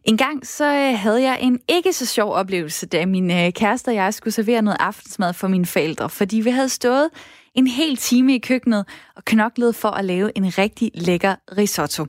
En 0.05 0.16
gang 0.16 0.46
så 0.46 0.64
øh, 0.64 0.98
havde 0.98 1.22
jeg 1.22 1.38
en 1.40 1.61
ikke 1.68 1.92
så 1.92 2.07
sjov 2.07 2.33
oplevelse, 2.33 2.87
da 2.87 3.07
min 3.07 3.31
øh, 3.31 3.52
kæreste 3.52 3.88
og 3.88 3.94
jeg 3.94 4.14
skulle 4.14 4.35
servere 4.35 4.62
noget 4.62 4.76
aftensmad 4.81 5.33
for 5.33 5.48
mine 5.48 5.66
forældre, 5.66 6.09
fordi 6.09 6.40
vi 6.40 6.50
havde 6.50 6.68
stået 6.68 7.09
en 7.55 7.66
hel 7.66 7.96
time 7.96 8.35
i 8.35 8.38
køkkenet 8.38 8.88
og 9.16 9.24
knoklet 9.24 9.74
for 9.74 9.88
at 9.88 10.05
lave 10.05 10.38
en 10.38 10.59
rigtig 10.59 10.90
lækker 10.94 11.35
risotto. 11.59 12.07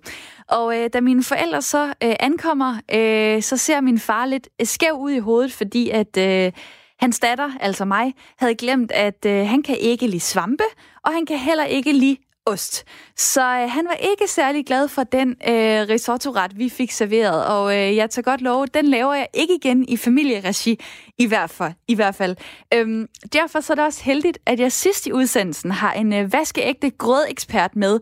Og 0.48 0.78
øh, 0.78 0.90
da 0.94 1.02
mine 1.02 1.24
forældre 1.24 1.62
så 1.62 1.86
øh, 1.86 2.16
ankommer, 2.20 2.76
øh, 2.94 3.42
så 3.42 3.58
ser 3.58 3.82
min 3.82 4.00
far 4.00 4.26
lidt 4.26 4.50
øh, 4.62 4.68
skæv 4.68 4.94
ud 4.94 5.12
i 5.12 5.20
hovedet, 5.20 5.54
fordi 5.54 5.90
at 5.90 6.18
øh, 6.18 6.52
hans 7.00 7.20
datter, 7.20 7.52
altså 7.60 7.86
mig, 7.86 8.14
havde 8.38 8.56
glemt, 8.56 8.92
at 8.92 9.26
øh, 9.26 9.48
han 9.48 9.64
kan 9.64 9.78
ikke 9.78 10.08
lide 10.08 10.20
svampe, 10.20 10.64
og 11.04 11.14
han 11.14 11.26
kan 11.26 11.38
heller 11.38 11.66
ikke 11.66 11.92
lide 11.92 12.18
ost. 12.46 12.86
Så 13.18 13.42
øh, 13.42 13.70
han 13.70 13.86
var 13.86 13.94
ikke 13.94 14.28
særlig 14.28 14.66
glad 14.66 14.88
for 14.88 15.04
den 15.04 15.30
øh, 15.30 15.88
risotto-ret, 15.90 16.58
vi 16.58 16.70
fik 16.70 16.92
serveret, 16.92 17.46
og 17.46 17.76
øh, 17.76 17.96
jeg 17.96 18.10
tager 18.10 18.24
godt 18.24 18.42
love, 18.42 18.66
den 18.66 18.86
laver 18.86 19.14
jeg 19.14 19.28
ikke 19.34 19.56
igen 19.56 19.90
i 19.90 19.98
familieregi, 19.98 20.80
i 21.18 21.26
hvert 21.28 21.50
fald. 21.50 21.74
I 21.88 21.96
hvert 21.96 22.16
fald. 22.16 22.36
Øhm, 22.74 23.08
derfor 23.34 23.60
så 23.60 23.74
er 23.74 23.76
det 23.76 23.86
også 23.86 24.04
heldigt, 24.04 24.38
at 24.46 24.60
jeg 24.60 24.72
sidst 24.72 25.08
i 25.08 25.12
udsendelsen 25.12 25.72
har 25.72 25.94
en 25.94 26.14
øh, 26.14 26.34
vaskeægte 26.34 26.90
grødekspert 26.90 27.76
med 27.76 28.00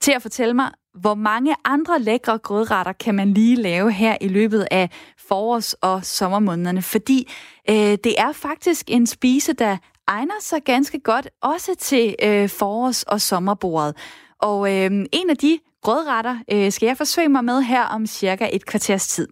til 0.00 0.12
at 0.12 0.22
fortælle 0.22 0.54
mig, 0.54 0.70
hvor 1.00 1.14
mange 1.14 1.54
andre 1.64 1.98
lækre 1.98 2.38
grødretter 2.38 2.92
kan 2.92 3.14
man 3.14 3.34
lige 3.34 3.56
lave 3.56 3.92
her 3.92 4.16
i 4.20 4.28
løbet 4.28 4.68
af 4.70 4.90
forårs- 5.16 5.74
og 5.80 6.04
sommermånederne, 6.04 6.82
fordi 6.82 7.32
øh, 7.70 7.76
det 7.76 8.14
er 8.18 8.32
faktisk 8.32 8.90
en 8.90 9.06
spise, 9.06 9.52
der 9.52 9.76
egner 10.12 10.34
sig 10.40 10.62
ganske 10.64 10.98
godt 10.98 11.28
også 11.40 11.74
til 11.74 12.14
øh, 12.22 12.48
forårs- 12.48 13.04
og 13.06 13.20
sommerbordet. 13.20 13.96
Og 14.38 14.76
øh, 14.76 14.90
en 15.12 15.30
af 15.30 15.36
de 15.36 15.58
grødretter 15.82 16.38
øh, 16.52 16.72
skal 16.72 16.86
jeg 16.86 16.96
forsøge 16.96 17.28
mig 17.28 17.44
med 17.44 17.62
her 17.62 17.82
om 17.82 18.06
cirka 18.06 18.48
et 18.52 18.66
kvarters 18.66 19.08
tid. 19.08 19.28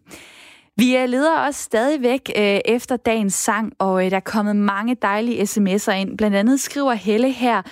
Vi 0.77 0.97
øh, 0.97 1.09
leder 1.09 1.39
også 1.39 1.63
stadigvæk 1.63 2.31
øh, 2.37 2.61
efter 2.65 2.97
dagens 2.97 3.35
sang, 3.35 3.73
og 3.79 4.05
øh, 4.05 4.11
der 4.11 4.17
er 4.17 4.21
kommet 4.21 4.57
mange 4.57 4.95
dejlige 4.95 5.43
sms'er 5.43 5.93
ind. 5.93 6.17
Blandt 6.19 6.37
andet 6.37 6.61
skriver 6.61 6.93
Helle 6.93 7.31
her, 7.31 7.63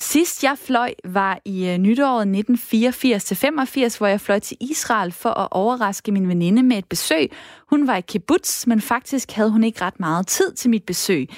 Sidst 0.00 0.44
jeg 0.44 0.58
fløj 0.58 0.94
var 1.04 1.40
i 1.44 1.68
øh, 1.68 1.78
nytåret 1.78 2.26
1984-85, 2.26 3.98
hvor 3.98 4.06
jeg 4.06 4.20
fløj 4.20 4.38
til 4.38 4.56
Israel 4.60 5.12
for 5.12 5.30
at 5.30 5.48
overraske 5.50 6.12
min 6.12 6.28
veninde 6.28 6.62
med 6.62 6.78
et 6.78 6.84
besøg. 6.84 7.30
Hun 7.70 7.86
var 7.86 7.96
i 7.96 8.00
kibbutz, 8.00 8.66
men 8.66 8.80
faktisk 8.80 9.30
havde 9.30 9.50
hun 9.50 9.64
ikke 9.64 9.82
ret 9.82 10.00
meget 10.00 10.26
tid 10.26 10.52
til 10.52 10.70
mit 10.70 10.84
besøg. 10.84 11.28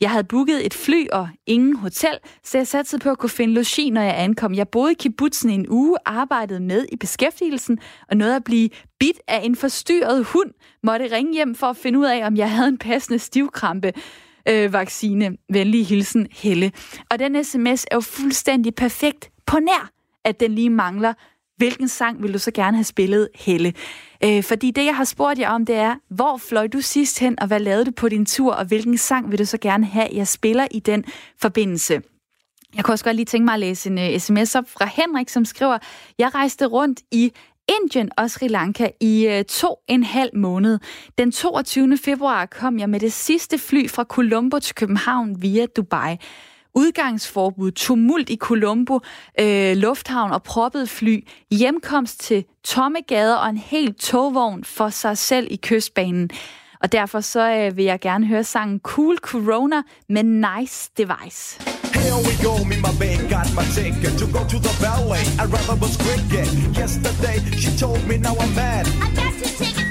Jeg 0.00 0.10
havde 0.10 0.24
booket 0.24 0.66
et 0.66 0.74
fly 0.74 1.06
og 1.12 1.28
ingen 1.46 1.76
hotel, 1.76 2.18
så 2.44 2.58
jeg 2.58 2.66
satte 2.66 2.98
på 2.98 3.10
at 3.10 3.18
kunne 3.18 3.30
finde 3.30 3.54
logi, 3.54 3.90
når 3.90 4.00
jeg 4.00 4.14
ankom. 4.18 4.54
Jeg 4.54 4.68
boede 4.68 4.92
i 4.92 4.94
kibbutzen 4.94 5.50
en 5.50 5.66
uge, 5.68 5.96
arbejdede 6.06 6.60
med 6.60 6.86
i 6.92 6.96
beskæftigelsen, 6.96 7.78
og 8.08 8.16
nåede 8.16 8.36
at 8.36 8.44
blive 8.44 8.68
bit 8.98 9.20
af 9.28 9.40
en 9.44 9.56
forstyrret 9.56 10.24
hund. 10.24 10.50
Måtte 10.82 11.16
ringe 11.16 11.32
hjem 11.34 11.54
for 11.54 11.66
at 11.66 11.76
finde 11.76 11.98
ud 11.98 12.04
af, 12.04 12.26
om 12.26 12.36
jeg 12.36 12.50
havde 12.50 12.68
en 12.68 12.78
passende 12.78 13.18
stivkrampe. 13.18 13.92
Øh, 14.48 14.72
vaccine. 14.72 15.36
Venlig 15.52 15.86
hilsen, 15.86 16.26
Helle. 16.30 16.72
Og 17.10 17.18
den 17.18 17.44
sms 17.44 17.84
er 17.90 17.96
jo 17.96 18.00
fuldstændig 18.00 18.74
perfekt 18.74 19.30
på 19.46 19.58
nær, 19.58 19.90
at 20.24 20.40
den 20.40 20.54
lige 20.54 20.70
mangler 20.70 21.14
hvilken 21.60 21.88
sang 21.88 22.22
vil 22.22 22.32
du 22.34 22.38
så 22.38 22.50
gerne 22.50 22.76
have 22.76 22.84
spillet, 22.84 23.28
Helle? 23.34 23.72
Øh, 24.24 24.42
fordi 24.42 24.70
det, 24.70 24.84
jeg 24.84 24.96
har 24.96 25.04
spurgt 25.04 25.38
jer 25.38 25.50
om, 25.50 25.66
det 25.66 25.76
er, 25.76 25.94
hvor 26.10 26.36
fløj 26.36 26.66
du 26.66 26.80
sidst 26.80 27.18
hen, 27.18 27.40
og 27.40 27.46
hvad 27.46 27.60
lavede 27.60 27.84
du 27.84 27.90
på 27.90 28.08
din 28.08 28.26
tur, 28.26 28.52
og 28.54 28.64
hvilken 28.64 28.98
sang 28.98 29.30
vil 29.30 29.38
du 29.38 29.44
så 29.44 29.58
gerne 29.58 29.86
have, 29.86 30.08
jeg 30.12 30.28
spiller 30.28 30.66
i 30.70 30.78
den 30.78 31.04
forbindelse? 31.40 32.02
Jeg 32.76 32.84
kunne 32.84 32.94
også 32.94 33.04
godt 33.04 33.16
lige 33.16 33.26
tænke 33.26 33.44
mig 33.44 33.54
at 33.54 33.60
læse 33.60 33.90
en 33.90 33.98
øh, 33.98 34.14
uh, 34.14 34.18
sms 34.18 34.54
op 34.54 34.70
fra 34.70 34.86
Henrik, 34.86 35.28
som 35.28 35.44
skriver, 35.44 35.78
jeg 36.18 36.34
rejste 36.34 36.66
rundt 36.66 37.00
i 37.12 37.32
Indien 37.68 38.10
og 38.16 38.30
Sri 38.30 38.48
Lanka 38.48 38.88
i 39.00 39.28
uh, 39.28 39.44
to 39.48 39.76
en 39.88 40.04
halv 40.04 40.36
måned. 40.36 40.78
Den 41.18 41.32
22. 41.32 41.98
februar 41.98 42.46
kom 42.46 42.78
jeg 42.78 42.90
med 42.90 43.00
det 43.00 43.12
sidste 43.12 43.58
fly 43.58 43.88
fra 43.88 44.04
Colombo 44.04 44.58
til 44.58 44.74
København 44.74 45.42
via 45.42 45.66
Dubai 45.66 46.16
udgangsforbud, 46.74 47.70
tumult 47.70 48.30
i 48.30 48.36
Colombo 48.36 49.00
øh, 49.40 49.76
lufthavn 49.76 50.32
og 50.32 50.42
proppet 50.42 50.88
fly, 50.88 51.28
hjemkomst 51.50 52.20
til 52.20 52.44
tomme 52.64 52.98
gader 53.00 53.36
og 53.36 53.48
en 53.48 53.56
helt 53.56 54.00
togvogn 54.00 54.64
for 54.64 54.88
sig 54.88 55.18
selv 55.18 55.46
i 55.50 55.56
kystbanen. 55.56 56.30
Og 56.80 56.92
derfor 56.92 57.20
så 57.20 57.50
øh, 57.50 57.76
vil 57.76 57.84
jeg 57.84 58.00
gerne 58.00 58.26
høre 58.26 58.44
sangen 58.44 58.80
Cool 58.80 59.16
Corona 59.16 59.82
med 60.08 60.22
Nice 60.22 60.90
Device. 60.96 61.60
Here 61.94 62.20
we 62.28 62.34
go, 62.46 62.54
me 62.70 62.76
my 62.86 62.92
babe 63.00 63.22
got 63.36 63.48
my 63.58 63.64
ticket 63.76 64.12
to 64.20 64.26
go 64.36 64.40
to 64.52 64.58
the 64.66 64.74
ballet. 64.84 65.24
I 65.42 65.44
rather 65.54 65.76
was 65.84 65.94
cricket. 66.04 66.48
Yesterday 66.80 67.38
she 67.62 67.70
told 67.82 68.00
me 68.08 68.16
now 68.26 68.34
I'm 68.44 68.52
mad. 68.54 68.84
I 69.04 69.08
got 69.18 69.32
two 69.38 69.50
tickets 69.58 69.89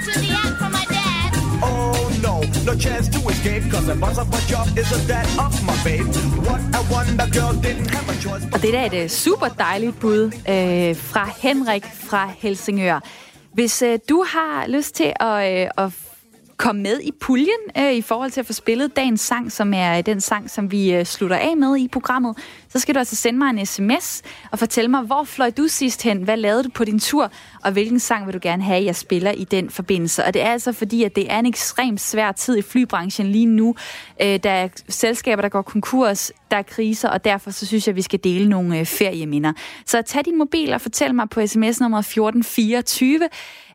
no, 2.66 2.74
chance 2.88 3.08
to 3.16 3.20
escape, 3.30 3.64
cause 3.72 3.86
the 3.92 3.96
boss 4.04 4.18
of 4.24 4.28
my 4.36 4.42
job 4.52 4.66
isn't 4.82 5.06
that 5.12 5.26
of 5.46 5.54
my 5.70 5.78
babe. 5.88 6.08
What 6.48 6.62
a 6.80 6.82
wonder 6.94 7.28
girl 7.38 7.54
didn't 7.66 7.90
have 7.96 8.08
a 8.14 8.16
choice. 8.26 8.44
Og 8.54 8.62
det 8.62 8.76
er 8.76 8.86
et 8.86 9.04
øh, 9.04 9.10
super 9.10 9.48
dejligt 9.48 10.00
bud 10.00 10.26
øh, 10.26 10.96
fra 10.96 11.30
Henrik 11.42 11.86
fra 12.10 12.32
Helsingør. 12.38 13.00
Hvis 13.54 13.82
øh, 13.82 14.00
du 14.10 14.24
har 14.28 14.68
lyst 14.68 14.96
til 14.96 15.14
at, 15.20 15.62
øh, 15.62 15.86
at 15.86 15.92
komme 16.60 16.82
med 16.82 17.00
i 17.00 17.12
puljen 17.20 17.64
øh, 17.78 17.94
i 17.94 18.02
forhold 18.02 18.32
til 18.32 18.40
at 18.40 18.46
få 18.46 18.54
spillet 18.54 18.96
dagens 18.96 19.22
sang, 19.22 19.52
som 19.52 19.74
er 19.74 19.98
øh, 19.98 20.06
den 20.06 20.22
sang, 20.22 20.50
som 20.50 20.72
vi 20.72 20.94
øh, 20.94 21.06
slutter 21.06 21.38
af 21.38 21.58
med 21.58 21.78
i 21.78 21.88
programmet, 21.88 22.38
så 22.70 22.80
skal 22.80 22.96
du 22.96 23.00
altså 23.00 23.16
sende 23.16 23.40
mig 23.40 23.50
en 23.50 23.66
sms 23.66 24.22
og 24.52 24.60
fortælle 24.60 24.92
mig, 24.92 25.02
hvor 25.02 25.24
fløj 25.24 25.50
du 25.50 25.68
sidst 25.68 26.04
hen, 26.04 26.24
hvad 26.24 26.38
lavede 26.38 26.64
du 26.64 26.70
på 26.70 26.84
din 26.84 27.00
tur, 27.00 27.32
og 27.64 27.72
hvilken 27.72 28.00
sang 28.00 28.26
vil 28.26 28.34
du 28.34 28.40
gerne 28.42 28.64
have, 28.64 28.84
jeg 28.84 28.96
spiller 28.96 29.32
i 29.32 29.44
den 29.44 29.70
forbindelse. 29.70 30.26
Og 30.26 30.34
det 30.34 30.42
er 30.42 30.52
altså 30.52 30.74
fordi, 30.74 31.04
at 31.04 31.16
det 31.16 31.32
er 31.32 31.40
en 31.40 31.46
ekstremt 31.46 32.02
svær 32.02 32.32
tid 32.32 32.58
i 32.58 32.62
flybranchen 32.62 33.28
lige 33.28 33.46
nu. 33.46 33.76
Øh, 34.22 34.40
der 34.44 34.52
er 34.52 34.68
selskaber, 34.90 35.42
der 35.42 35.50
går 35.50 35.62
konkurs, 35.62 36.32
der 36.52 36.58
er 36.58 36.62
kriser, 36.62 37.10
og 37.10 37.26
derfor 37.26 37.52
så 37.52 37.66
synes 37.66 37.88
jeg, 37.88 37.92
at 37.92 37.96
vi 37.96 38.02
skal 38.02 38.20
dele 38.24 38.50
nogle 38.50 38.80
øh, 38.80 38.86
ferieminder. 38.86 39.54
Så 39.86 40.02
tag 40.02 40.26
din 40.26 40.38
mobil 40.38 40.74
og 40.74 40.82
fortæl 40.82 41.16
mig 41.16 41.30
på 41.30 41.48
sms 41.48 41.80
nummer 41.80 42.00
1424, 42.00 43.30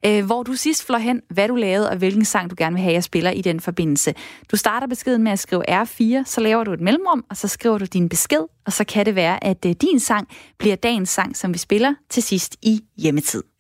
øh, 0.07 0.25
hvor 0.25 0.43
du 0.43 0.53
sidst 0.55 0.87
flår 0.87 0.99
hen, 0.99 1.21
hvad 1.31 1.49
du 1.49 1.55
lavede, 1.55 1.91
og 1.91 1.97
hvilken 1.97 2.25
sang 2.25 2.51
du 2.51 2.55
gerne 2.59 2.75
vil 2.75 2.83
have, 2.83 2.95
jeg 2.95 3.05
spiller 3.05 3.31
i 3.31 3.41
den 3.41 3.61
forbindelse. 3.61 4.15
Du 4.51 4.57
starter 4.57 4.87
beskeden 4.87 5.23
med 5.23 5.33
at 5.33 5.39
skrive 5.39 5.83
R4, 5.83 6.25
så 6.25 6.41
laver 6.41 6.65
du 6.65 6.73
et 6.73 6.81
mellemrum, 6.81 7.25
og 7.31 7.37
så 7.37 7.49
skriver 7.49 7.79
du 7.79 7.85
din 7.85 8.09
besked, 8.09 8.43
og 8.67 8.73
så 8.73 8.85
kan 8.85 9.07
det 9.07 9.15
være, 9.15 9.45
at 9.45 9.67
øh, 9.67 9.73
din 9.73 10.01
sang 10.01 10.29
bliver 10.59 10.77
dagens 10.77 11.09
sang, 11.09 11.37
som 11.37 11.55
vi 11.55 11.59
spiller 11.59 11.95
til 12.11 12.23
sidst 12.23 12.57
i 12.63 12.81
hjemmetid. 12.97 13.54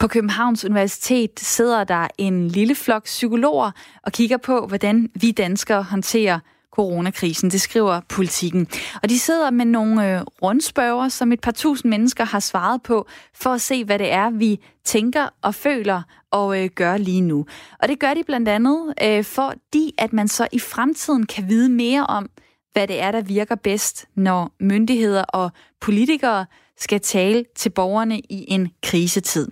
På 0.00 0.08
Københavns 0.08 0.64
Universitet 0.64 1.40
sidder 1.40 1.84
der 1.84 2.08
en 2.18 2.48
lille 2.48 2.74
flok 2.74 3.04
psykologer 3.04 3.70
og 4.02 4.12
kigger 4.12 4.36
på, 4.36 4.66
hvordan 4.66 5.10
vi 5.14 5.30
danskere 5.30 5.82
håndterer 5.82 6.38
coronakrisen. 6.72 7.50
Det 7.50 7.60
skriver 7.60 8.00
politikken. 8.08 8.66
Og 9.02 9.08
de 9.08 9.18
sidder 9.18 9.50
med 9.50 9.64
nogle 9.64 10.16
øh, 10.16 10.22
rundspørger, 10.42 11.08
som 11.08 11.32
et 11.32 11.40
par 11.40 11.50
tusind 11.50 11.90
mennesker 11.90 12.24
har 12.24 12.40
svaret 12.40 12.82
på, 12.82 13.06
for 13.34 13.50
at 13.50 13.60
se, 13.60 13.84
hvad 13.84 13.98
det 13.98 14.12
er, 14.12 14.30
vi 14.30 14.60
tænker 14.84 15.28
og 15.42 15.54
føler 15.54 16.02
og 16.30 16.62
øh, 16.62 16.70
gør 16.74 16.96
lige 16.96 17.20
nu. 17.20 17.46
Og 17.78 17.88
det 17.88 17.98
gør 17.98 18.14
de 18.14 18.24
blandt 18.26 18.48
andet, 18.48 18.94
øh, 19.02 19.24
fordi 19.24 19.94
at 19.98 20.12
man 20.12 20.28
så 20.28 20.48
i 20.52 20.58
fremtiden 20.58 21.26
kan 21.26 21.48
vide 21.48 21.68
mere 21.68 22.06
om, 22.06 22.30
hvad 22.72 22.88
det 22.88 23.00
er, 23.00 23.12
der 23.12 23.20
virker 23.22 23.54
bedst, 23.54 24.06
når 24.14 24.52
myndigheder 24.60 25.22
og 25.22 25.50
politikere 25.80 26.46
skal 26.78 27.00
tale 27.00 27.44
til 27.56 27.70
borgerne 27.70 28.18
i 28.18 28.44
en 28.48 28.68
krisetid. 28.82 29.48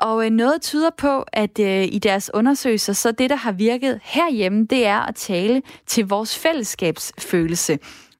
Og 0.00 0.24
øh, 0.24 0.30
noget 0.30 0.62
tyder 0.62 0.90
på, 0.98 1.24
at 1.32 1.58
øh, 1.58 1.84
i 1.84 1.98
deres 1.98 2.30
undersøgelser, 2.34 2.92
så 2.92 3.12
det, 3.12 3.30
der 3.30 3.36
har 3.36 3.52
virket 3.52 4.00
herhjemme, 4.02 4.66
det 4.66 4.86
er 4.86 4.98
at 4.98 5.14
tale 5.14 5.62
til 5.86 6.08
vores 6.08 6.38
fællesskabsfølelse. 6.38 7.78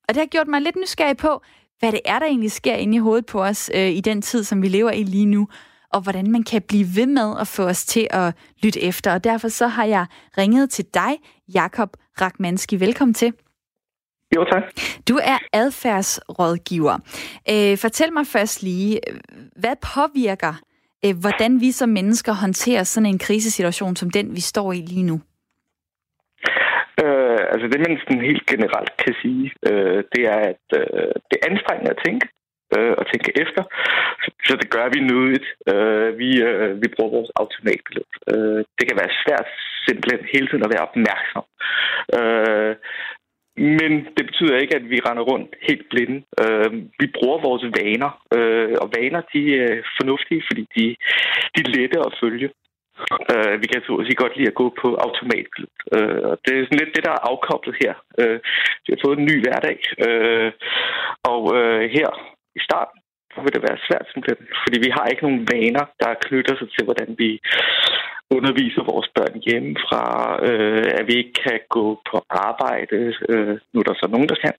Og 0.09 0.15
det 0.15 0.17
har 0.17 0.27
gjort 0.27 0.49
mig 0.49 0.61
lidt 0.63 0.77
nysgerrig 0.77 1.17
på, 1.17 1.43
hvad 1.79 1.93
det 1.93 2.01
er, 2.05 2.19
der 2.19 2.27
egentlig 2.27 2.53
sker 2.53 2.75
inde 2.75 2.97
i 2.97 3.01
hovedet 3.01 3.27
på 3.27 3.43
os 3.43 3.71
øh, 3.75 3.91
i 3.91 4.01
den 4.01 4.23
tid, 4.23 4.45
som 4.45 4.63
vi 4.63 4.69
lever 4.69 4.91
i 4.91 5.03
lige 5.03 5.27
nu, 5.27 5.49
og 5.93 6.01
hvordan 6.01 6.31
man 6.31 6.43
kan 6.43 6.63
blive 6.63 6.87
ved 6.97 7.07
med 7.07 7.35
at 7.41 7.49
få 7.49 7.63
os 7.63 7.85
til 7.85 8.07
at 8.11 8.35
lytte 8.63 8.83
efter. 8.83 9.13
Og 9.13 9.25
derfor 9.25 9.49
så 9.49 9.67
har 9.67 9.85
jeg 9.85 10.07
ringet 10.39 10.71
til 10.71 10.85
dig, 10.95 11.19
Jakob 11.55 11.97
Rakmanski. 12.21 12.81
Velkommen 12.81 13.15
til. 13.15 13.33
Jo, 14.37 14.45
tak. 14.53 14.63
Du 15.09 15.19
er 15.23 15.39
adfærdsrådgiver. 15.53 16.99
Øh, 17.51 17.79
fortæl 17.79 18.13
mig 18.13 18.27
først 18.27 18.63
lige, 18.63 19.01
hvad 19.57 19.77
påvirker 19.95 20.55
øh, 21.05 21.15
hvordan 21.21 21.61
vi 21.61 21.71
som 21.73 21.89
mennesker 21.89 22.33
håndterer 22.33 22.85
sådan 22.85 23.07
en 23.13 23.19
krisesituation 23.19 23.97
som 23.97 24.11
den, 24.11 24.35
vi 24.37 24.41
står 24.41 24.73
i 24.73 24.81
lige 24.93 25.07
nu? 25.11 25.21
Øh, 27.05 27.41
altså 27.53 27.67
det, 27.71 27.79
man 27.81 27.99
sådan 27.99 28.29
helt 28.31 28.47
generelt 28.47 28.97
kan 29.05 29.15
sige, 29.23 29.53
øh, 29.69 30.05
det 30.13 30.23
er, 30.35 30.41
at 30.53 30.65
øh, 30.81 31.13
det 31.29 31.37
er 31.39 31.49
anstrengende 31.51 31.91
at 31.91 32.03
tænke 32.07 32.27
øh, 32.75 32.95
og 33.01 33.05
tænke 33.13 33.31
efter. 33.43 33.63
Så, 34.23 34.29
så 34.49 34.55
det 34.61 34.69
gør 34.75 34.87
vi 34.95 35.01
nødigt. 35.13 35.49
Øh, 35.71 36.19
vi, 36.21 36.31
øh, 36.49 36.83
vi 36.83 36.89
bruger 36.95 37.17
vores 37.17 37.31
automatpilot. 37.41 38.13
Øh, 38.33 38.61
det 38.77 38.85
kan 38.89 38.99
være 39.03 39.19
svært 39.23 39.49
simpelthen 39.87 40.23
hele 40.35 40.47
tiden 40.49 40.67
at 40.67 40.73
være 40.75 40.87
opmærksom. 40.89 41.45
Øh, 42.19 42.46
men 43.57 43.93
det 44.17 44.25
betyder 44.27 44.57
ikke, 44.57 44.77
at 44.77 44.91
vi 44.91 44.99
render 45.07 45.23
rundt 45.23 45.55
helt 45.69 45.89
blinde. 45.91 46.23
Øh, 46.43 46.73
vi 47.01 47.07
bruger 47.17 47.39
vores 47.49 47.65
vaner, 47.79 48.11
øh, 48.37 48.77
og 48.83 48.91
vaner 48.97 49.23
de 49.33 49.43
øh, 49.63 49.79
er 49.79 49.83
fornuftige, 50.01 50.43
fordi 50.49 50.63
de, 50.77 50.85
de 51.55 51.61
er 51.65 51.73
lette 51.77 51.99
at 52.07 52.17
følge. 52.23 52.49
Øh, 53.33 53.55
vi 53.63 53.67
kan 53.67 53.81
så 53.83 54.03
sige 54.05 54.23
godt 54.23 54.37
lide 54.37 54.53
at 54.53 54.61
gå 54.63 54.67
på 54.83 54.89
automatpilot. 55.05 55.79
Øh, 55.97 56.21
og 56.31 56.35
det 56.45 56.53
er 56.53 56.65
sådan 56.65 56.81
lidt 56.81 56.97
det, 56.97 57.05
der 57.05 57.13
er 57.15 57.29
afkoblet 57.31 57.77
her. 57.83 57.95
Øh, 58.21 58.39
vi 58.85 58.89
har 58.93 59.01
fået 59.05 59.19
en 59.19 59.29
ny 59.31 59.37
hverdag, 59.43 59.79
øh, 60.07 60.53
og 61.33 61.43
øh, 61.59 61.83
her 61.97 62.09
i 62.59 62.61
starten 62.69 62.99
vil 63.45 63.55
det 63.55 63.67
være 63.69 63.85
svært 63.87 64.07
simpelthen, 64.09 64.47
fordi 64.65 64.77
vi 64.87 64.91
har 64.97 65.07
ikke 65.07 65.27
nogen 65.27 65.47
vaner, 65.53 65.85
der 66.03 66.21
knytter 66.27 66.55
sig 66.57 66.69
til, 66.71 66.85
hvordan 66.85 67.11
vi 67.23 67.31
underviser 68.37 68.91
vores 68.93 69.09
børn 69.17 69.37
hjemmefra, 69.47 70.05
øh, 70.49 70.87
at 70.99 71.05
vi 71.09 71.15
ikke 71.21 71.37
kan 71.47 71.59
gå 71.77 71.87
på 72.11 72.17
arbejde. 72.31 72.99
Øh, 73.29 73.55
nu 73.73 73.77
er 73.81 73.87
der 73.89 73.97
så 74.03 74.09
nogen, 74.11 74.29
der 74.33 74.39
kan. 74.45 74.55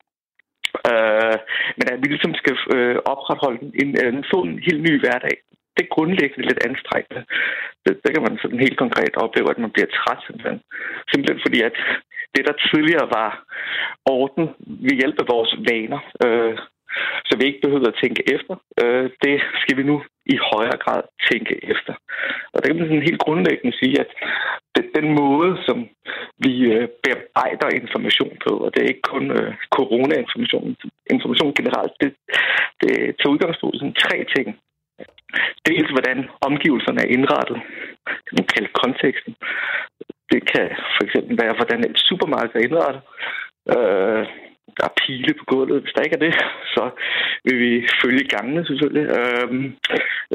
Øh, 0.91 1.37
men 1.77 1.85
at 1.93 1.99
vi 2.01 2.07
ligesom 2.09 2.33
skal 2.41 2.55
øh, 2.75 2.97
opretholde 3.13 3.59
en, 3.81 3.89
øh, 4.01 4.13
en, 4.13 4.25
få 4.33 4.37
en 4.47 4.59
helt 4.67 4.81
ny 4.87 4.93
hverdag. 4.99 5.35
Det 5.75 5.83
er 5.83 5.95
grundlæggende 5.95 6.47
lidt 6.47 6.65
anstrengende. 6.69 7.21
Det, 7.83 7.91
det 8.03 8.11
kan 8.13 8.23
man 8.27 8.37
sådan 8.41 8.65
helt 8.65 8.79
konkret 8.83 9.13
opleve, 9.23 9.49
at 9.49 9.63
man 9.63 9.73
bliver 9.75 9.89
træt 9.97 10.21
simpelthen. 10.27 10.59
Simpelthen 11.11 11.39
fordi, 11.45 11.59
at 11.69 11.75
det, 12.35 12.43
der 12.47 12.63
tidligere 12.71 13.07
var 13.19 13.31
orden 14.05 14.45
ved 14.85 14.95
hjælp 15.01 15.17
af 15.23 15.27
vores 15.35 15.51
vaner, 15.69 16.01
øh, 16.25 16.57
så 17.27 17.37
vi 17.37 17.43
ikke 17.45 17.63
behøver 17.63 17.87
at 17.87 17.99
tænke 18.03 18.21
efter. 18.35 18.55
Øh, 18.81 19.09
det 19.23 19.35
skal 19.61 19.77
vi 19.77 19.83
nu 19.83 19.97
i 20.33 20.35
højere 20.51 20.77
grad 20.83 21.01
tænke 21.31 21.55
efter. 21.71 21.93
Og 22.53 22.57
der 22.57 22.67
kan 22.67 22.77
man 22.77 22.87
sådan 22.87 23.09
helt 23.09 23.23
grundlæggende 23.25 23.77
sige, 23.77 23.99
at 24.03 24.09
den 24.97 25.07
måde, 25.21 25.51
som 25.67 25.77
vi 26.45 26.53
øh, 26.73 26.87
bearbejder 27.03 27.77
information 27.81 28.33
på, 28.45 28.51
og 28.63 28.69
det 28.71 28.79
er 28.81 28.91
ikke 28.91 29.09
kun 29.13 29.25
øh, 29.39 29.51
corona-information, 29.77 30.75
information 31.15 31.53
generelt, 31.59 31.93
det, 32.01 32.11
det 32.81 32.93
tager 33.17 33.33
udgangspunkt 33.33 33.75
i 33.75 33.79
sådan 33.79 34.01
tre 34.05 34.17
ting. 34.35 34.47
Dels 35.69 35.89
hvordan 35.95 36.19
omgivelserne 36.49 36.99
er 37.01 37.13
indrettet, 37.17 37.59
det 38.25 38.33
man 38.39 38.47
kalder 38.53 38.79
konteksten. 38.83 39.33
Det 40.31 40.41
kan 40.53 40.67
for 40.95 41.03
eksempel 41.05 41.33
være, 41.43 41.57
hvordan 41.59 41.79
et 41.79 41.97
supermarked 42.09 42.55
er 42.55 42.65
indrettet. 42.67 43.01
Øh, 43.75 44.23
der 44.77 44.85
er 44.87 44.97
pile 45.01 45.33
på 45.39 45.43
gulvet. 45.51 45.81
Hvis 45.81 45.93
der 45.95 46.05
ikke 46.05 46.17
er 46.19 46.25
det, 46.27 46.33
så 46.75 46.83
vil 47.45 47.57
vi 47.65 47.71
følge 48.01 48.23
gangene 48.35 48.65
selvfølgelig. 48.65 49.05
Øhm, 49.17 49.65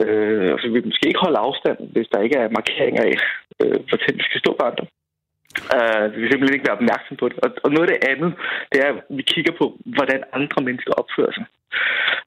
øh, 0.03 0.53
og 0.53 0.59
vi 0.63 0.69
vil 0.73 0.87
måske 0.91 1.09
ikke 1.09 1.25
holde 1.27 1.45
afstand, 1.47 1.79
hvis 1.95 2.09
der 2.13 2.21
ikke 2.27 2.39
er 2.43 2.57
markeringer 2.59 3.03
af, 3.11 3.17
øh, 3.61 3.79
hvor 3.87 3.97
tæt 3.97 4.19
vi 4.21 4.25
skal 4.29 4.41
stå 4.41 4.53
på 4.61 4.65
andre. 4.71 4.87
Uh, 5.77 6.05
vi 6.13 6.19
vil 6.21 6.31
simpelthen 6.31 6.57
ikke 6.57 6.69
være 6.69 6.81
opmærksom 6.81 7.17
på 7.17 7.29
det. 7.29 7.39
Og, 7.45 7.51
og 7.65 7.71
noget 7.71 7.87
af 7.87 7.93
det 7.93 8.09
andet, 8.13 8.31
det 8.73 8.79
er, 8.85 8.89
at 8.93 8.99
vi 9.19 9.23
kigger 9.33 9.53
på, 9.61 9.65
hvordan 9.97 10.21
andre 10.39 10.61
mennesker 10.67 10.93
opfører 11.03 11.33
sig. 11.39 11.45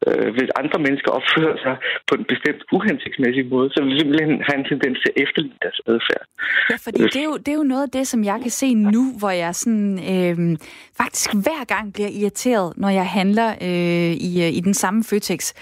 Uh, 0.08 0.30
hvis 0.36 0.50
andre 0.62 0.80
mennesker 0.86 1.12
opfører 1.20 1.58
sig 1.66 1.76
på 2.08 2.14
en 2.20 2.26
bestemt 2.34 2.62
uhensigtsmæssig 2.76 3.46
måde, 3.54 3.68
så 3.74 3.78
vil 3.82 3.90
vi 3.92 4.00
simpelthen 4.00 4.42
have 4.48 4.58
en 4.62 4.68
tendens 4.72 4.98
til 5.04 5.10
at 5.14 5.18
efterligne 5.24 5.58
deres 5.66 5.80
adfærd. 5.94 6.26
Ja, 6.72 6.76
fordi 6.86 7.02
det 7.14 7.22
er, 7.24 7.28
jo, 7.32 7.38
det 7.38 7.48
er 7.48 7.60
jo 7.62 7.68
noget 7.74 7.84
af 7.88 7.92
det, 7.98 8.08
som 8.08 8.24
jeg 8.24 8.38
kan 8.42 8.52
se 8.52 8.74
nu, 8.74 9.04
hvor 9.20 9.30
jeg 9.30 9.56
sådan, 9.56 9.94
øh, 10.14 10.58
faktisk 11.02 11.30
hver 11.46 11.64
gang 11.74 11.94
bliver 11.94 12.10
irriteret, 12.20 12.74
når 12.78 12.90
jeg 12.90 13.08
handler 13.20 13.50
øh, 13.62 14.12
i, 14.30 14.32
i 14.58 14.60
den 14.60 14.74
samme 14.74 15.04
Føtex, 15.04 15.54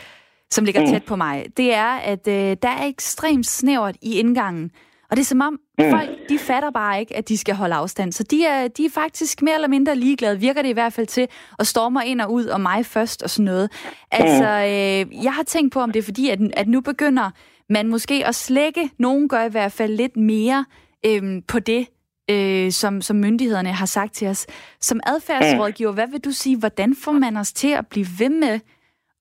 som 0.50 0.66
ligger 0.66 0.82
mm. 0.82 0.88
tæt 0.88 1.04
på 1.04 1.16
mig. 1.16 1.46
Det 1.58 1.74
er, 1.74 1.94
at 2.14 2.28
øh, 2.28 2.58
der 2.64 2.70
er 2.80 2.86
ekstremt 2.88 3.46
snævert 3.46 3.96
i 4.02 4.20
indgangen. 4.20 4.72
Og 5.14 5.18
det 5.18 5.24
er 5.24 5.26
som 5.26 5.42
om, 5.42 5.60
mm. 5.80 5.90
folk 5.90 6.10
de 6.30 6.40
fatter 6.40 6.72
bare 6.72 7.00
ikke, 7.00 7.18
at 7.18 7.30
de 7.30 7.38
skal 7.38 7.56
holde 7.56 7.76
afstand. 7.76 8.12
Så 8.12 8.24
de 8.24 8.46
er, 8.46 8.68
de 8.68 8.86
er 8.86 8.90
faktisk 8.90 9.42
mere 9.42 9.56
eller 9.56 9.68
mindre 9.68 9.96
ligeglade, 9.96 10.40
virker 10.40 10.62
det 10.62 10.70
i 10.70 10.74
hvert 10.74 10.94
fald 10.94 11.08
til, 11.08 11.28
at 11.60 11.68
storme 11.68 12.00
ind 12.06 12.22
og 12.22 12.34
ud, 12.34 12.46
og 12.46 12.62
mig 12.62 12.86
først 12.86 13.24
og 13.24 13.30
sådan 13.30 13.46
noget. 13.46 13.72
Altså, 14.12 14.44
mm. 14.44 15.16
øh, 15.16 15.24
jeg 15.24 15.34
har 15.34 15.44
tænkt 15.44 15.74
på, 15.74 15.80
om 15.80 15.92
det 15.92 16.00
er 16.00 16.04
fordi, 16.04 16.30
at, 16.30 16.40
at 16.58 16.68
nu 16.68 16.82
begynder 16.82 17.32
man 17.70 17.88
måske 17.88 18.24
at 18.26 18.36
slække, 18.36 18.90
nogen 19.00 19.30
gør 19.30 19.44
i 19.44 19.50
hvert 19.50 19.72
fald 19.72 19.94
lidt 19.94 20.18
mere 20.18 20.66
øh, 21.06 21.42
på 21.48 21.60
det, 21.60 21.88
øh, 22.30 22.72
som, 22.72 23.02
som 23.02 23.16
myndighederne 23.16 23.72
har 23.72 23.86
sagt 23.86 24.14
til 24.14 24.28
os. 24.28 24.48
Som 24.82 25.00
adfærdsrådgiver, 25.06 25.92
hvad 25.92 26.08
vil 26.08 26.20
du 26.20 26.32
sige, 26.32 26.58
hvordan 26.58 26.96
får 27.04 27.12
man 27.12 27.38
os 27.38 27.54
til 27.54 27.72
at 27.72 27.88
blive 27.88 28.08
ved 28.20 28.30
med 28.30 28.60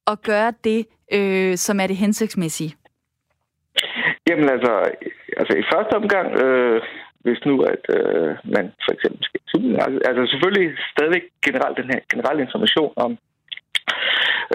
at 0.06 0.22
gøre 0.22 0.52
det, 0.64 0.86
øh, 1.12 1.56
som 1.56 1.80
er 1.80 1.86
det 1.86 1.96
hensigtsmæssige? 1.96 2.74
Jamen 4.28 4.48
altså, 4.48 4.90
altså 5.42 5.54
i 5.58 5.68
første 5.72 5.94
omgang, 6.00 6.28
øh, 6.44 6.80
hvis 7.24 7.40
nu 7.48 7.54
at 7.72 7.84
øh, 7.96 8.30
man 8.56 8.66
for 8.84 8.92
eksempel 8.96 9.22
skal 9.24 9.40
altså, 9.86 10.00
altså 10.08 10.22
selvfølgelig 10.32 10.68
stadigvæk 10.94 11.24
generelt 11.46 11.76
den 11.80 11.90
her 11.92 12.00
generelle 12.12 12.42
information 12.42 12.92
om 13.04 13.12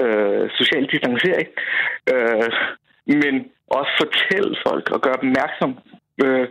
øh, 0.01 0.45
social 0.59 0.85
distancering, 0.93 1.49
øh, 2.13 2.51
men 3.23 3.35
også 3.77 3.91
fortælle 4.01 4.53
folk 4.67 4.85
og 4.95 5.01
gøre 5.01 5.19
opmærksom 5.21 5.71
øh, 6.23 6.47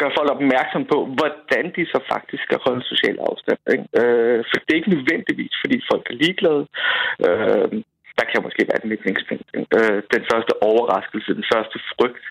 gøre 0.00 0.16
folk 0.18 0.30
opmærksom 0.36 0.84
på, 0.92 0.98
hvordan 1.18 1.64
de 1.76 1.82
så 1.92 1.98
faktisk 2.12 2.42
skal 2.44 2.58
holde 2.66 2.82
social 2.92 3.16
afstand. 3.28 3.60
Ikke? 3.74 3.86
Øh, 4.00 4.38
for 4.48 4.56
det 4.58 4.70
er 4.72 4.80
ikke 4.80 4.96
nødvendigvis, 4.96 5.54
fordi 5.62 5.76
folk 5.90 6.04
er 6.10 6.20
ligeglade. 6.24 6.64
Øh, 7.26 7.68
der 8.18 8.24
kan 8.30 8.44
måske 8.46 8.62
være 8.70 8.80
et 8.82 8.90
mætningspunkt. 8.92 9.46
Øh, 9.78 9.98
den 10.14 10.22
første 10.30 10.52
overraskelse, 10.70 11.38
den 11.40 11.46
første 11.52 11.76
frygt, 11.92 12.26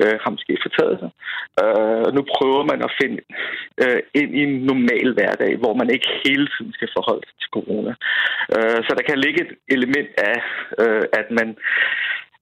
øh, 0.00 0.16
har 0.22 0.30
måske 0.36 0.54
fortaget 0.66 0.96
sig. 1.02 1.10
Øh, 1.62 2.06
nu 2.16 2.22
prøver 2.34 2.62
man 2.70 2.80
at 2.86 2.94
finde 3.00 3.20
øh, 3.82 4.00
ind 4.20 4.30
i 4.38 4.42
en 4.48 4.54
normal 4.70 5.08
hverdag, 5.16 5.52
hvor 5.62 5.74
man 5.80 5.88
ikke 5.94 6.08
hele 6.24 6.46
tiden 6.54 6.72
skal 6.78 6.90
forholde 6.96 7.24
sig 7.26 7.36
til 7.40 7.50
corona. 7.56 7.92
Øh, 8.54 8.78
så 8.86 8.92
der 8.98 9.04
kan 9.08 9.18
ligge 9.24 9.40
et 9.44 9.52
element 9.76 10.10
af, 10.32 10.38
øh, 10.82 11.04
at 11.20 11.26
man 11.38 11.48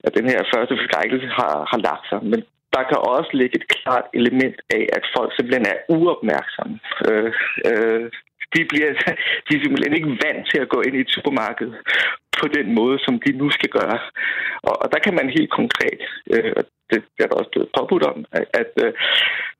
at 0.06 0.12
den 0.18 0.26
her 0.32 0.40
første 0.54 0.74
forskrækkelse 0.76 1.28
har, 1.38 1.54
har 1.70 1.80
lagt 1.88 2.06
sig. 2.10 2.20
Men 2.32 2.40
der 2.74 2.82
kan 2.88 2.98
også 3.14 3.30
ligge 3.40 3.56
et 3.56 3.68
klart 3.76 4.06
element 4.20 4.58
af, 4.76 4.84
at 4.96 5.04
folk 5.16 5.30
simpelthen 5.32 5.66
er 5.72 5.78
uopmærksomme. 5.96 6.76
Øh, 7.08 7.32
øh, 7.70 8.06
de, 8.54 8.60
bliver, 8.70 8.90
de 9.46 9.52
er 9.56 9.62
simpelthen 9.62 9.96
ikke 9.96 10.18
vant 10.24 10.42
til 10.50 10.58
at 10.64 10.68
gå 10.74 10.78
ind 10.86 10.94
i 10.96 11.04
et 11.04 11.14
supermarked 11.16 11.70
på 12.42 12.46
den 12.56 12.74
måde, 12.78 12.96
som 13.06 13.14
de 13.24 13.32
nu 13.32 13.46
skal 13.50 13.70
gøre. 13.78 13.98
Og, 14.68 14.74
og 14.82 14.86
der 14.92 14.98
kan 15.04 15.14
man 15.18 15.36
helt 15.36 15.52
konkret, 15.60 16.00
øh, 16.32 16.52
og 16.56 16.62
det 16.90 17.02
er 17.22 17.26
der 17.28 17.40
også 17.40 17.52
blevet 17.52 17.74
påbudt 17.76 18.04
om, 18.12 18.18
at, 18.38 18.46
at 18.60 18.72
øh, 18.84 18.92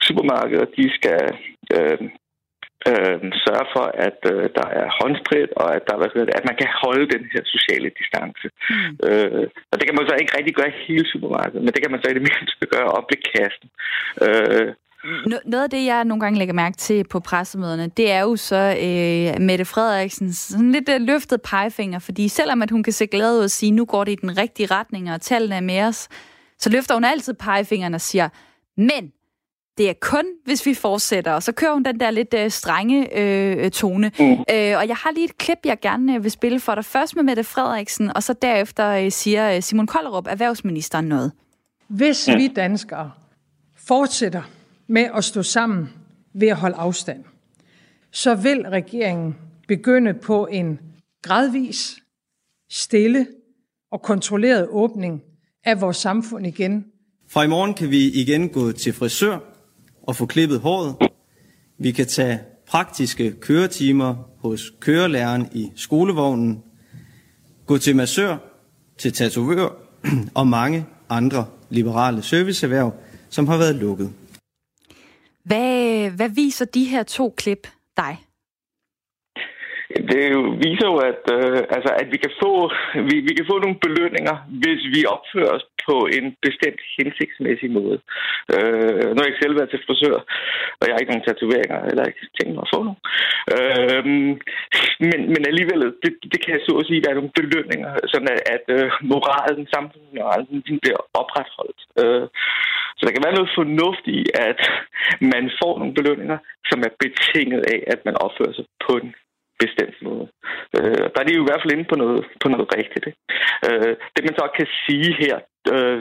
supermarkeder 0.07 0.67
de 0.77 0.85
skal 0.99 1.23
øh, 1.77 1.99
øh, 2.91 3.19
sørge 3.45 3.67
for, 3.75 3.87
at 4.07 4.21
øh, 4.33 4.45
der 4.59 4.67
er 4.81 4.89
håndsprit, 4.99 5.51
og 5.63 5.69
at, 5.77 5.83
der, 5.89 5.97
hvad 5.97 6.27
det, 6.27 6.39
at 6.39 6.49
man 6.51 6.57
kan 6.61 6.71
holde 6.83 7.07
den 7.15 7.25
her 7.33 7.43
sociale 7.55 7.91
distance. 8.01 8.47
Mm. 8.71 8.93
Øh, 9.09 9.47
og 9.71 9.75
det 9.77 9.85
kan 9.87 9.97
man 9.97 10.07
så 10.09 10.15
ikke 10.19 10.37
rigtig 10.39 10.55
gøre 10.55 10.79
hele 10.87 11.07
supermarkedet, 11.13 11.63
men 11.65 11.73
det 11.75 11.83
kan 11.83 11.93
man 11.93 12.03
så 12.03 12.09
i 12.11 12.19
det 12.19 12.29
mindste 12.29 12.73
gøre 12.75 12.91
op 12.97 13.07
ved 13.13 13.21
kassen. 13.33 13.69
Øh, 14.27 14.69
noget 15.25 15.65
af 15.65 15.71
det, 15.71 15.85
jeg 15.85 16.05
nogle 16.05 16.21
gange 16.21 16.39
lægger 16.39 16.55
mærke 16.55 16.77
til 16.77 17.05
på 17.05 17.21
pressemøderne, 17.21 17.91
det 17.97 18.11
er 18.11 18.21
jo 18.21 18.37
så 18.37 18.57
øh, 18.57 19.43
Mette 19.43 19.65
Frederiksen 19.65 20.33
sådan 20.33 20.73
lidt 20.73 20.89
øh, 20.89 21.01
løftet 21.01 21.43
pegefinger, 21.43 21.99
fordi 21.99 22.29
selvom 22.29 22.63
at 22.63 22.71
hun 22.71 22.83
kan 22.83 22.93
se 22.93 23.07
glad 23.07 23.39
ud 23.39 23.45
og 23.45 23.51
sige, 23.51 23.73
nu 23.73 23.85
går 23.85 24.05
det 24.05 24.13
i 24.13 24.19
den 24.21 24.39
rigtige 24.39 24.67
retning, 24.67 25.13
og 25.13 25.21
tallene 25.21 25.55
er 25.55 25.61
med 25.61 25.83
os, 25.83 26.09
så 26.59 26.71
løfter 26.71 26.95
hun 26.95 27.05
altid 27.05 27.35
pegefingeren 27.35 27.95
og 27.95 28.01
siger, 28.01 28.29
men 28.77 29.13
det 29.79 29.89
er 29.89 29.95
kun, 30.01 30.25
hvis 30.45 30.67
vi 30.67 30.75
fortsætter. 30.75 31.33
Og 31.33 31.43
så 31.43 31.53
kører 31.53 31.73
hun 31.73 31.83
den 31.83 32.01
der 32.01 32.11
lidt 32.11 32.35
øh, 32.35 32.51
strenge 32.51 33.19
øh, 33.19 33.71
tone. 33.71 34.13
Mm. 34.19 34.33
Øh, 34.33 34.79
og 34.79 34.89
jeg 34.89 34.97
har 34.97 35.13
lige 35.15 35.25
et 35.25 35.39
klip, 35.39 35.59
jeg 35.65 35.81
gerne 35.81 36.15
øh, 36.15 36.23
vil 36.23 36.31
spille 36.31 36.61
for 36.61 36.75
dig. 36.75 36.85
Først 36.85 37.17
med 37.17 37.23
Mette 37.23 37.45
Frederiksen, 37.45 38.17
og 38.17 38.23
så 38.23 38.33
derefter 38.33 38.89
øh, 38.89 39.11
siger 39.11 39.55
øh, 39.55 39.63
Simon 39.63 39.87
Kollerup, 39.87 40.27
erhvervsministeren, 40.27 41.05
noget. 41.05 41.33
Hvis 41.89 42.29
vi 42.29 42.49
danskere 42.49 43.11
fortsætter 43.87 44.43
med 44.91 45.07
at 45.17 45.25
stå 45.25 45.43
sammen 45.43 45.89
ved 46.35 46.49
at 46.49 46.57
holde 46.57 46.77
afstand, 46.77 47.25
så 48.11 48.35
vil 48.35 48.63
regeringen 48.69 49.37
begynde 49.69 50.15
på 50.15 50.47
en 50.47 50.79
gradvis, 51.23 51.97
stille 52.71 53.27
og 53.93 54.03
kontrolleret 54.03 54.69
åbning 54.71 55.23
af 55.65 55.81
vores 55.81 55.97
samfund 55.97 56.47
igen. 56.47 56.85
Fra 57.29 57.43
i 57.43 57.47
morgen 57.47 57.75
kan 57.75 57.91
vi 57.91 58.11
igen 58.11 58.49
gå 58.49 58.73
til 58.73 58.93
frisør 58.93 59.39
og 60.03 60.17
få 60.17 60.27
klippet 60.27 60.61
håret. 60.61 60.95
Vi 61.79 61.93
kan 61.93 62.07
tage 62.07 62.41
praktiske 62.67 63.33
køretimer 63.41 64.15
hos 64.39 64.73
kørelæreren 64.81 65.49
i 65.53 65.71
skolevognen, 65.77 66.63
gå 67.67 67.79
til 67.79 67.97
massør, 67.97 68.37
til 68.99 69.13
tatovør 69.13 69.69
og 70.35 70.47
mange 70.47 70.87
andre 71.09 71.47
liberale 71.71 72.23
serviceerhverv, 72.23 72.93
som 73.29 73.49
har 73.49 73.57
været 73.57 73.75
lukket. 73.75 74.13
Hvad, 75.45 76.11
hvad 76.17 76.31
viser 76.35 76.65
de 76.65 76.85
her 76.85 77.03
to 77.03 77.35
klip 77.37 77.67
dig? 77.97 78.17
Det 80.13 80.25
viser 80.67 80.87
jo, 80.93 80.97
at, 81.11 81.23
øh, 81.37 81.61
altså, 81.77 81.91
at 82.01 82.07
vi, 82.13 82.19
kan 82.25 82.33
få, 82.43 82.53
vi, 83.09 83.17
vi 83.29 83.33
kan 83.39 83.47
få 83.51 83.57
nogle 83.59 83.83
belønninger, 83.85 84.37
hvis 84.63 84.83
vi 84.95 85.01
opfører 85.15 85.53
os 85.57 85.67
på 85.87 85.97
en 86.17 86.27
bestemt 86.47 86.81
hensigtsmæssig 86.99 87.71
måde. 87.79 87.99
Øh, 88.55 89.03
nu 89.11 89.17
har 89.17 89.25
jeg 89.25 89.33
ikke 89.33 89.45
selv 89.45 89.57
været 89.59 89.71
til 89.71 89.85
frisør, 89.87 90.19
og 90.79 90.83
jeg 90.85 90.93
har 90.93 91.01
ikke 91.01 91.13
nogen 91.13 91.29
tatoveringer, 91.29 91.79
eller 91.91 92.05
ikke 92.05 92.27
tænkt 92.39 92.55
mig 92.55 92.65
at 92.67 92.73
få 92.75 92.81
nogen. 92.87 93.01
Øh, 93.57 94.05
men, 95.09 95.21
men 95.33 95.43
alligevel, 95.51 95.81
det, 96.03 96.13
det 96.33 96.41
kan 96.45 96.57
så 96.67 96.73
at 96.81 96.87
sige 96.87 97.05
være 97.07 97.19
nogle 97.19 97.37
belønninger, 97.41 97.91
sådan 98.13 98.31
at, 98.35 98.41
at 98.55 98.65
øh, 98.77 98.87
moralen, 99.13 99.65
samfundsmoralen, 99.75 100.57
bliver 100.83 101.01
opretholdt. 101.21 101.81
Øh, 102.03 102.27
så 103.01 103.07
der 103.07 103.13
kan 103.15 103.27
være 103.27 103.39
noget 103.39 103.57
fornuft 103.59 104.05
i, 104.19 104.21
at 104.49 104.61
man 105.33 105.45
får 105.61 105.73
nogle 105.79 105.95
belønninger, 105.99 106.39
som 106.71 106.79
er 106.87 106.93
betinget 107.05 107.63
af, 107.75 107.81
at 107.93 108.01
man 108.05 108.17
opfører 108.25 108.53
sig 108.55 108.67
på 108.87 108.93
en 109.03 109.15
bestemt 109.63 109.99
måde. 110.09 110.27
Øh, 110.77 111.05
der 111.13 111.19
er 111.21 111.27
de 111.27 111.37
jo 111.37 111.43
i 111.45 111.49
hvert 111.49 111.63
fald 111.63 111.77
inde 111.77 111.91
på 111.93 111.97
noget, 112.03 112.25
på 112.43 112.49
noget 112.55 112.69
rigtigt. 112.79 113.05
Ikke? 113.11 113.21
Øh, 113.69 113.95
det 114.15 114.23
man 114.25 114.35
så 114.41 114.47
kan 114.59 114.69
sige 114.85 115.11
her, 115.23 115.37
øh, 115.75 116.01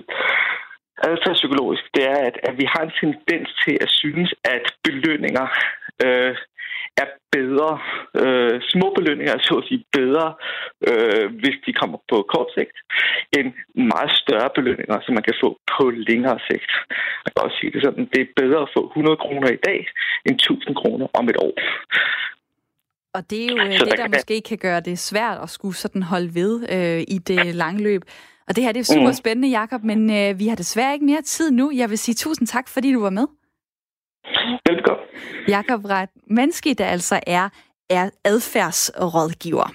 adfærdspsykologisk, 1.09 1.83
det 1.95 2.03
er, 2.13 2.19
at, 2.29 2.35
at 2.47 2.53
vi 2.61 2.65
har 2.73 2.81
en 2.83 2.97
tendens 3.01 3.49
til 3.63 3.75
at 3.83 3.89
synes, 4.01 4.29
at 4.55 4.65
belønninger 4.83 5.45
øh, 6.05 6.35
er 7.01 7.07
bedre, 7.37 7.71
øh, 8.21 8.55
små 8.73 8.87
belønninger 8.97 9.33
er 9.33 9.41
så 9.49 9.55
at 9.61 9.67
sige 9.69 9.83
bedre, 9.99 10.27
øh, 10.89 11.25
hvis 11.41 11.57
de 11.65 11.71
kommer 11.79 11.97
på 12.11 12.17
kort 12.33 12.49
sigt, 12.57 12.77
end 13.37 13.47
meget 13.93 14.11
større 14.23 14.49
belønninger, 14.57 14.97
som 15.01 15.13
man 15.17 15.25
kan 15.27 15.37
få 15.43 15.49
på 15.73 15.83
længere 16.09 16.39
sigt. 16.49 16.71
Man 17.23 17.31
kan 17.31 17.45
også 17.45 17.57
sige 17.59 17.71
det 17.73 17.81
sådan, 17.85 18.05
det 18.13 18.21
er 18.21 18.37
bedre 18.41 18.61
at 18.65 18.73
få 18.77 18.81
100 18.87 19.17
kroner 19.25 19.49
i 19.57 19.59
dag, 19.67 19.79
end 20.25 20.35
1000 20.35 20.75
kroner 20.81 21.07
om 21.19 21.25
et 21.31 21.37
år. 21.47 21.55
Og 23.13 23.21
det 23.29 23.39
er 23.45 23.49
jo 23.51 23.57
så 23.77 23.85
det, 23.85 23.97
der, 23.97 24.03
der 24.03 24.17
måske 24.17 24.41
kan 24.41 24.57
gøre 24.57 24.79
det 24.79 24.99
svært 24.99 25.37
at 25.43 25.49
skulle 25.49 25.75
sådan 25.75 26.03
holde 26.03 26.35
ved 26.35 26.51
øh, 26.75 27.01
i 27.15 27.17
det 27.17 27.55
lange 27.55 27.83
løb. 27.83 28.01
Og 28.47 28.55
det 28.55 28.63
her 28.63 28.71
det 28.71 28.79
er 28.79 28.93
super 28.93 29.07
mm. 29.07 29.13
spændende, 29.13 29.49
Jakob, 29.49 29.83
men 29.83 30.11
øh, 30.11 30.39
vi 30.39 30.47
har 30.47 30.55
desværre 30.55 30.93
ikke 30.93 31.05
mere 31.05 31.21
tid 31.21 31.51
nu. 31.51 31.71
Jeg 31.75 31.89
vil 31.89 31.97
sige 31.97 32.15
tusind 32.15 32.47
tak, 32.47 32.67
fordi 32.67 32.93
du 32.93 33.01
var 33.01 33.09
med. 33.09 33.27
Velkommen. 34.69 35.05
Jakob 35.47 35.85
Ret, 35.85 36.09
menneske, 36.27 36.73
der 36.73 36.85
altså 36.85 37.19
er, 37.27 37.49
er 37.89 38.09
adfærdsrådgiver. 38.25 39.71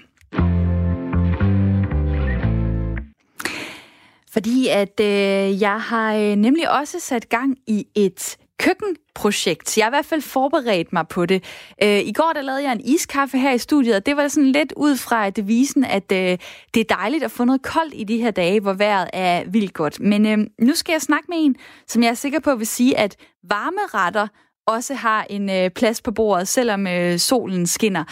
Fordi 4.33 4.69
at 4.69 5.01
øh, 5.01 5.63
jeg 5.63 5.81
har 5.81 6.15
øh, 6.15 6.37
nemlig 6.37 6.71
også 6.81 7.01
sat 7.01 7.29
gang 7.29 7.57
i 7.67 7.87
et 7.95 8.37
køkkenprojekt. 8.59 9.79
Jeg 9.79 9.85
har 9.85 9.91
i 9.91 9.97
hvert 9.97 10.07
fald 10.07 10.23
forberedt 10.23 10.93
mig 10.93 11.09
på 11.09 11.27
det. 11.27 11.45
Øh, 11.83 11.99
I 11.99 12.13
går 12.13 12.33
der 12.35 12.43
lavede 12.43 12.63
jeg 12.63 12.73
en 12.73 12.81
iskaffe 12.85 13.39
her 13.39 13.53
i 13.53 13.59
studiet, 13.59 13.97
og 13.97 14.07
det 14.07 14.17
var 14.17 14.29
sådan 14.29 14.53
lidt 14.53 14.73
ud 14.77 14.97
fra 14.97 15.31
devisen, 15.31 15.85
at 15.85 16.13
øh, 16.13 16.39
det 16.75 16.81
er 16.81 16.97
dejligt 16.97 17.25
at 17.25 17.31
få 17.31 17.45
noget 17.45 17.63
koldt 17.63 17.95
i 17.97 18.05
de 18.05 18.19
her 18.19 18.31
dage, 18.31 18.61
hvor 18.61 18.73
vejret 18.73 19.11
er 19.13 19.45
vildt 19.47 19.73
godt. 19.73 20.01
Men 20.01 20.27
øh, 20.27 20.39
nu 20.61 20.75
skal 20.75 20.93
jeg 20.93 21.03
snakke 21.03 21.27
med 21.29 21.37
en, 21.41 21.57
som 21.87 22.03
jeg 22.03 22.11
er 22.11 22.15
sikker 22.15 22.41
på 22.41 22.55
vil 22.55 22.67
sige, 22.67 22.99
at 22.99 23.17
varme 23.49 23.81
retter 23.95 24.27
også 24.67 24.95
har 24.95 25.27
en 25.31 25.51
øh, 25.51 25.71
plads 25.71 26.03
på 26.03 26.13
bordet, 26.13 26.49
selvom 26.49 26.87
øh, 26.87 27.19
solen 27.19 27.67
skinner. 27.67 28.05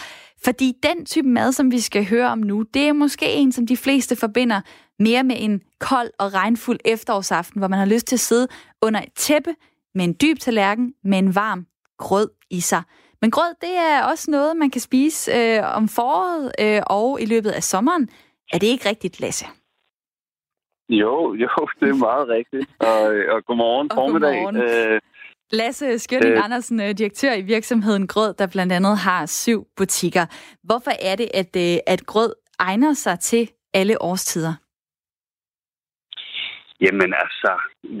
Fordi 0.43 0.73
den 0.83 1.05
type 1.05 1.27
mad, 1.27 1.51
som 1.51 1.71
vi 1.71 1.79
skal 1.79 2.05
høre 2.05 2.29
om 2.29 2.37
nu, 2.37 2.61
det 2.73 2.87
er 2.87 2.93
måske 2.93 3.33
en, 3.33 3.51
som 3.51 3.67
de 3.67 3.77
fleste 3.77 4.15
forbinder 4.15 4.61
mere 4.99 5.23
med 5.23 5.35
en 5.39 5.61
kold 5.79 6.09
og 6.19 6.33
regnfuld 6.33 6.79
efterårsaften, 6.85 7.59
hvor 7.59 7.67
man 7.67 7.79
har 7.79 7.85
lyst 7.85 8.07
til 8.07 8.15
at 8.15 8.19
sidde 8.19 8.47
under 8.81 9.01
et 9.01 9.13
tæppe 9.15 9.55
med 9.95 10.05
en 10.05 10.15
dyb 10.21 10.39
tallerken 10.39 10.93
med 11.03 11.17
en 11.17 11.35
varm 11.35 11.65
grød 11.97 12.29
i 12.49 12.59
sig. 12.59 12.83
Men 13.21 13.31
grød, 13.31 13.55
det 13.61 13.77
er 13.77 14.03
også 14.03 14.31
noget, 14.31 14.57
man 14.57 14.69
kan 14.69 14.81
spise 14.81 15.31
øh, 15.31 15.75
om 15.75 15.87
foråret 15.87 16.51
øh, 16.59 16.81
og 16.87 17.21
i 17.21 17.25
løbet 17.25 17.49
af 17.49 17.63
sommeren. 17.63 18.09
Er 18.53 18.57
det 18.57 18.67
ikke 18.67 18.89
rigtigt, 18.89 19.19
Lasse? 19.19 19.45
Jo, 20.89 21.33
jo, 21.33 21.49
det 21.79 21.89
er 21.89 21.95
meget 22.09 22.27
rigtigt. 22.27 22.69
Og, 22.79 23.01
og 23.35 23.45
godmorgen, 23.45 23.91
og 23.91 23.95
formiddag. 23.95 24.43
Godmorgen. 24.43 24.93
Øh, 24.93 25.01
Lasse 25.51 25.99
Skjørning 25.99 26.33
øh, 26.33 26.45
Andersen, 26.45 26.79
øh, 26.79 26.89
direktør 26.89 27.33
i 27.33 27.41
virksomheden 27.41 28.07
Grød, 28.07 28.33
der 28.33 28.47
blandt 28.47 28.73
andet 28.73 28.97
har 28.97 29.25
syv 29.25 29.67
butikker. 29.75 30.25
Hvorfor 30.63 30.91
er 31.01 31.15
det, 31.15 31.27
at, 31.33 31.55
øh, 31.55 31.77
at 31.87 32.05
Grød 32.05 32.33
egner 32.59 32.93
sig 32.93 33.19
til 33.19 33.49
alle 33.73 34.01
årstider? 34.01 34.53
Jamen 36.81 37.13
altså, 37.23 37.51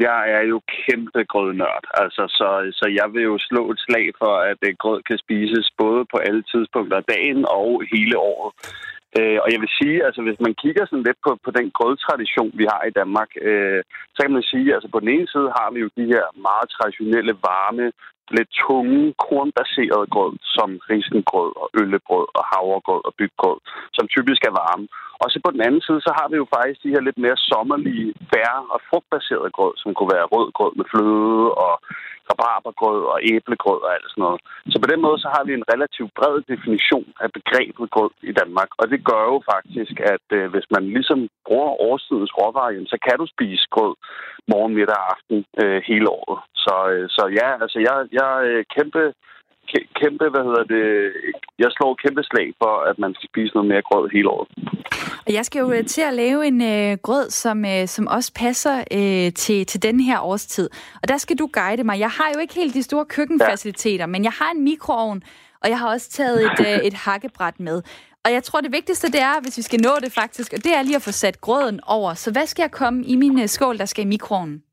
jeg 0.05 0.31
er 0.37 0.41
jo 0.41 0.61
kæmpe 0.67 1.23
grødnørd. 1.23 1.85
Altså, 1.93 2.23
så, 2.37 2.47
så 2.79 2.85
jeg 2.99 3.13
vil 3.13 3.23
jo 3.23 3.37
slå 3.39 3.71
et 3.71 3.79
slag 3.79 4.07
for, 4.17 4.33
at 4.51 4.57
øh, 4.67 4.75
grød 4.79 5.01
kan 5.01 5.17
spises 5.17 5.67
både 5.77 6.05
på 6.11 6.17
alle 6.17 6.43
tidspunkter 6.51 6.97
af 6.97 7.03
dagen 7.03 7.45
og 7.59 7.83
hele 7.93 8.17
året. 8.17 8.53
Øh, 9.19 9.39
og 9.43 9.47
jeg 9.53 9.59
vil 9.63 9.71
sige, 9.79 10.05
altså 10.07 10.21
hvis 10.21 10.39
man 10.45 10.53
kigger 10.63 10.85
sådan 10.85 11.07
lidt 11.07 11.19
på, 11.25 11.31
på 11.45 11.51
den 11.57 11.67
grødtradition, 11.77 12.51
vi 12.59 12.65
har 12.71 12.81
i 12.85 12.95
Danmark, 12.99 13.29
øh, 13.41 13.81
så 14.15 14.19
kan 14.23 14.33
man 14.37 14.45
sige, 14.51 14.73
altså 14.75 14.89
på 14.91 14.99
den 14.99 15.09
ene 15.15 15.27
side 15.33 15.49
har 15.59 15.69
vi 15.73 15.79
jo 15.85 15.89
de 15.99 16.05
her 16.13 16.25
meget 16.47 16.67
traditionelle, 16.75 17.33
varme, 17.49 17.85
lidt 18.37 18.51
tunge, 18.65 19.13
kornbaserede 19.25 20.07
grød, 20.13 20.33
som 20.55 20.69
risengrød 20.89 21.51
og 21.61 21.67
øllebrød 21.79 22.27
og 22.37 22.43
havregrød 22.51 23.01
og 23.07 23.13
byggrød, 23.19 23.57
som 23.97 24.05
typisk 24.15 24.41
er 24.49 24.53
varme. 24.61 24.87
Og 25.21 25.27
så 25.31 25.37
på 25.45 25.51
den 25.55 25.61
anden 25.67 25.81
side, 25.87 26.01
så 26.07 26.11
har 26.19 26.27
vi 26.31 26.35
jo 26.41 26.45
faktisk 26.55 26.79
de 26.83 26.93
her 26.93 27.03
lidt 27.07 27.19
mere 27.25 27.37
sommerlige 27.51 28.09
bær- 28.31 28.69
og 28.73 28.79
frugtbaserede 28.89 29.55
grød, 29.57 29.73
som 29.81 29.93
kunne 29.93 30.13
være 30.15 30.31
rød 30.33 30.47
grød 30.57 30.73
med 30.79 30.85
fløde 30.91 31.45
og 31.65 31.73
rabarbergrød 32.29 33.01
og 33.13 33.17
æblegrød 33.31 33.79
og 33.85 33.91
alt 33.95 34.07
sådan 34.09 34.23
noget. 34.27 34.39
Så 34.71 34.77
på 34.83 34.87
den 34.91 35.01
måde, 35.05 35.17
så 35.23 35.29
har 35.35 35.43
vi 35.47 35.53
en 35.53 35.69
relativt 35.73 36.11
bred 36.17 36.35
definition 36.53 37.07
af 37.23 37.29
begrebet 37.37 37.87
grød 37.95 38.13
i 38.31 38.33
Danmark. 38.41 38.69
Og 38.79 38.85
det 38.91 38.99
gør 39.09 39.23
jo 39.31 39.37
faktisk, 39.53 39.95
at 40.13 40.27
øh, 40.37 40.45
hvis 40.53 40.67
man 40.75 40.83
ligesom 40.95 41.19
bruger 41.47 41.71
årstidens 41.87 42.33
råvarer, 42.37 42.85
så 42.93 42.97
kan 43.05 43.15
du 43.21 43.25
spise 43.35 43.65
grød 43.75 43.93
morgen, 44.51 44.73
middag 44.77 44.99
og 45.01 45.07
aften 45.13 45.37
øh, 45.61 45.79
hele 45.89 46.07
året. 46.19 46.39
Så, 46.63 46.75
øh, 46.93 47.05
så 47.15 47.23
ja, 47.39 47.49
altså 47.63 47.79
jeg, 47.87 47.95
jeg 48.19 48.29
er 48.53 48.63
kæmpe 48.75 49.03
kæmpe, 50.01 50.25
hvad 50.33 50.43
hedder 50.49 50.65
det, 50.75 50.87
jeg 51.59 51.69
slår 51.71 51.91
kæmpe 52.03 52.23
slag 52.23 52.47
for, 52.61 52.73
at 52.89 52.99
man 52.99 53.11
skal 53.15 53.29
spise 53.29 53.53
noget 53.53 53.67
mere 53.71 53.81
grød 53.89 54.09
hele 54.15 54.29
året. 54.29 54.47
Jeg 55.37 55.45
skal 55.45 55.59
jo 55.59 55.71
øh, 55.71 55.85
til 55.85 56.01
at 56.01 56.13
lave 56.13 56.47
en 56.47 56.61
øh, 56.61 56.97
grød, 56.97 57.29
som, 57.29 57.65
øh, 57.65 57.87
som 57.87 58.07
også 58.07 58.31
passer 58.35 58.75
øh, 58.97 59.33
til, 59.33 59.65
til 59.65 59.83
den 59.83 59.99
her 59.99 60.19
årstid. 60.19 60.69
Og 61.01 61.07
der 61.07 61.17
skal 61.17 61.37
du 61.37 61.49
guide 61.53 61.83
mig. 61.83 61.99
Jeg 61.99 62.09
har 62.09 62.29
jo 62.35 62.39
ikke 62.39 62.55
helt 62.55 62.73
de 62.73 62.83
store 62.83 63.05
køkkenfaciliteter, 63.05 64.03
ja. 64.03 64.07
men 64.13 64.23
jeg 64.23 64.31
har 64.31 64.51
en 64.51 64.63
mikroovn, 64.63 65.23
og 65.61 65.69
jeg 65.69 65.79
har 65.79 65.89
også 65.89 66.09
taget 66.09 66.45
et, 66.45 66.59
øh, 66.59 66.79
et 66.87 66.93
hakkebræt 66.93 67.59
med. 67.59 67.81
Og 68.25 68.31
jeg 68.31 68.43
tror, 68.43 68.61
det 68.61 68.71
vigtigste 68.71 69.07
det 69.07 69.21
er, 69.21 69.41
hvis 69.41 69.57
vi 69.57 69.61
skal 69.61 69.79
nå 69.83 69.91
det 70.01 70.11
faktisk, 70.11 70.53
og 70.53 70.63
det 70.63 70.75
er 70.75 70.81
lige 70.81 70.95
at 70.95 71.01
få 71.01 71.11
sat 71.11 71.41
grøden 71.41 71.79
over. 71.87 72.13
Så 72.13 72.31
hvad 72.31 72.45
skal 72.45 72.63
jeg 72.63 72.71
komme 72.71 73.05
i 73.05 73.15
min 73.15 73.39
øh, 73.39 73.47
skål, 73.47 73.77
der 73.77 73.85
skal 73.85 74.05
i 74.05 74.07
mikroovnen? 74.07 74.63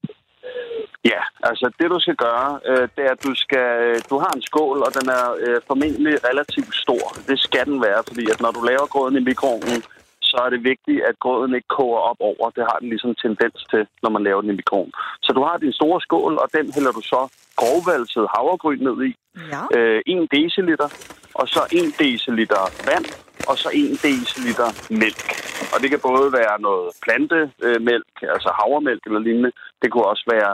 Ja, 1.05 1.21
altså 1.43 1.73
det 1.79 1.91
du 1.91 2.01
skal 2.01 2.17
gøre, 2.17 2.61
øh, 2.67 2.89
det 2.97 3.03
er, 3.09 3.13
at 3.17 3.25
du 3.25 3.35
skal, 3.35 3.69
øh, 3.87 3.97
du 4.11 4.19
har 4.19 4.33
en 4.37 4.43
skål, 4.43 4.79
og 4.87 4.91
den 4.99 5.09
er 5.09 5.27
øh, 5.45 5.61
formentlig 5.67 6.15
relativt 6.29 6.75
stor. 6.85 7.05
Det 7.29 7.39
skal 7.39 7.67
den 7.67 7.83
være, 7.83 8.03
fordi 8.09 8.25
at 8.33 8.41
når 8.41 8.51
du 8.51 8.61
laver 8.61 8.87
grøden 8.87 9.17
i 9.17 9.25
mikroovnen, 9.31 9.83
så 10.31 10.37
er 10.47 10.51
det 10.51 10.65
vigtigt, 10.73 11.01
at 11.09 11.15
grøden 11.25 11.55
ikke 11.55 11.69
koger 11.79 12.01
op 12.11 12.21
over. 12.31 12.51
Det 12.51 12.65
har 12.71 12.79
den 12.81 12.89
ligesom 12.89 13.15
tendens 13.25 13.59
til, 13.71 13.83
når 14.03 14.11
man 14.11 14.23
laver 14.23 14.41
den 14.41 14.51
i 14.51 14.59
mikroovnen. 14.61 14.93
Så 15.23 15.33
du 15.33 15.43
har 15.43 15.57
din 15.57 15.73
store 15.73 16.01
skål, 16.01 16.35
og 16.43 16.49
den 16.57 16.73
hælder 16.75 16.93
du 16.93 17.01
så 17.01 17.21
grovvalset 17.57 18.27
havregryn 18.35 18.83
ned 18.89 18.97
i. 19.09 19.11
Ja. 19.53 19.63
Øh, 19.77 20.01
1 20.07 20.29
deciliter, 20.37 20.89
og 21.35 21.49
så 21.49 21.63
1 21.73 21.99
deciliter 21.99 22.63
vand, 22.91 23.07
og 23.49 23.59
så 23.59 23.69
1 23.73 24.03
deciliter 24.03 24.69
mælk. 24.91 25.50
Og 25.75 25.79
det 25.83 25.89
kan 25.91 26.01
både 26.11 26.27
være 26.33 26.61
noget 26.61 26.87
plantemælk, 27.05 28.15
altså 28.35 28.51
havremælk 28.59 29.03
eller 29.07 29.21
lignende. 29.27 29.53
Det 29.83 29.89
kunne 29.93 30.07
også 30.13 30.25
være 30.35 30.51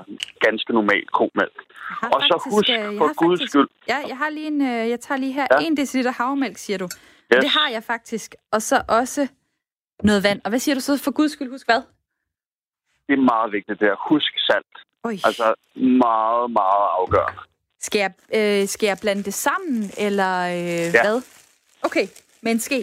ganske 0.47 0.73
normal 0.73 1.07
komælk. 1.19 1.59
Og 2.15 2.21
så 2.29 2.35
husk, 2.51 2.71
øh, 2.71 2.99
for 2.99 3.15
guds 3.25 3.51
skyld... 3.51 3.69
Ja, 3.89 3.99
jeg 4.11 4.17
har 4.17 4.31
lige 4.31 4.47
en... 4.47 4.63
Øh, 4.63 4.89
jeg 4.93 5.01
tager 5.01 5.19
lige 5.19 5.33
her 5.33 5.47
ja. 5.51 5.71
1 5.71 5.77
deciliter 5.77 6.13
havremælk, 6.13 6.59
siger 6.59 6.79
du. 6.79 6.85
Yes. 6.85 7.41
Det 7.45 7.51
har 7.51 7.69
jeg 7.73 7.83
faktisk. 7.83 8.35
Og 8.51 8.63
så 8.63 8.83
også 8.89 9.29
noget 10.03 10.23
vand. 10.25 10.41
Og 10.45 10.49
hvad 10.51 10.59
siger 10.59 10.75
du 10.75 10.81
så 10.81 11.03
for 11.05 11.11
guds 11.11 11.33
skyld? 11.33 11.51
Husk 11.51 11.67
hvad? 11.67 11.83
Det 13.07 13.13
er 13.13 13.23
meget 13.35 13.53
vigtigt, 13.53 13.81
det 13.81 13.89
er. 13.89 14.09
Husk 14.09 14.33
salt. 14.51 14.75
Oj. 15.05 15.13
Altså 15.25 15.55
meget, 15.75 16.51
meget 16.51 16.87
afgørende. 16.99 17.41
Skal 17.81 17.99
jeg, 17.99 18.13
øh, 18.35 18.69
skal 18.69 18.87
jeg 18.87 18.99
blande 19.01 19.23
det 19.23 19.35
sammen, 19.35 19.91
eller 19.99 20.33
øh, 20.47 20.95
ja. 20.95 21.03
hvad? 21.03 21.23
Okay, 21.83 22.07
med 22.43 22.53
en 22.53 22.61
ske. 22.61 22.81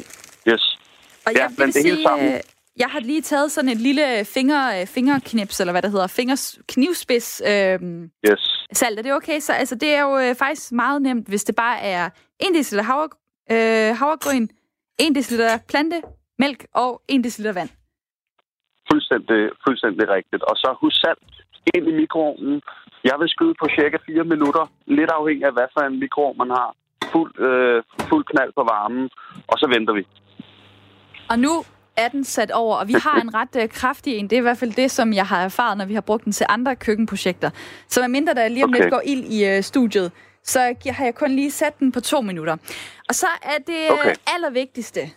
Yes. 0.48 0.80
Og 1.26 1.32
ja, 1.34 1.42
jeg 1.42 1.50
vil 1.58 1.66
det 1.66 1.74
sige, 1.74 1.84
hele 1.84 2.04
sammen. 2.04 2.34
Øh, 2.34 2.40
jeg 2.78 2.90
har 2.90 3.00
lige 3.00 3.22
taget 3.22 3.52
sådan 3.52 3.70
et 3.70 3.78
lille 3.78 4.26
finger, 4.26 4.80
øh, 4.80 4.88
fingerknips, 4.88 5.60
eller 5.60 5.74
hvad 5.74 5.82
det 5.82 5.92
hedder, 5.92 6.08
fingers, 6.08 6.60
knivspids 6.68 7.42
øh, 7.52 7.80
yes. 8.30 8.68
salt. 8.74 9.00
Er 9.00 9.04
det 9.04 9.14
okay? 9.14 9.40
Så 9.40 9.54
altså, 9.54 9.76
det 9.76 9.90
er 9.96 10.02
jo 10.02 10.18
øh, 10.18 10.36
faktisk 10.36 10.72
meget 10.72 11.02
nemt, 11.02 11.28
hvis 11.28 11.44
det 11.44 11.56
bare 11.56 11.80
er 11.80 12.10
1 12.40 12.48
dl 12.72 12.80
havre, 12.80 13.10
øh, 13.52 13.96
havregryn, 14.00 14.48
1 15.00 15.16
dl 15.16 15.42
plante, 15.70 16.02
mælk 16.40 16.66
og 16.74 17.02
1 17.10 17.24
dl 17.24 17.48
vand. 17.60 17.70
Fuldstændig, 18.92 19.50
fuldstændig 19.68 20.10
rigtigt. 20.10 20.44
Og 20.44 20.56
så 20.56 20.76
husk 20.82 20.98
salt 21.02 21.34
ind 21.76 21.88
i 21.88 21.94
mikroovnen. 22.02 22.62
Jeg 23.04 23.16
vil 23.20 23.30
skyde 23.30 23.56
på 23.62 23.66
cirka 23.78 23.98
4 24.06 24.24
minutter, 24.24 24.64
lidt 24.86 25.12
afhængig 25.20 25.46
af, 25.46 25.54
hvad 25.54 25.68
for 25.74 25.82
en 25.82 26.00
mikroovn 26.00 26.38
man 26.38 26.50
har. 26.50 26.70
Fuld, 27.12 27.40
øh, 27.48 27.84
fuld 28.10 28.26
knald 28.32 28.52
på 28.58 28.64
varmen, 28.74 29.10
og 29.52 29.56
så 29.62 29.68
venter 29.76 29.94
vi. 29.94 30.04
Og 31.34 31.40
nu 31.40 31.66
er 31.98 32.08
den 32.08 32.24
sat 32.24 32.52
over, 32.52 32.78
og 32.78 32.88
vi 32.88 32.94
har 32.94 33.22
en 33.22 33.34
ret 33.34 33.56
uh, 33.64 33.70
kraftig 33.70 34.18
en. 34.18 34.30
Det 34.30 34.34
er 34.36 34.38
i 34.38 34.42
hvert 34.42 34.58
fald 34.58 34.74
det, 34.74 34.92
som 34.92 35.14
jeg 35.14 35.26
har 35.26 35.44
erfaret, 35.44 35.78
når 35.78 35.86
vi 35.86 35.94
har 35.94 36.02
brugt 36.02 36.26
den 36.26 36.32
til 36.32 36.46
andre 36.50 36.76
køkkenprojekter. 36.76 37.50
Så 37.88 38.08
mindre 38.08 38.34
der 38.34 38.48
lige 38.48 38.64
om 38.64 38.70
okay. 38.70 38.80
lidt 38.80 38.92
går 38.92 39.02
ild 39.06 39.24
i 39.24 39.58
uh, 39.58 39.64
studiet, 39.64 40.12
så 40.44 40.76
har 40.86 41.06
jeg 41.06 41.16
kun 41.16 41.32
lige 41.32 41.52
sat 41.52 41.80
den 41.80 41.92
på 41.92 42.02
to 42.02 42.22
minutter. 42.22 42.58
Og 43.10 43.16
så 43.16 43.28
er 43.42 43.58
det 43.68 43.92
okay. 43.92 44.16
allervigtigste, 44.36 45.12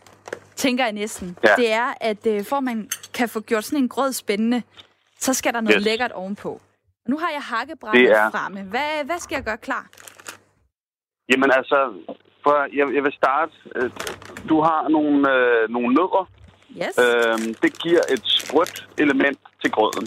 tænker 0.57 0.85
jeg 0.85 0.93
næsten, 0.93 1.37
ja. 1.45 1.55
det 1.57 1.73
er, 1.73 1.95
at 2.01 2.27
uh, 2.27 2.45
for 2.45 2.61
man 2.61 2.91
kan 3.15 3.29
få 3.29 3.41
gjort 3.41 3.65
sådan 3.65 3.79
en 3.79 3.89
grød 3.89 4.13
spændende, 4.13 4.63
så 5.21 5.35
skal 5.35 5.53
der 5.53 5.61
noget 5.61 5.77
yes. 5.79 5.85
lækkert 5.85 6.13
ovenpå. 6.13 6.61
Og 7.05 7.11
nu 7.11 7.19
har 7.19 7.31
jeg 7.31 7.43
hakkebrættet 7.43 8.11
er... 8.11 8.31
fremme. 8.31 8.63
Hvad, 8.63 9.05
hvad 9.05 9.19
skal 9.19 9.37
jeg 9.37 9.45
gøre 9.45 9.57
klar? 9.57 9.87
Jamen 11.31 11.51
altså, 11.51 11.93
for 12.47 12.57
jeg, 12.79 12.87
jeg 12.97 13.03
vil 13.07 13.13
starte. 13.13 13.53
Øh, 13.77 13.91
du 14.51 14.57
har 14.69 14.89
nogle, 14.89 15.19
øh, 15.35 15.69
nogle 15.75 15.89
nødder. 15.99 16.25
Yes. 16.81 16.95
Øh, 17.05 17.39
det 17.63 17.73
giver 17.83 18.03
et 18.15 18.25
sprødt 18.41 18.77
element 18.99 19.39
til 19.63 19.71
grøden. 19.77 20.07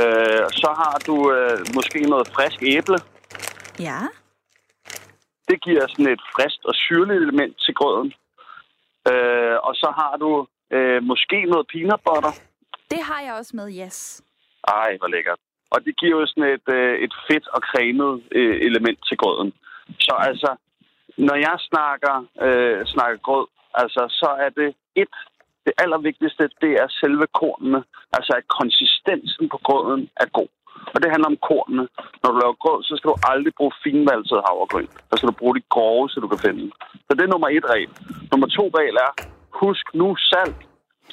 Øh, 0.00 0.44
så 0.62 0.70
har 0.80 0.96
du 1.08 1.16
øh, 1.34 1.58
måske 1.76 2.00
noget 2.12 2.26
frisk 2.34 2.58
æble. 2.62 2.98
Ja. 3.88 4.00
Det 5.48 5.58
giver 5.66 5.84
sådan 5.88 6.12
et 6.16 6.22
frisk 6.34 6.58
og 6.64 6.74
syrligt 6.74 7.22
element 7.22 7.54
til 7.64 7.74
grøden. 7.74 8.12
Øh, 9.10 9.56
og 9.68 9.74
så 9.82 9.88
har 10.00 10.14
du 10.24 10.30
øh, 10.76 11.02
måske 11.02 11.38
noget 11.52 11.66
peanut 11.72 12.00
butter. 12.06 12.34
Det 12.90 13.02
har 13.08 13.20
jeg 13.26 13.34
også 13.34 13.52
med, 13.56 13.66
yes. 13.82 14.22
Ej, 14.68 14.96
hvor 14.98 15.08
lækkert. 15.08 15.40
Og 15.70 15.84
det 15.84 15.94
giver 16.00 16.20
jo 16.20 16.26
sådan 16.26 16.50
et, 16.56 16.68
øh, 16.78 16.94
et 17.04 17.14
fedt 17.28 17.46
og 17.48 17.60
cremet 17.70 18.22
øh, 18.38 18.56
element 18.68 18.98
til 19.08 19.16
grøden. 19.16 19.52
Så 20.06 20.14
altså, 20.28 20.50
når 21.16 21.36
jeg 21.46 21.56
snakker, 21.70 22.14
øh, 22.46 22.86
snakker 22.86 23.18
grød, 23.28 23.46
altså, 23.74 24.02
så 24.20 24.28
er 24.44 24.50
det 24.60 24.74
et, 25.02 25.14
det 25.66 25.72
allervigtigste, 25.78 26.50
det 26.60 26.72
er 26.82 26.88
selve 26.88 27.26
kornene. 27.40 27.84
Altså, 28.16 28.32
at 28.38 28.48
konsistensen 28.60 29.48
på 29.48 29.58
grøden 29.66 30.10
er 30.16 30.26
god. 30.38 30.50
Og 30.94 30.98
det 31.02 31.10
handler 31.10 31.32
om 31.32 31.42
kornene. 31.48 31.84
Når 32.20 32.28
du 32.30 32.36
laver 32.38 32.56
grød, 32.64 32.78
så 32.82 32.92
skal 32.96 33.10
du 33.10 33.16
aldrig 33.32 33.52
bruge 33.58 33.74
finvalset 33.84 34.44
havregryn. 34.46 34.92
Der 35.08 35.16
skal 35.16 35.28
du 35.28 35.40
bruge 35.40 35.54
de 35.58 35.64
grove, 35.74 36.08
så 36.08 36.16
du 36.20 36.28
kan 36.28 36.44
finde 36.46 36.64
Så 37.06 37.10
det 37.16 37.24
er 37.24 37.34
nummer 37.34 37.48
et 37.48 37.66
regel. 37.74 37.90
Nummer 38.32 38.46
to 38.46 38.64
regel 38.78 38.96
er, 39.06 39.12
husk 39.62 39.86
nu 39.94 40.16
salt. 40.16 40.60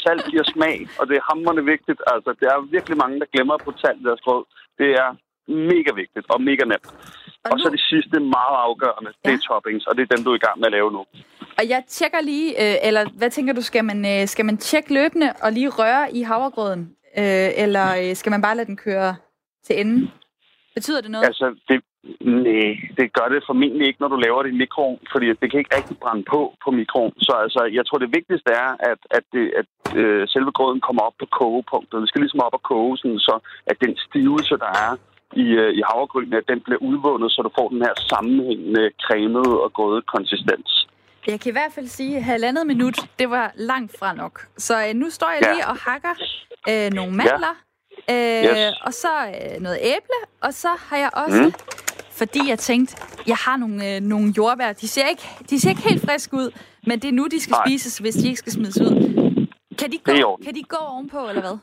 Salt 0.04 0.24
giver 0.32 0.44
smag, 0.44 0.78
og 1.00 1.04
det 1.08 1.16
er 1.18 1.28
hammerende 1.30 1.66
vigtigt. 1.74 2.02
Altså, 2.14 2.30
der 2.40 2.50
er 2.54 2.72
virkelig 2.76 2.98
mange, 2.98 3.20
der 3.20 3.32
glemmer 3.34 3.54
at 3.54 3.64
putte 3.66 3.80
salt 3.80 4.02
i 4.02 4.04
deres 4.10 4.22
grød. 4.26 4.44
Det 4.78 4.90
er 5.04 5.10
mega 5.50 5.92
vigtigt 6.02 6.26
og 6.34 6.42
mega 6.42 6.64
nemt. 6.72 6.88
Og, 7.44 7.52
og 7.52 7.58
nu... 7.58 7.64
så 7.64 7.70
det 7.70 7.84
sidste, 7.92 8.20
meget 8.20 8.58
afgørende, 8.68 9.12
ja. 9.12 9.30
det 9.30 9.34
er 9.38 9.42
toppings, 9.48 9.86
og 9.88 9.94
det 9.96 10.02
er 10.04 10.16
dem, 10.16 10.24
du 10.24 10.32
er 10.32 10.36
i 10.36 10.46
gang 10.48 10.60
med 10.60 10.68
at 10.68 10.72
lave 10.72 10.92
nu. 10.92 11.02
Og 11.60 11.64
jeg 11.70 11.84
tjekker 11.88 12.22
lige, 12.22 12.50
øh, 12.64 12.88
eller 12.88 13.04
hvad 13.18 13.30
tænker 13.30 13.54
du, 13.54 13.62
skal 13.62 13.86
man, 13.86 14.00
øh, 14.14 14.28
skal 14.28 14.46
man 14.46 14.58
tjekke 14.58 14.94
løbende 14.94 15.34
og 15.44 15.52
lige 15.52 15.70
røre 15.70 16.04
i 16.18 16.22
havregrøden? 16.22 16.84
Øh, 17.18 17.50
eller 17.64 17.88
øh, 18.02 18.16
skal 18.16 18.32
man 18.32 18.42
bare 18.42 18.56
lade 18.56 18.68
den 18.68 18.78
køre 18.78 19.16
til 19.66 19.80
enden? 19.82 20.12
Betyder 20.76 21.02
det 21.02 21.12
noget? 21.12 21.26
Altså, 21.26 21.46
det, 21.70 21.78
nej, 22.46 22.70
det 22.98 23.14
gør 23.18 23.28
det 23.34 23.48
formentlig 23.50 23.88
ikke, 23.88 24.02
når 24.02 24.08
du 24.08 24.16
laver 24.26 24.44
det 24.44 24.52
i 24.52 24.62
mikroen, 24.64 25.00
fordi 25.14 25.28
det 25.42 25.48
kan 25.52 25.60
ikke 25.60 25.76
rigtig 25.78 25.98
brænde 26.04 26.24
på 26.34 26.42
på 26.64 26.70
mikroen. 26.72 27.14
Så 27.28 27.34
altså, 27.44 27.62
jeg 27.78 27.84
tror, 27.86 27.98
det 27.98 28.16
vigtigste 28.18 28.52
er, 28.66 28.70
at, 28.92 29.02
at, 29.18 29.24
det, 29.34 29.46
at 29.62 29.70
øh, 30.02 30.28
selve 30.28 30.52
grøden 30.58 30.82
kommer 30.88 31.02
op 31.08 31.18
på 31.20 31.28
kogepunktet. 31.40 32.02
Det 32.02 32.10
skal 32.10 32.22
ligesom 32.22 32.46
op 32.48 32.58
og 32.60 32.64
koge, 32.72 32.98
sådan, 32.98 33.20
så 33.20 33.36
at 33.70 33.78
den 33.84 33.94
stivelse, 34.08 34.56
der 34.64 34.72
er 34.86 34.92
i, 35.34 35.46
øh, 35.62 35.74
i 35.74 35.82
havregryn, 35.90 36.34
at 36.34 36.44
den 36.48 36.60
bliver 36.66 36.82
udvundet, 36.90 37.32
så 37.32 37.42
du 37.42 37.52
får 37.60 37.70
den 37.70 37.82
her 37.82 37.94
sammenhængende 38.10 38.92
cremede 39.02 39.62
og 39.64 39.74
grøde 39.74 40.02
konsistens. 40.02 40.88
Jeg 41.28 41.40
kan 41.40 41.50
i 41.50 41.52
hvert 41.52 41.74
fald 41.74 41.88
sige, 41.88 42.18
at 42.18 42.24
halvandet 42.24 42.68
minut, 42.68 42.98
det 43.20 43.30
var 43.30 43.52
langt 43.56 44.00
fra 44.00 44.14
nok. 44.14 44.48
Så 44.58 44.74
øh, 44.88 44.94
nu 44.94 45.10
står 45.10 45.30
jeg 45.30 45.42
ja. 45.44 45.54
lige 45.54 45.68
og 45.68 45.76
hakker 45.76 46.14
øh, 46.70 46.94
nogle 46.94 47.12
mandler, 47.12 47.56
ja. 48.10 48.50
øh, 48.50 48.68
yes. 48.70 48.82
og 48.82 48.94
så 48.94 49.08
øh, 49.28 49.62
noget 49.62 49.78
æble, 49.82 50.20
og 50.42 50.54
så 50.54 50.70
har 50.88 50.98
jeg 50.98 51.10
også, 51.14 51.44
mm. 51.44 51.54
fordi 52.12 52.50
jeg 52.50 52.60
tænkte, 52.60 52.96
jeg 53.28 53.36
har 53.36 53.58
nogle, 53.58 53.96
øh, 53.96 54.02
nogle 54.02 54.34
jordbær. 54.38 54.74
De 54.74 54.88
ser, 54.88 55.08
ikke, 55.08 55.28
de 55.50 55.60
ser 55.60 55.70
ikke 55.70 55.82
helt 55.82 56.06
friske 56.06 56.34
ud, 56.34 56.52
men 56.88 57.00
det 57.00 57.08
er 57.08 57.12
nu, 57.14 57.28
de 57.28 57.40
skal 57.40 57.52
Nej. 57.52 57.64
spises, 57.68 57.98
hvis 57.98 58.16
de 58.16 58.28
ikke 58.28 58.40
skal 58.40 58.52
smides 58.52 58.82
ud. 58.82 58.94
Kan 59.80 59.92
de 59.92 59.98
gå, 59.98 60.40
kan 60.44 60.56
de 60.56 60.64
gå 60.64 60.78
ovenpå, 60.78 61.30
eller 61.30 61.42
hvad? 61.42 61.58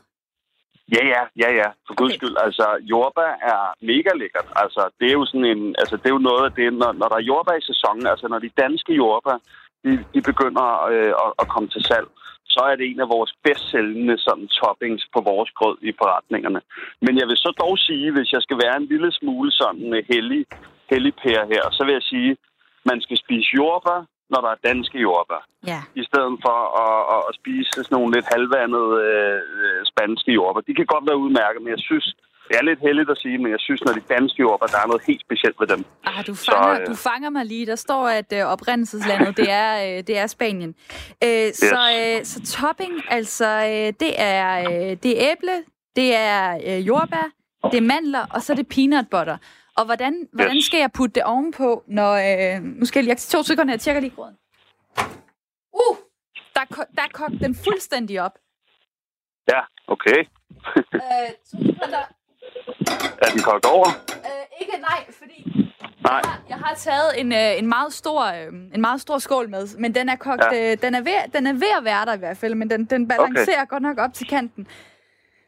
Ja, 0.95 1.03
ja, 1.13 1.21
ja, 1.43 1.49
ja. 1.61 1.69
For 1.87 1.93
guds 2.01 2.11
okay. 2.11 2.17
skyld. 2.17 2.35
Altså, 2.45 2.65
jordbær 2.91 3.31
er 3.51 3.61
mega 3.91 4.11
lækkert. 4.21 4.49
Altså, 4.63 4.81
det 4.99 5.07
er 5.07 5.15
jo 5.19 5.25
sådan 5.25 5.49
en... 5.53 5.75
Altså, 5.81 5.95
det 5.97 6.07
er 6.07 6.15
jo 6.17 6.27
noget 6.29 6.43
af 6.49 6.53
det, 6.59 6.67
når, 6.81 6.91
når 6.99 7.07
der 7.11 7.17
er 7.17 7.29
jordbær 7.31 7.55
i 7.57 7.69
sæsonen, 7.71 8.07
altså 8.07 8.27
når 8.27 8.39
de 8.39 8.57
danske 8.63 8.93
jordbær, 9.01 9.37
de, 9.83 9.91
de 10.13 10.21
begynder 10.29 10.67
øh, 10.93 11.13
at, 11.23 11.31
at 11.41 11.47
komme 11.53 11.69
til 11.69 11.83
salg, 11.89 12.07
så 12.53 12.61
er 12.71 12.75
det 12.75 12.85
en 12.87 12.99
af 13.05 13.09
vores 13.15 13.31
bedst 13.43 13.65
sælgende 13.71 14.17
sådan, 14.17 14.47
toppings 14.47 15.03
på 15.13 15.19
vores 15.31 15.51
grød 15.57 15.77
i 15.89 15.91
forretningerne. 16.01 16.61
Men 17.05 17.13
jeg 17.19 17.27
vil 17.27 17.37
så 17.37 17.51
dog 17.63 17.73
sige, 17.87 18.11
hvis 18.11 18.31
jeg 18.35 18.41
skal 18.41 18.57
være 18.63 18.77
en 18.77 18.89
lille 18.93 19.11
smule 19.11 19.51
sådan 19.51 20.03
hellig, 20.11 20.45
hellig 20.91 21.13
pære 21.23 21.45
her, 21.53 21.63
så 21.71 21.81
vil 21.85 21.93
jeg 21.93 22.05
sige, 22.13 22.37
man 22.89 23.01
skal 23.01 23.17
spise 23.17 23.49
jordbær 23.59 23.99
når 24.31 24.39
der 24.45 24.51
er 24.55 24.59
danske 24.69 24.97
jordbær. 25.07 25.41
Ja. 25.71 25.81
I 26.01 26.03
stedet 26.09 26.35
for 26.45 26.57
at, 26.83 27.23
at, 27.29 27.35
spise 27.39 27.69
sådan 27.73 27.95
nogle 27.97 28.09
lidt 28.15 28.27
halvvandede 28.33 28.93
øh, 29.09 29.79
spanske 29.91 30.31
jordbær. 30.37 30.61
De 30.69 30.75
kan 30.79 30.87
godt 30.93 31.05
være 31.09 31.21
udmærket, 31.23 31.59
men 31.63 31.71
jeg 31.75 31.83
synes, 31.89 32.05
det 32.47 32.55
er 32.59 32.63
lidt 32.69 32.79
heldigt 32.87 33.09
at 33.09 33.17
sige, 33.23 33.37
men 33.37 33.49
jeg 33.55 33.61
synes, 33.67 33.81
når 33.85 33.93
de 33.99 34.03
danske 34.15 34.39
jordbær, 34.45 34.67
der 34.73 34.79
er 34.83 34.87
noget 34.87 35.03
helt 35.07 35.21
specielt 35.27 35.57
ved 35.61 35.67
dem. 35.73 35.81
Ah, 36.03 36.27
du, 36.27 36.33
fanger, 36.35 36.75
Så, 36.75 36.81
øh, 36.81 36.87
du 36.87 36.95
fanger 36.95 37.29
mig 37.29 37.45
lige. 37.45 37.65
Der 37.65 37.75
står, 37.75 38.03
at 38.19 38.29
øh, 38.37 38.43
oprindelseslandet, 38.53 39.37
det 39.37 39.49
er, 39.51 39.71
øh, 39.87 39.97
det 40.07 40.17
er 40.17 40.27
Spanien. 40.27 40.75
Øh, 41.23 41.47
så, 41.53 41.81
øh, 41.99 42.25
så 42.31 42.37
topping, 42.57 42.93
altså, 43.09 43.49
øh, 43.71 43.93
det, 44.01 44.11
er, 44.17 44.47
øh, 44.69 44.97
det 45.03 45.11
er 45.15 45.31
æble, 45.31 45.57
det 45.95 46.15
er 46.15 46.41
øh, 46.67 46.87
jordbær, 46.87 47.27
det 47.71 47.77
er 47.77 47.87
mandler, 47.93 48.25
og 48.33 48.41
så 48.41 48.53
er 48.53 48.57
det 48.57 48.67
peanut 48.67 49.05
butter. 49.11 49.37
Og 49.77 49.85
hvordan, 49.85 50.27
hvordan 50.33 50.55
Yes. 50.57 50.65
skal 50.65 50.79
jeg 50.79 50.91
putte 50.91 51.15
det 51.15 51.23
ovenpå, 51.23 51.83
når... 51.87 52.11
Øh, 52.55 52.63
nu 52.63 52.85
skal 52.85 52.99
jeg 52.99 53.05
lige... 53.05 53.15
To 53.15 53.43
sekunder, 53.43 53.73
jeg 53.73 53.79
tjekker 53.79 54.01
lige 54.01 54.15
gråden. 54.15 54.35
Uh! 55.73 55.97
Der, 56.55 56.61
er 56.61 56.83
der 56.95 57.01
er 57.01 57.07
kogt 57.13 57.33
den 57.41 57.55
fuldstændig 57.55 58.21
op. 58.21 58.31
Ja, 59.53 59.59
okay. 59.87 60.19
Øh, 60.93 61.29
to 61.51 61.57
sekunder. 61.57 62.03
Er 63.23 63.29
den 63.33 63.41
kogt 63.41 63.65
over? 63.65 63.87
Øh, 64.09 64.61
ikke 64.61 64.71
nej, 64.81 65.05
fordi 65.11 65.39
Nej. 66.03 66.21
Jeg 66.23 66.29
har, 66.31 66.41
jeg 66.49 66.57
har 66.57 66.75
taget 66.75 67.19
en, 67.19 67.31
øh, 67.31 67.59
en, 67.59 67.67
meget 67.67 67.93
stor, 67.93 68.23
øh, 68.23 68.47
en 68.73 68.81
meget 68.81 69.01
stor 69.01 69.17
skål 69.17 69.49
med, 69.49 69.77
men 69.77 69.95
den 69.95 70.09
er 70.09 70.15
kogt, 70.15 70.43
Ja. 70.51 70.71
øh, 70.71 70.77
den, 70.81 70.95
er 70.95 71.01
ved, 71.01 71.31
den 71.33 71.47
er 71.47 71.53
ved 71.53 71.71
at 71.77 71.83
være 71.83 72.05
der 72.05 72.13
i 72.13 72.17
hvert 72.17 72.37
fald, 72.37 72.55
men 72.55 72.69
den, 72.69 72.85
den 72.85 73.07
balancerer 73.07 73.61
okay. 73.61 73.69
godt 73.69 73.83
nok 73.83 73.97
op 73.97 74.13
til 74.13 74.27
kanten 74.27 74.67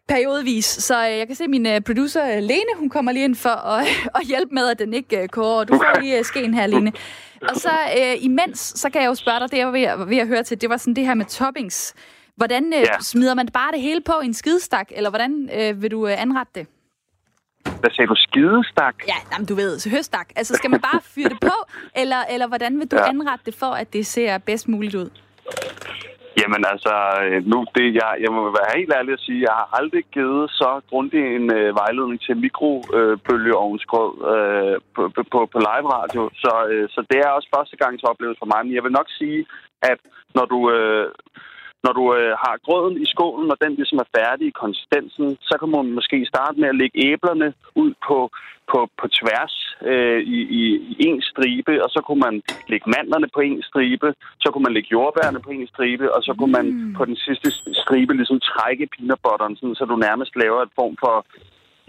periodevis. 0.09 0.65
Så 0.65 1.05
øh, 1.07 1.17
jeg 1.17 1.27
kan 1.27 1.35
se, 1.35 1.43
at 1.43 1.49
min 1.49 1.65
øh, 1.65 1.81
producer 1.81 2.25
øh, 2.35 2.41
Lene, 2.43 2.71
hun 2.77 2.89
kommer 2.89 3.11
lige 3.11 3.23
ind 3.25 3.35
for 3.35 3.49
at, 3.49 3.87
at 4.19 4.21
hjælpe 4.27 4.53
med, 4.55 4.69
at 4.69 4.79
den 4.79 4.93
ikke 4.93 5.21
øh, 5.21 5.27
koger. 5.29 5.63
Du 5.63 5.73
får 5.75 5.99
lige 6.01 6.17
øh, 6.17 6.23
skeen 6.25 6.53
her, 6.53 6.67
Lene. 6.67 6.91
Og 7.41 7.55
så 7.55 7.69
øh, 7.99 8.15
imens, 8.23 8.59
så 8.59 8.89
kan 8.89 9.01
jeg 9.01 9.07
jo 9.07 9.15
spørge 9.15 9.39
dig, 9.39 9.51
det 9.51 9.57
jeg 9.57 9.65
var 9.65 9.71
ved, 9.71 9.81
at- 9.83 10.09
ved 10.09 10.17
at 10.17 10.27
høre 10.27 10.43
til, 10.43 10.61
det 10.61 10.69
var 10.69 10.77
sådan 10.77 10.93
det 10.93 11.05
her 11.05 11.13
med 11.13 11.25
toppings. 11.25 11.93
Hvordan 12.35 12.73
øh, 12.73 12.79
Ja. 12.79 12.85
smider 13.01 13.33
man 13.33 13.47
bare 13.47 13.71
det 13.71 13.81
hele 13.81 14.01
på 14.01 14.13
i 14.23 14.25
en 14.25 14.33
skidestak, 14.33 14.87
eller 14.91 15.09
hvordan 15.09 15.49
øh, 15.59 15.81
vil 15.81 15.91
du 15.91 16.07
øh, 16.07 16.21
anrette 16.21 16.51
det? 16.55 16.67
Hvad 17.79 17.89
sagde 17.95 18.07
du? 18.07 18.15
Skidestak? 18.15 18.95
Ja, 19.07 19.13
jamen, 19.33 19.45
du 19.47 19.55
ved, 19.55 19.79
så 19.79 19.89
høstak. 19.89 20.29
Altså, 20.35 20.53
skal 20.55 20.69
man 20.69 20.81
bare 20.81 20.99
fyre 21.03 21.29
det 21.29 21.37
på, 21.41 21.51
eller, 22.01 22.17
eller 22.29 22.47
hvordan 22.47 22.79
vil 22.79 22.87
du 22.87 22.95
ja. 22.95 23.09
anrette 23.09 23.45
det 23.45 23.55
for, 23.55 23.65
at 23.65 23.93
det 23.93 24.05
ser 24.07 24.37
bedst 24.37 24.67
muligt 24.67 24.95
ud? 24.95 25.09
Jamen 26.37 26.63
altså, 26.73 26.95
øh, 27.23 27.47
nu 27.51 27.65
det, 27.75 27.87
jeg, 28.01 28.11
jeg 28.23 28.31
må 28.31 28.41
være 28.59 28.77
helt 28.77 28.93
ærlig 28.97 29.13
at 29.13 29.25
sige, 29.25 29.41
jeg 29.47 29.55
har 29.59 29.69
aldrig 29.79 30.03
givet 30.13 30.51
så 30.51 30.81
grundig 30.89 31.21
en 31.35 31.53
øh, 31.57 31.75
vejledning 31.75 32.21
til 32.21 32.37
mikrobølgeovnsgrød 32.37 34.13
øh, 34.33 34.75
på, 34.95 35.01
på, 35.31 35.39
på, 35.53 35.59
live 35.69 35.87
radio. 35.97 36.29
Så, 36.43 36.53
øh, 36.71 36.89
så 36.89 36.99
det 37.09 37.17
er 37.19 37.29
også 37.29 37.49
første 37.55 37.77
gangs 37.77 38.03
oplevelse 38.03 38.39
for 38.39 38.51
mig. 38.53 38.65
Men 38.65 38.75
jeg 38.75 38.83
vil 38.83 38.91
nok 38.91 39.09
sige, 39.19 39.45
at 39.81 39.99
når 40.35 40.45
du, 40.45 40.59
øh, 40.71 41.07
når 41.83 41.93
du 41.99 42.03
øh, 42.15 42.33
har 42.43 42.55
grøden 42.65 43.01
i 43.01 43.05
skålen, 43.13 43.51
og 43.51 43.57
den 43.63 43.73
ligesom 43.75 43.99
er 43.99 44.13
færdig 44.17 44.47
i 44.47 44.59
konsistensen, 44.63 45.37
så 45.41 45.55
kan 45.59 45.69
man 45.69 45.91
måske 45.97 46.25
starte 46.33 46.59
med 46.59 46.69
at 46.69 46.79
lægge 46.81 46.97
æblerne 47.11 47.53
ud 47.75 47.91
på, 48.07 48.29
på, 48.71 48.89
på 48.99 49.07
tværs 49.07 49.68
øh, 49.81 50.21
i, 50.21 50.39
i, 50.59 50.61
i 50.99 51.05
en 51.07 51.21
stribe, 51.21 51.83
og 51.83 51.89
så 51.89 52.01
kunne 52.05 52.19
man 52.19 52.41
lægge 52.67 52.89
mandlerne 52.95 53.27
på 53.33 53.39
en 53.39 53.61
stribe, 53.63 54.13
så 54.39 54.47
kunne 54.51 54.63
man 54.63 54.73
lægge 54.73 54.89
jordbærne 54.91 55.39
på 55.39 55.49
en 55.49 55.67
stribe, 55.67 56.15
og 56.15 56.23
så 56.23 56.33
kunne 56.37 56.51
man 56.51 56.93
på 56.97 57.05
den 57.05 57.15
sidste 57.15 57.51
stribe 57.81 58.13
ligesom 58.13 58.39
trække 58.39 58.87
peanut 58.93 59.19
butteren, 59.23 59.55
sådan, 59.55 59.75
så 59.75 59.85
du 59.85 59.95
nærmest 59.95 60.35
laver 60.35 60.61
et 60.61 60.73
form 60.75 60.95
for 60.99 61.25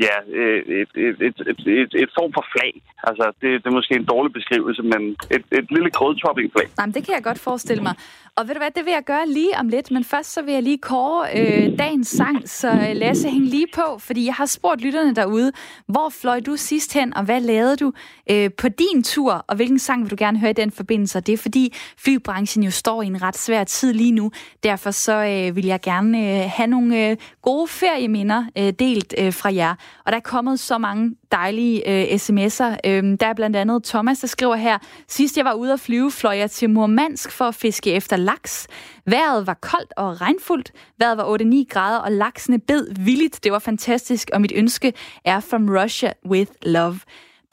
ja, 0.07 0.17
øh, 0.39 0.59
et, 0.83 0.93
et, 1.07 1.17
et, 1.29 1.39
et, 1.83 1.93
et, 2.03 2.11
form 2.19 2.31
for 2.37 2.45
flag. 2.55 2.73
Altså, 3.09 3.25
det, 3.41 3.49
det 3.63 3.67
er 3.71 3.77
måske 3.79 3.95
en 3.95 4.05
dårlig 4.05 4.33
beskrivelse, 4.33 4.83
men 4.83 5.03
et, 5.37 5.45
et 5.59 5.67
lille 5.71 5.91
grødtoppingflag. 5.91 6.69
Jamen, 6.79 6.95
det 6.95 7.05
kan 7.05 7.15
jeg 7.15 7.23
godt 7.23 7.39
forestille 7.39 7.83
mig. 7.83 7.95
Og 8.37 8.49
ved 8.49 8.55
du 8.55 8.59
hvad, 8.59 8.71
det 8.77 8.85
vil 8.85 8.93
jeg 8.93 9.05
gøre 9.05 9.29
lige 9.29 9.59
om 9.59 9.69
lidt, 9.69 9.91
men 9.91 10.05
først 10.05 10.33
så 10.33 10.43
vil 10.43 10.55
jeg 10.55 10.63
lige 10.63 10.79
kåre 10.79 11.29
øh, 11.39 11.79
dagens 11.79 12.09
sang, 12.09 12.49
så 12.49 12.71
øh, 12.71 12.97
Lasse, 12.97 13.31
hæng 13.31 13.45
lige 13.45 13.67
på, 13.75 13.99
fordi 13.99 14.27
jeg 14.27 14.35
har 14.35 14.47
spurgt 14.47 14.81
lytterne 14.81 15.15
derude, 15.15 15.53
hvor 15.87 16.09
fløj 16.21 16.41
du 16.41 16.57
sidst 16.57 16.95
hen, 16.95 17.17
og 17.17 17.25
hvad 17.25 17.41
lavede 17.41 17.77
du 17.77 17.93
øh, 18.31 18.51
på 18.59 18.69
din 18.69 19.03
tur, 19.03 19.45
og 19.49 19.57
hvilken 19.57 19.79
sang 19.79 20.03
vil 20.03 20.11
du 20.11 20.17
gerne 20.19 20.39
høre 20.39 20.51
i 20.51 20.55
den 20.63 20.71
forbindelse? 20.71 21.21
Det 21.21 21.33
er 21.33 21.37
fordi 21.37 21.75
flybranchen 21.99 22.65
jo 22.65 22.71
står 22.71 23.03
i 23.03 23.07
en 23.07 23.23
ret 23.23 23.39
svær 23.39 23.65
tid 23.65 23.93
lige 23.93 24.13
nu, 24.13 24.31
derfor 24.63 24.91
så 24.91 25.13
øh, 25.13 25.57
vil 25.57 25.67
jeg 25.67 25.81
gerne 25.81 26.19
øh, 26.19 26.51
have 26.57 26.67
nogle 26.67 27.11
øh, 27.11 27.17
gode 27.43 27.69
ferieminder 27.69 28.45
øh, 28.59 28.73
delt 28.79 29.15
øh, 29.19 29.33
fra 29.33 29.55
jer. 29.55 29.75
Og 30.07 30.12
der 30.12 30.16
er 30.16 30.22
kommet 30.22 30.61
så 30.61 30.78
mange 30.78 31.16
dejlige 31.32 31.88
øh, 31.88 32.14
sms'er. 32.14 32.76
Øhm, 32.86 33.18
der 33.18 33.26
er 33.26 33.34
blandt 33.34 33.57
andet 33.57 33.84
Thomas, 33.84 34.18
der 34.18 34.26
skriver 34.26 34.57
her, 34.57 34.78
sidst 35.09 35.36
jeg 35.36 35.45
var 35.45 35.53
ude 35.53 35.72
at 35.72 35.80
flyve, 35.80 36.11
fløj 36.11 36.36
jeg 36.36 36.51
til 36.51 36.70
Murmansk 36.70 37.30
for 37.30 37.45
at 37.45 37.55
fiske 37.55 37.93
efter 37.93 38.16
laks. 38.16 38.66
Vejret 39.07 39.47
var 39.47 39.55
koldt 39.55 39.93
og 39.97 40.20
regnfuldt. 40.20 40.72
Vejret 40.99 41.18
var 41.18 41.38
8-9 41.38 41.64
grader, 41.68 41.99
og 41.99 42.12
laksene 42.12 42.59
bed 42.59 42.86
villigt. 43.05 43.45
Det 43.45 43.53
var 43.53 43.59
fantastisk, 43.59 44.30
og 44.32 44.41
mit 44.41 44.53
ønske 44.55 44.93
er 45.24 45.41
From 45.41 45.68
Russia 45.68 46.12
with 46.26 46.51
Love. 46.62 47.01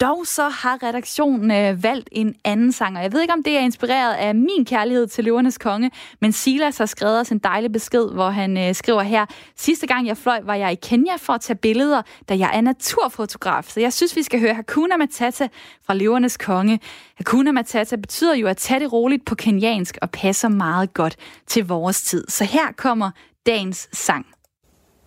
Dog 0.02 0.28
så 0.28 0.50
har 0.50 0.84
redaktionen 0.84 1.52
øh, 1.52 1.84
valgt 1.84 2.10
en 2.12 2.36
anden 2.44 2.72
sang, 2.72 2.98
og 2.98 3.04
jeg 3.04 3.14
ved 3.14 3.22
ikke, 3.22 3.34
om 3.34 3.44
det 3.44 3.58
er 3.58 3.60
inspireret 3.60 4.14
af 4.14 4.36
min 4.36 4.66
kærlighed 4.66 5.08
til 5.08 5.24
løvernes 5.24 5.58
konge, 5.58 5.92
men 6.22 6.32
Silas 6.32 6.78
har 6.78 6.86
skrevet 6.86 7.20
os 7.20 7.30
en 7.30 7.40
dejlig 7.40 7.72
besked, 7.72 8.10
hvor 8.14 8.30
han 8.30 8.58
øh, 8.58 8.76
skriver 8.76 9.02
her, 9.02 9.26
sidste 9.56 9.88
gang 9.88 10.08
jeg 10.08 10.18
fløj, 10.18 10.40
var 10.44 10.56
jeg 10.56 10.72
i 10.72 10.76
Kenya 10.76 11.16
for 11.18 11.34
at 11.34 11.42
tage 11.42 11.58
billeder, 11.58 12.02
da 12.30 12.38
jeg 12.38 12.52
er 12.54 12.62
naturfotograf. 12.62 13.64
Så 13.64 13.80
jeg 13.80 13.94
synes, 13.94 14.16
vi 14.16 14.24
skal 14.24 14.40
høre 14.40 14.54
Hakuna 14.54 14.98
Matata 14.98 15.48
fra 15.86 15.94
løvernes 15.94 16.38
konge. 16.38 16.80
Hakuna 17.18 17.52
Matata 17.52 17.96
betyder 17.96 18.36
jo 18.36 18.48
at 18.48 18.58
tage 18.58 18.80
det 18.80 18.94
roligt 18.94 19.26
på 19.26 19.36
kenyansk 19.36 19.98
og 20.02 20.12
passer 20.12 20.50
meget 20.50 20.94
godt 20.94 21.16
til 21.48 21.68
vores 21.68 22.02
tid. 22.02 22.26
Så 22.30 22.44
her 22.44 22.72
kommer 22.78 23.12
dagens 23.46 23.90
sang. 23.94 24.26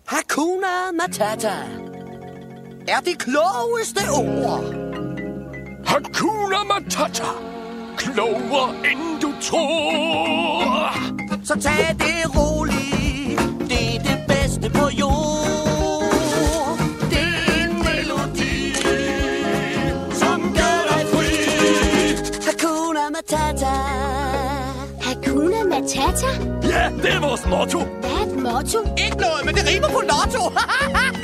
Hakuna 0.07 0.91
Matata 0.93 1.53
er 2.91 2.99
det 2.99 3.17
klogeste 3.19 4.03
ord. 4.11 4.63
Hakuna 5.85 6.63
Matata. 6.63 7.29
Klogere 7.97 8.69
end 8.91 9.21
du 9.21 9.31
tror. 9.41 10.93
Så 11.43 11.53
tag 11.61 11.95
det 11.99 12.35
roligt, 12.37 13.39
det 13.69 13.95
er 13.95 13.99
det 14.09 14.19
bedste 14.27 14.69
på 14.69 14.89
jord. 14.89 16.77
Det 17.11 17.27
er 17.47 17.63
en 17.63 17.73
melodi, 17.87 18.73
som 20.21 20.41
gør 20.41 20.79
dig 20.91 21.03
fri. 21.13 21.31
Hakuna 22.47 23.03
Matata. 23.15 23.73
Hakuna 25.01 25.63
Matata? 25.63 26.31
Ja, 26.63 26.89
det 27.03 27.13
er 27.13 27.19
vores 27.21 27.45
motto. 27.45 27.79
Hvad 27.79 28.11
er 28.11 28.25
et 28.25 28.39
motto? 28.39 28.79
Ikke 29.05 29.17
noget, 29.17 29.45
men 29.45 29.55
det 29.55 29.63
rimer 29.67 29.87
på 29.87 30.01
lotto. 30.11 30.43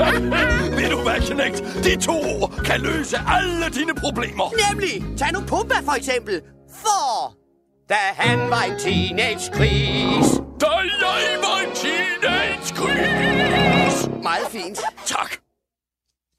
Ved 0.78 0.90
du 0.90 1.02
hvad, 1.02 1.20
Knægt? 1.30 1.58
De 1.84 1.96
to 2.06 2.12
ord 2.12 2.52
kan 2.64 2.80
løse 2.80 3.16
alle 3.28 3.66
dine 3.74 3.94
problemer. 3.94 4.44
Nemlig, 4.70 5.04
tag 5.18 5.32
nu 5.32 5.40
Pumba 5.40 5.74
for 5.88 5.92
eksempel. 5.92 6.40
For 6.82 7.34
da 7.88 7.94
han 8.16 8.50
var 8.50 8.62
en 8.62 8.78
teenage-gris. 8.78 10.26
Da 10.60 10.66
jeg 10.66 11.38
var 11.46 11.58
en 11.66 11.72
teenage-gris. 11.74 14.08
Meget 14.22 14.46
fint. 14.50 14.78
Tak. 15.06 15.30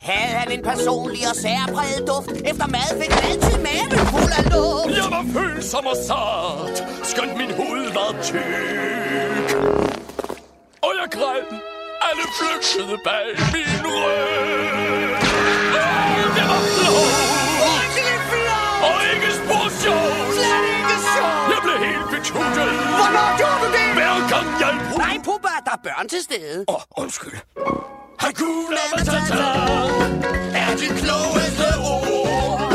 Havde 0.01 0.33
han 0.41 0.51
en 0.51 0.63
personlig 0.63 1.21
og 1.29 1.35
særpræget 1.35 2.07
duft. 2.07 2.31
Efter 2.51 2.67
mad 2.67 3.01
fik 3.01 3.11
han 3.11 3.23
altid 3.31 3.57
maven 3.67 3.91
fuld 4.11 4.31
af 4.39 4.43
luft. 4.53 4.97
Jeg 4.97 5.07
var 5.15 5.25
følsom 5.35 5.85
og 5.85 5.97
sart, 6.07 6.77
skønt 7.03 7.37
min 7.37 7.51
hud 7.59 7.83
var 7.97 8.11
tyk. 8.23 9.49
Og 10.85 10.91
jeg 10.99 11.07
græd, 11.11 11.43
alle 12.07 12.25
flygtede 12.37 12.97
bag 13.07 13.25
min 13.53 13.81
ryg. 13.85 15.11
Åh, 15.83 16.17
det 16.35 16.45
var 16.51 16.61
flot. 16.75 17.17
Og 18.87 18.97
ikke 19.13 19.29
spor 19.39 19.65
sjovt. 19.81 20.31
Slet 20.37 20.65
ikke 20.77 20.97
sjovt. 21.13 21.45
Jeg 21.53 21.59
blev 21.65 21.77
helt 21.87 22.07
betuttet. 22.13 22.71
Hvornår 22.99 23.27
gjorde 23.39 23.59
du 23.63 23.67
det? 23.77 23.87
Hver 23.97 24.15
gang 24.33 24.47
jeg 24.63 24.71
brugte... 24.89 25.05
Nej, 25.07 25.15
Pumba, 25.25 25.53
der 25.65 25.73
er 25.77 25.81
børn 25.87 26.07
til 26.13 26.21
stede. 26.27 26.65
Åh, 26.67 26.75
oh, 26.75 26.81
undskyld. 27.03 27.37
Hakuna 28.19 28.83
Matata 28.95 29.51
er 30.63 30.71
de 30.81 30.87
klogeste 31.01 31.67
ord. 31.93 32.70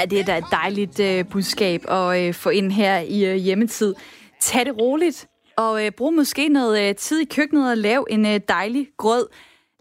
Ja, 0.00 0.04
det 0.04 0.20
er 0.20 0.24
da 0.24 0.38
et 0.38 0.44
dejligt 0.50 1.00
øh, 1.00 1.24
budskab 1.28 1.84
at 1.88 2.26
øh, 2.26 2.34
få 2.34 2.48
ind 2.50 2.72
her 2.72 2.98
i 2.98 3.24
øh, 3.24 3.34
hjemmetid. 3.34 3.94
Tag 4.40 4.66
det 4.66 4.80
roligt, 4.80 5.28
og 5.56 5.86
øh, 5.86 5.92
brug 5.92 6.14
måske 6.14 6.48
noget 6.48 6.88
øh, 6.88 6.94
tid 6.94 7.20
i 7.20 7.24
køkkenet 7.24 7.70
og 7.70 7.76
lav 7.76 8.06
en 8.10 8.26
øh, 8.26 8.40
dejlig 8.48 8.88
grød. 8.96 9.26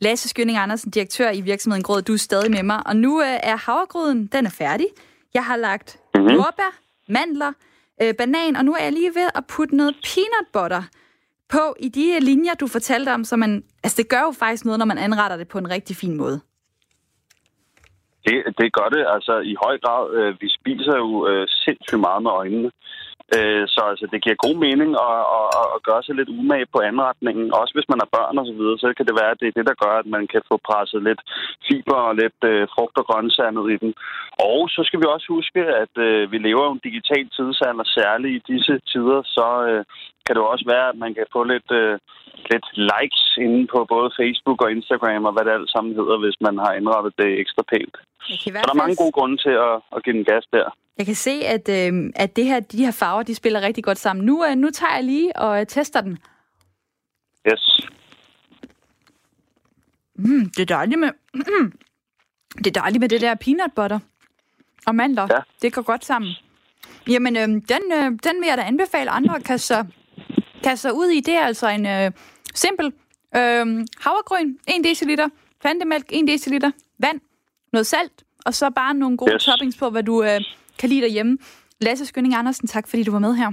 Lasse 0.02 0.30
Skønning 0.30 0.58
Andersen, 0.58 0.92
direktør 0.92 1.32
i 1.32 1.42
virksomheden 1.42 1.84
Grød, 1.84 2.02
du 2.02 2.14
er 2.14 2.18
stadig 2.18 2.52
med 2.52 2.64
mig. 2.64 2.88
Og 2.88 2.96
nu 2.96 3.22
øh, 3.22 3.28
er 3.44 3.56
havregryden, 3.56 4.26
den 4.28 4.46
er 4.46 4.50
færdig. 4.50 4.88
Jeg 5.34 5.46
har 5.46 5.56
lagt 5.56 6.00
mm-hmm. 6.16 6.34
jordbær, 6.34 6.80
mandler, 7.10 7.54
øh, 8.02 8.14
banan, 8.14 8.56
og 8.56 8.66
nu 8.66 8.74
er 8.74 8.84
jeg 8.84 8.94
lige 8.94 9.16
ved 9.16 9.30
at 9.36 9.46
putte 9.48 9.76
noget 9.76 9.96
peanut 10.04 10.48
butter 10.54 10.84
på 11.50 11.76
i 11.80 11.90
de 11.90 12.20
linjer, 12.20 12.54
du 12.54 12.68
fortalte 12.68 13.14
om. 13.14 13.24
Så 13.24 13.36
man, 13.36 13.64
altså 13.84 13.98
det 13.98 14.10
gør 14.10 14.22
jo 14.22 14.32
faktisk 14.32 14.66
noget, 14.66 14.80
når 14.80 14.86
man 14.86 14.98
anretter 14.98 15.38
det 15.38 15.48
på 15.48 15.58
en 15.58 15.70
rigtig 15.70 15.96
fin 15.96 16.18
måde. 16.18 16.42
Det, 18.26 18.36
det 18.60 18.74
gør 18.78 18.90
det 18.96 19.04
altså 19.16 19.36
i 19.52 19.56
høj 19.64 19.76
grad. 19.84 20.04
Øh, 20.18 20.42
Vi 20.42 20.50
spiser 20.60 20.96
jo 21.04 21.28
øh, 21.28 21.48
sindssygt 21.48 22.00
meget 22.08 22.24
med 22.24 22.32
øjnene. 22.32 22.72
Øh, 23.38 23.64
Så 23.74 23.82
altså, 23.92 24.06
det 24.12 24.24
giver 24.24 24.46
god 24.48 24.58
mening 24.66 24.92
at, 25.08 25.22
at, 25.38 25.48
at, 25.60 25.68
at 25.76 25.80
gøre 25.90 26.04
sig 26.04 26.16
lidt 26.16 26.34
umage 26.40 26.68
på 26.74 26.80
anretningen. 26.92 27.46
Også 27.62 27.74
hvis 27.76 27.90
man 27.92 28.02
har 28.02 28.10
børn 28.18 28.40
og 28.42 28.46
så 28.50 28.54
videre, 28.60 28.78
så 28.84 28.88
kan 28.98 29.08
det 29.08 29.20
være, 29.22 29.32
at 29.34 29.40
det 29.42 29.48
er 29.48 29.58
det, 29.58 29.66
der 29.70 29.82
gør, 29.84 29.96
at 30.00 30.10
man 30.16 30.26
kan 30.34 30.42
få 30.50 30.56
presset 30.70 31.02
lidt 31.08 31.22
fiber 31.68 32.00
og 32.10 32.14
lidt 32.22 32.40
øh, 32.52 32.68
frugt 32.74 32.96
og 33.02 33.06
grøntsager 33.10 33.56
ned 33.58 33.68
i 33.76 33.78
den. 33.84 33.92
Og 34.50 34.60
så 34.76 34.82
skal 34.88 35.00
vi 35.02 35.08
også 35.16 35.28
huske, 35.38 35.62
at 35.84 35.94
øh, 36.08 36.32
vi 36.32 36.38
lever 36.38 36.64
jo 36.66 36.72
en 36.76 36.86
digital 36.90 37.26
tidsalder, 37.38 37.86
særligt 37.98 38.36
i 38.38 38.46
disse 38.54 38.76
tider, 38.92 39.20
så 39.38 39.48
øh, 39.70 39.82
kan 40.26 40.36
det 40.36 40.44
også 40.54 40.66
være, 40.74 40.88
at 40.92 40.98
man 41.04 41.14
kan 41.18 41.28
få 41.36 41.42
lidt, 41.54 41.70
øh, 41.82 41.96
lidt 42.52 42.68
likes 42.92 43.26
inde 43.46 43.62
på 43.74 43.80
både 43.94 44.10
Facebook 44.20 44.60
og 44.64 44.72
Instagram 44.72 45.26
og 45.28 45.34
hvad 45.34 45.44
det 45.46 45.58
alt 45.58 45.72
sammen 45.74 45.94
hedder, 46.00 46.18
hvis 46.24 46.38
man 46.48 46.56
har 46.64 46.72
indrettet 46.80 47.14
det 47.22 47.40
ekstra 47.44 47.64
pænt. 47.72 47.96
I 48.34 48.36
Så 48.38 48.50
der 48.66 48.74
er 48.74 48.84
mange 48.84 49.00
gode 49.04 49.16
grunde 49.18 49.38
til 49.46 49.56
at, 49.68 49.76
at 49.96 50.04
give 50.04 50.18
den 50.20 50.30
gas 50.32 50.46
der. 50.58 50.68
Jeg 51.00 51.06
kan 51.06 51.16
se, 51.16 51.32
at, 51.32 51.70
øh, 51.70 52.12
at 52.16 52.36
det 52.36 52.46
her, 52.46 52.60
de 52.60 52.86
her 52.86 52.92
farver, 52.92 53.24
de 53.24 53.36
spiller 53.36 53.62
rigtig 53.62 53.84
godt 53.84 53.98
sammen. 53.98 54.26
Nu, 54.26 54.46
øh, 54.46 54.56
nu 54.56 54.70
tager 54.70 54.96
jeg 54.96 55.04
lige 55.04 55.36
og 55.36 55.60
øh, 55.60 55.68
tester 55.68 56.02
den. 56.02 56.18
Yes. 57.52 57.88
Mm, 60.16 60.50
det 60.50 60.60
er 60.60 60.66
dejligt 60.66 61.00
med... 61.00 61.10
det 62.64 62.68
er 62.68 62.82
dejligt 62.82 63.00
med 63.00 63.10
det 63.10 63.22
der 63.22 63.36
peanut 63.36 63.72
butter 63.76 64.00
og 64.88 64.96
mandler. 64.96 65.28
Ja. 65.30 65.40
Det 65.62 65.74
går 65.74 65.82
godt 65.82 66.06
sammen. 66.06 66.32
Jamen, 67.10 67.38
øh, 67.38 67.48
den, 67.48 67.92
øh, 67.94 68.04
den 68.04 68.42
vil 68.42 68.48
jeg 68.48 68.58
da 68.58 68.62
anbefale 68.62 69.10
andre 69.10 69.36
at 69.36 69.44
kaste 69.44 69.68
sig, 69.68 69.88
kaste 70.64 70.82
sig 70.82 70.94
ud 70.94 71.08
i. 71.08 71.20
Det 71.20 71.34
er 71.34 71.46
altså 71.46 71.68
en 71.68 71.86
øh, 71.86 72.12
simpel 72.54 72.86
øh, 73.36 73.86
havregryn, 74.00 74.56
1 74.68 74.84
dl, 74.84 75.22
plantemælk, 75.62 76.06
1 76.10 76.28
dl, 76.28 76.66
vand, 77.00 77.22
noget 77.74 77.88
salt, 77.88 78.24
og 78.46 78.54
så 78.54 78.70
bare 78.70 78.94
nogle 78.94 79.18
gode. 79.18 79.34
Yes. 79.34 79.44
toppings 79.44 79.78
på, 79.78 79.90
hvad 79.90 80.04
du 80.04 80.24
øh, 80.24 80.42
kan 80.80 80.90
lide 80.90 81.02
derhjemme. 81.02 81.38
Lasse 81.82 82.06
Skønning 82.06 82.36
Andersen, 82.36 82.68
tak 82.68 82.88
fordi 82.88 83.04
du 83.04 83.12
var 83.12 83.20
med 83.20 83.36
her. 83.36 83.52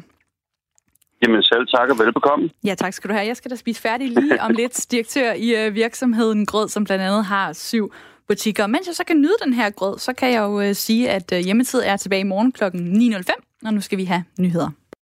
Jamen 1.22 1.42
selv 1.42 1.66
tak 1.66 1.90
og 1.90 1.98
velbekomme. 1.98 2.50
Ja, 2.64 2.74
tak 2.74 2.92
skal 2.92 3.10
du 3.10 3.14
have. 3.14 3.26
Jeg 3.26 3.36
skal 3.36 3.50
da 3.50 3.56
spise 3.56 3.80
færdig 3.80 4.08
lige 4.08 4.42
om 4.42 4.50
lidt. 4.52 4.86
Direktør 4.90 5.32
i 5.32 5.66
øh, 5.66 5.74
virksomheden 5.74 6.46
Grød, 6.46 6.68
som 6.68 6.84
blandt 6.84 7.04
andet 7.04 7.24
har 7.24 7.52
syv 7.52 7.92
butikker. 8.28 8.62
Og 8.62 8.70
mens 8.70 8.86
jeg 8.86 8.94
så 8.94 9.04
kan 9.04 9.16
nyde 9.16 9.36
den 9.44 9.52
her 9.52 9.70
grød, 9.70 9.98
så 9.98 10.12
kan 10.12 10.32
jeg 10.32 10.40
jo 10.40 10.60
øh, 10.60 10.74
sige, 10.74 11.10
at 11.10 11.32
øh, 11.32 11.38
hjemmetid 11.38 11.82
er 11.84 11.96
tilbage 11.96 12.20
i 12.20 12.24
morgen 12.24 12.52
kl. 12.52 12.64
9.05, 12.64 13.66
og 13.66 13.74
nu 13.74 13.80
skal 13.80 13.98
vi 13.98 14.04
have 14.04 14.24
nyheder. 14.38 14.70